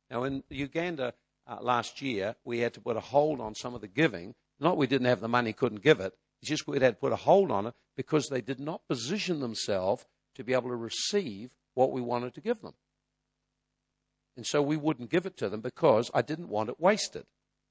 Now, 0.10 0.24
in 0.24 0.44
Uganda 0.50 1.14
uh, 1.48 1.58
last 1.62 2.02
year, 2.02 2.36
we 2.44 2.60
had 2.60 2.74
to 2.74 2.82
put 2.82 2.98
a 2.98 3.02
hold 3.02 3.42
on 3.42 3.56
some 3.56 3.76
of 3.76 3.82
the 3.82 3.88
giving. 3.88 4.36
Not 4.60 4.78
we 4.78 4.88
didn't 4.88 5.08
have 5.08 5.22
the 5.22 5.28
money, 5.28 5.54
couldn't 5.54 5.84
give 5.84 6.00
it. 6.00 6.14
It's 6.42 6.50
just 6.50 6.68
we 6.68 6.80
had 6.80 6.96
to 6.96 7.00
put 7.00 7.12
a 7.12 7.18
hold 7.18 7.52
on 7.52 7.68
it 7.68 7.74
because 7.98 8.28
they 8.28 8.42
did 8.42 8.60
not 8.60 8.88
position 8.88 9.40
themselves 9.40 10.06
to 10.36 10.44
be 10.44 10.54
able 10.54 10.70
to 10.70 10.76
receive 10.76 11.54
what 11.74 11.92
we 11.92 12.02
wanted 12.02 12.34
to 12.36 12.42
give 12.42 12.62
them. 12.62 12.74
And 14.38 14.46
so 14.46 14.62
we 14.62 14.78
wouldn't 14.78 15.10
give 15.10 15.26
it 15.26 15.36
to 15.38 15.50
them 15.50 15.60
because 15.60 16.10
I 16.14 16.22
didn't 16.22 16.48
want 16.48 16.70
it 16.70 16.80
wasted. 16.80 17.26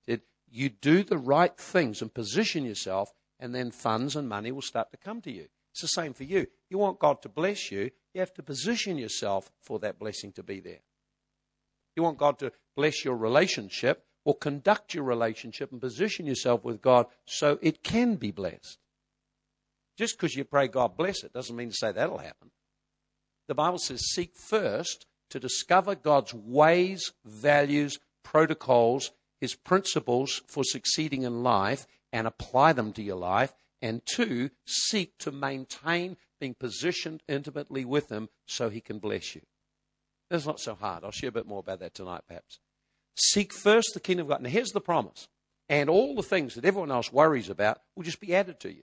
Said, 0.07 0.21
you 0.51 0.69
do 0.69 1.03
the 1.03 1.17
right 1.17 1.57
things 1.57 2.03
and 2.03 2.13
position 2.13 2.65
yourself, 2.65 3.13
and 3.41 3.55
then 3.55 3.71
funds 3.71 4.17
and 4.17 4.29
money 4.29 4.53
will 4.53 4.63
start 4.63 4.91
to 4.91 4.99
come 4.99 5.21
to 5.23 5.33
you. 5.33 5.47
It's 5.73 5.81
the 5.81 5.89
same 5.89 6.13
for 6.13 6.25
you. 6.25 6.47
You 6.69 6.79
want 6.79 6.99
God 6.99 7.23
to 7.23 7.29
bless 7.29 7.71
you, 7.71 7.91
you 8.13 8.21
have 8.21 8.35
to 8.35 8.43
position 8.43 8.99
yourself 8.99 9.51
for 9.63 9.79
that 9.79 9.99
blessing 9.99 10.33
to 10.33 10.43
be 10.43 10.61
there. 10.61 10.81
You 11.97 12.03
want 12.03 12.19
God 12.19 12.39
to 12.41 12.53
bless 12.77 13.05
your 13.05 13.17
relationship, 13.17 14.05
or 14.29 14.35
conduct 14.35 14.93
your 14.93 15.05
relationship 15.05 15.73
and 15.73 15.81
position 15.81 16.27
yourself 16.27 16.63
with 16.63 16.83
God 16.83 17.07
so 17.25 17.59
it 17.63 17.83
can 17.83 18.17
be 18.17 18.31
blessed. 18.31 18.77
Just 19.97 20.19
because 20.19 20.37
you 20.37 20.45
pray 20.45 20.69
God 20.69 20.99
bless 20.99 21.25
it 21.25 21.33
doesn't 21.33 21.57
mean 21.57 21.71
to 21.71 21.75
say 21.75 21.93
that'll 21.93 22.19
happen. 22.19 22.51
The 23.47 23.55
Bible 23.55 23.79
says 23.79 24.03
seek 24.11 24.35
first 24.37 25.07
to 25.31 25.41
discover 25.41 25.95
God's 25.95 26.35
ways, 26.35 27.11
values, 27.25 28.01
protocols, 28.23 29.13
his 29.41 29.55
principles 29.55 30.43
for 30.47 30.63
succeeding 30.63 31.23
in 31.23 31.43
life, 31.43 31.87
and 32.13 32.27
apply 32.27 32.75
them 32.75 32.93
to 32.93 33.03
your 33.03 33.17
life. 33.17 33.55
And 33.81 34.03
two, 34.05 34.51
seek 34.67 35.17
to 35.21 35.33
maintain 35.33 36.19
being 36.39 36.53
positioned 36.53 37.23
intimately 37.29 37.87
with 37.87 38.11
Him 38.11 38.29
so 38.45 38.69
He 38.69 38.83
can 38.83 38.99
bless 38.99 39.35
you. 39.35 39.41
That's 40.29 40.45
not 40.45 40.61
so 40.61 40.75
hard. 40.75 41.03
I'll 41.03 41.13
share 41.13 41.31
a 41.31 41.33
bit 41.33 41.47
more 41.47 41.61
about 41.61 41.81
that 41.81 41.95
tonight, 41.95 42.25
perhaps. 42.29 42.59
Seek 43.19 43.53
first 43.53 43.91
the 43.95 44.01
kingdom 44.01 44.27
of 44.27 44.31
God. 44.31 44.43
Now, 44.43 44.51
here's 44.51 44.71
the 44.71 44.81
promise. 44.81 45.29
And 45.69 45.91
all 45.91 46.15
the 46.15 46.23
things 46.23 46.55
that 46.55 46.65
everyone 46.65 46.91
else 46.91 47.13
worries 47.13 47.51
about 47.51 47.81
will 47.95 48.05
just 48.05 48.21
be 48.21 48.35
added 48.35 48.61
to 48.61 48.73
you. 48.73 48.83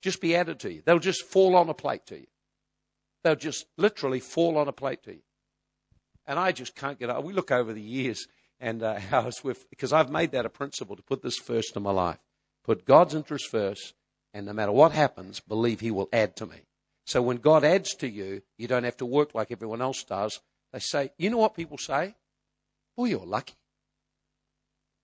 Just 0.00 0.20
be 0.20 0.34
added 0.34 0.58
to 0.60 0.72
you. 0.72 0.82
They'll 0.84 0.98
just 0.98 1.24
fall 1.26 1.54
on 1.54 1.68
a 1.68 1.74
plate 1.74 2.06
to 2.06 2.18
you. 2.18 2.26
They'll 3.22 3.36
just 3.36 3.66
literally 3.76 4.18
fall 4.18 4.58
on 4.58 4.66
a 4.66 4.72
plate 4.72 5.04
to 5.04 5.12
you. 5.12 5.22
And 6.26 6.38
I 6.38 6.52
just 6.52 6.74
can't 6.74 6.98
get 6.98 7.10
up. 7.10 7.22
We 7.22 7.32
look 7.32 7.52
over 7.52 7.72
the 7.72 7.80
years 7.80 8.26
and 8.58 8.82
uh, 8.82 8.98
how 9.10 9.26
it's 9.28 9.44
with, 9.44 9.68
because 9.70 9.92
I've 9.92 10.10
made 10.10 10.32
that 10.32 10.46
a 10.46 10.50
principle 10.50 10.96
to 10.96 11.02
put 11.02 11.22
this 11.22 11.36
first 11.36 11.76
in 11.76 11.82
my 11.82 11.92
life. 11.92 12.18
Put 12.64 12.84
God's 12.84 13.14
interest 13.14 13.48
first, 13.50 13.94
and 14.32 14.46
no 14.46 14.52
matter 14.52 14.72
what 14.72 14.92
happens, 14.92 15.40
believe 15.40 15.80
He 15.80 15.90
will 15.90 16.08
add 16.12 16.36
to 16.36 16.46
me. 16.46 16.62
So 17.04 17.20
when 17.20 17.38
God 17.38 17.64
adds 17.64 17.94
to 17.96 18.08
you, 18.08 18.42
you 18.56 18.68
don't 18.68 18.84
have 18.84 18.96
to 18.98 19.06
work 19.06 19.34
like 19.34 19.50
everyone 19.50 19.82
else 19.82 20.04
does. 20.04 20.40
They 20.72 20.78
say, 20.78 21.10
you 21.18 21.28
know 21.28 21.38
what 21.38 21.54
people 21.54 21.76
say? 21.76 22.14
Oh, 22.96 23.04
you're 23.04 23.26
lucky. 23.26 23.54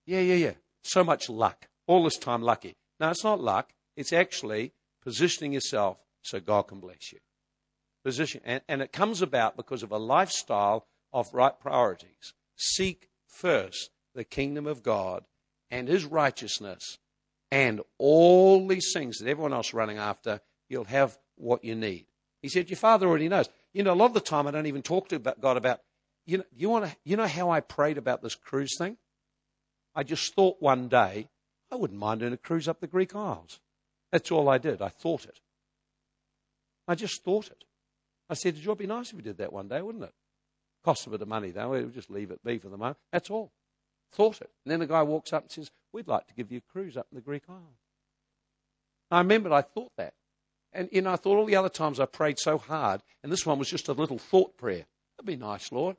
Yeah, 0.07 0.20
yeah, 0.20 0.34
yeah. 0.34 0.53
So 0.82 1.05
much 1.05 1.28
luck. 1.28 1.68
All 1.86 2.05
this 2.05 2.16
time 2.16 2.43
lucky. 2.43 2.74
No, 3.01 3.11
it's 3.11 3.24
not 3.24 3.41
luck. 3.41 3.72
It's 3.97 4.12
actually 4.12 4.72
positioning 5.03 5.53
yourself 5.53 5.99
so 6.22 6.41
God 6.41 6.62
can 6.62 6.80
bless 6.80 7.12
you. 7.12 7.18
Position. 8.05 8.41
And, 8.45 8.62
and 8.68 8.82
it 8.82 8.93
comes 8.93 9.22
about 9.22 9.57
because 9.57 9.82
of 9.82 9.93
a 9.93 9.99
lifestyle 9.99 10.86
of 11.12 11.32
right 11.32 11.59
priorities. 11.59 12.34
Seek 12.57 13.09
first 13.26 13.91
the 14.14 14.24
kingdom 14.24 14.66
of 14.66 14.82
God 14.82 15.24
and 15.70 15.89
his 15.89 16.05
righteousness, 16.05 16.99
and 17.51 17.80
all 17.99 18.66
these 18.66 18.93
things 18.93 19.18
that 19.18 19.28
everyone 19.28 19.53
else 19.53 19.68
is 19.68 19.74
running 19.74 19.99
after, 19.99 20.41
you'll 20.68 20.84
have 20.84 21.18
what 21.36 21.64
you 21.64 21.74
need. 21.74 22.07
He 22.43 22.49
said, 22.49 22.70
Your 22.70 22.76
father 22.76 23.07
already 23.07 23.28
knows. 23.28 23.49
You 23.72 23.82
know, 23.82 23.93
a 23.93 23.95
lot 23.95 24.07
of 24.07 24.14
the 24.14 24.20
time 24.20 24.47
I 24.47 24.51
don't 24.51 24.66
even 24.66 24.82
talk 24.82 25.09
to 25.11 25.18
God 25.18 25.57
about, 25.57 25.80
you 26.29 26.39
know, 26.39 26.45
you, 26.55 26.68
want 26.68 26.85
to, 26.85 26.95
you 27.05 27.16
know 27.16 27.26
how 27.26 27.51
I 27.51 27.61
prayed 27.61 27.97
about 27.97 28.22
this 28.22 28.35
cruise 28.35 28.76
thing? 28.76 28.99
I 29.95 30.03
just 30.03 30.35
thought 30.35 30.59
one 30.61 30.89
day, 30.89 31.31
I 31.72 31.76
wouldn't 31.76 31.99
mind 31.99 32.20
doing 32.20 32.35
a 32.35 32.37
cruise 32.37 32.68
up 32.68 32.81
the 32.81 32.87
Greek 32.87 33.16
Isles. 33.16 33.61
That's 34.12 34.31
all 34.31 34.47
I 34.51 34.59
did. 34.59 34.83
I 34.83 34.91
thought 34.91 35.24
it. 35.24 35.41
I 36.87 36.95
just 36.95 37.24
thought 37.24 37.47
it. 37.47 37.64
I 38.29 38.35
said, 38.35 38.57
it 38.57 38.66
would 38.66 38.76
be 38.76 38.87
nice 38.87 39.09
if 39.09 39.16
we 39.16 39.22
did 39.22 39.39
that 39.39 39.55
one 39.55 39.68
day, 39.68 39.81
wouldn't 39.81 40.05
it? 40.05 40.12
Cost 40.85 41.07
a 41.07 41.11
bit 41.11 41.22
of 41.22 41.29
money, 41.29 41.51
though. 41.51 41.70
We'll 41.70 41.89
just 41.89 42.11
leave 42.11 42.31
it 42.31 42.45
be 42.45 42.59
for 42.59 42.68
the 42.68 42.76
moment. 42.76 42.99
That's 43.11 43.31
all. 43.31 43.51
Thought 44.12 44.43
it. 44.43 44.51
And 44.66 44.72
then 44.72 44.81
the 44.81 44.87
guy 44.87 45.03
walks 45.03 45.33
up 45.33 45.45
and 45.45 45.51
says, 45.51 45.70
We'd 45.95 46.09
like 46.09 46.26
to 46.26 46.35
give 46.35 46.53
you 46.53 46.59
a 46.59 46.72
cruise 46.72 46.99
up 46.99 47.07
in 47.11 47.16
the 47.16 47.22
Greek 47.22 47.45
Isles. 47.49 47.81
I 49.11 49.18
remembered 49.20 49.53
I 49.53 49.62
thought 49.62 49.93
that. 49.97 50.12
And, 50.74 50.91
you 50.93 51.01
know, 51.01 51.12
I 51.12 51.16
thought 51.16 51.39
all 51.39 51.47
the 51.47 51.57
other 51.57 51.70
times 51.70 51.99
I 51.99 52.05
prayed 52.05 52.39
so 52.39 52.59
hard, 52.59 53.01
and 53.22 53.33
this 53.33 53.47
one 53.47 53.59
was 53.59 53.70
just 53.70 53.89
a 53.89 53.95
little 53.95 54.18
thought 54.18 54.59
prayer. 54.59 54.85
That'd 55.16 55.26
be 55.26 55.37
nice, 55.37 55.72
Lord. 55.72 55.97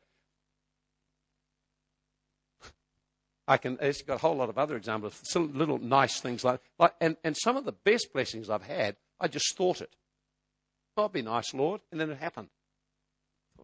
I 3.49 3.57
can, 3.57 3.79
it's 3.81 4.03
got 4.03 4.13
a 4.13 4.17
whole 4.19 4.35
lot 4.35 4.49
of 4.49 4.59
other 4.59 4.77
examples, 4.77 5.19
some 5.23 5.57
little 5.57 5.79
nice 5.79 6.19
things 6.19 6.43
like, 6.43 6.61
like 6.77 6.93
and, 7.01 7.17
and 7.23 7.35
some 7.35 7.57
of 7.57 7.65
the 7.65 7.71
best 7.71 8.13
blessings 8.13 8.47
I've 8.47 8.63
had, 8.63 8.95
I 9.19 9.27
just 9.27 9.57
thought 9.57 9.81
it. 9.81 9.95
Oh, 10.95 11.05
it'd 11.05 11.13
be 11.13 11.23
nice, 11.23 11.51
Lord. 11.53 11.81
And 11.91 11.99
then 11.99 12.11
it 12.11 12.19
happened. 12.19 12.49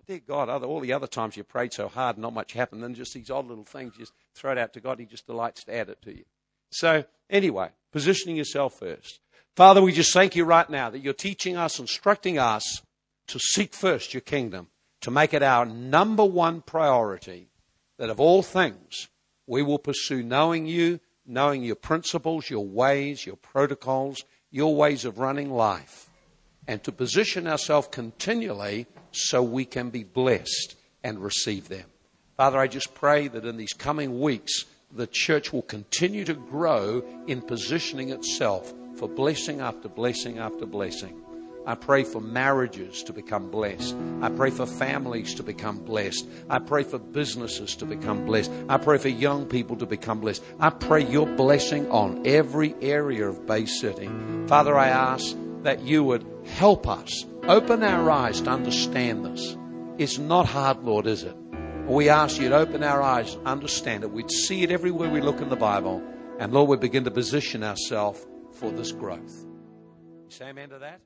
Dear 0.07 0.21
God, 0.27 0.49
other, 0.49 0.65
all 0.67 0.79
the 0.79 0.93
other 0.93 1.07
times 1.07 1.37
you 1.37 1.43
prayed 1.43 1.73
so 1.73 1.87
hard, 1.87 2.15
and 2.15 2.23
not 2.23 2.33
much 2.33 2.53
happened. 2.53 2.81
Then 2.81 2.95
just 2.95 3.13
these 3.13 3.29
odd 3.29 3.47
little 3.47 3.63
things, 3.63 3.93
you 3.95 4.05
just 4.05 4.13
throw 4.33 4.51
it 4.51 4.57
out 4.57 4.73
to 4.73 4.79
God. 4.79 4.99
He 4.99 5.05
just 5.05 5.27
delights 5.27 5.63
to 5.65 5.75
add 5.75 5.89
it 5.89 6.01
to 6.03 6.15
you. 6.15 6.25
So, 6.71 7.05
anyway, 7.29 7.69
positioning 7.91 8.37
yourself 8.37 8.79
first. 8.79 9.19
Father, 9.55 9.81
we 9.81 9.91
just 9.91 10.13
thank 10.13 10.35
you 10.35 10.45
right 10.45 10.69
now 10.69 10.89
that 10.89 10.99
you're 10.99 11.13
teaching 11.13 11.57
us, 11.57 11.79
instructing 11.79 12.37
us 12.37 12.81
to 13.27 13.39
seek 13.39 13.73
first 13.73 14.13
your 14.13 14.21
kingdom, 14.21 14.67
to 15.01 15.11
make 15.11 15.33
it 15.33 15.43
our 15.43 15.65
number 15.65 16.25
one 16.25 16.61
priority, 16.61 17.49
that 17.97 18.09
of 18.09 18.19
all 18.19 18.43
things, 18.43 19.09
we 19.47 19.61
will 19.61 19.79
pursue 19.79 20.23
knowing 20.23 20.65
you, 20.65 20.99
knowing 21.25 21.63
your 21.63 21.75
principles, 21.75 22.49
your 22.49 22.65
ways, 22.65 23.25
your 23.25 23.35
protocols, 23.35 24.23
your 24.51 24.75
ways 24.75 25.05
of 25.05 25.19
running 25.19 25.51
life, 25.51 26.09
and 26.67 26.83
to 26.83 26.91
position 26.91 27.47
ourselves 27.47 27.87
continually 27.91 28.87
so 29.11 29.41
we 29.41 29.65
can 29.65 29.89
be 29.89 30.03
blessed 30.03 30.75
and 31.03 31.19
receive 31.19 31.67
them. 31.69 31.85
Father, 32.37 32.57
I 32.57 32.67
just 32.67 32.93
pray 32.93 33.27
that 33.29 33.45
in 33.45 33.57
these 33.57 33.73
coming 33.73 34.19
weeks, 34.19 34.65
the 34.91 35.07
church 35.07 35.51
will 35.51 35.61
continue 35.61 36.25
to 36.25 36.33
grow 36.33 37.03
in 37.27 37.41
positioning 37.41 38.09
itself 38.09 38.73
for 38.95 39.09
blessing 39.09 39.61
after 39.61 39.89
blessing 39.89 40.39
after 40.39 40.65
blessing. 40.65 41.21
I 41.67 41.73
pray 41.75 42.03
for 42.03 42.21
marriages 42.21 43.01
to 43.03 43.13
become 43.13 43.49
blessed. 43.49 43.95
I 44.21 44.29
pray 44.29 44.51
for 44.51 44.67
families 44.67 45.33
to 45.35 45.43
become 45.43 45.79
blessed. 45.79 46.27
I 46.47 46.59
pray 46.59 46.83
for 46.83 46.99
businesses 46.99 47.75
to 47.77 47.85
become 47.85 48.25
blessed. 48.25 48.51
I 48.69 48.77
pray 48.77 48.99
for 48.99 49.09
young 49.09 49.47
people 49.47 49.75
to 49.77 49.85
become 49.85 50.19
blessed. 50.19 50.43
I 50.59 50.69
pray 50.69 51.03
your 51.03 51.25
blessing 51.25 51.89
on 51.89 52.25
every 52.27 52.75
area 52.81 53.27
of 53.27 53.47
Bay 53.47 53.65
City. 53.65 54.09
Father, 54.45 54.77
I 54.77 54.89
ask 54.89 55.35
that 55.63 55.81
you 55.81 56.03
would 56.03 56.25
help 56.45 56.87
us, 56.87 57.25
open 57.47 57.81
our 57.81 58.11
eyes 58.11 58.41
to 58.41 58.51
understand 58.51 59.25
this. 59.25 59.57
It's 59.97 60.19
not 60.19 60.45
hard, 60.45 60.83
Lord, 60.83 61.07
is 61.07 61.23
it? 61.23 61.35
We 61.87 62.09
ask 62.09 62.39
you 62.39 62.49
to 62.49 62.57
open 62.57 62.83
our 62.83 63.01
eyes, 63.01 63.33
and 63.33 63.47
understand 63.47 64.03
it. 64.03 64.11
We'd 64.11 64.31
see 64.31 64.63
it 64.63 64.71
everywhere 64.71 65.09
we 65.09 65.21
look 65.21 65.41
in 65.41 65.49
the 65.49 65.55
Bible. 65.55 66.03
And 66.39 66.51
Lord, 66.51 66.69
we 66.69 66.77
begin 66.77 67.05
to 67.05 67.11
position 67.11 67.63
ourselves 67.63 68.25
for 68.53 68.71
this 68.71 68.91
growth. 68.91 69.45
Say 70.29 70.49
amen 70.49 70.69
to 70.69 70.79
that? 70.79 70.99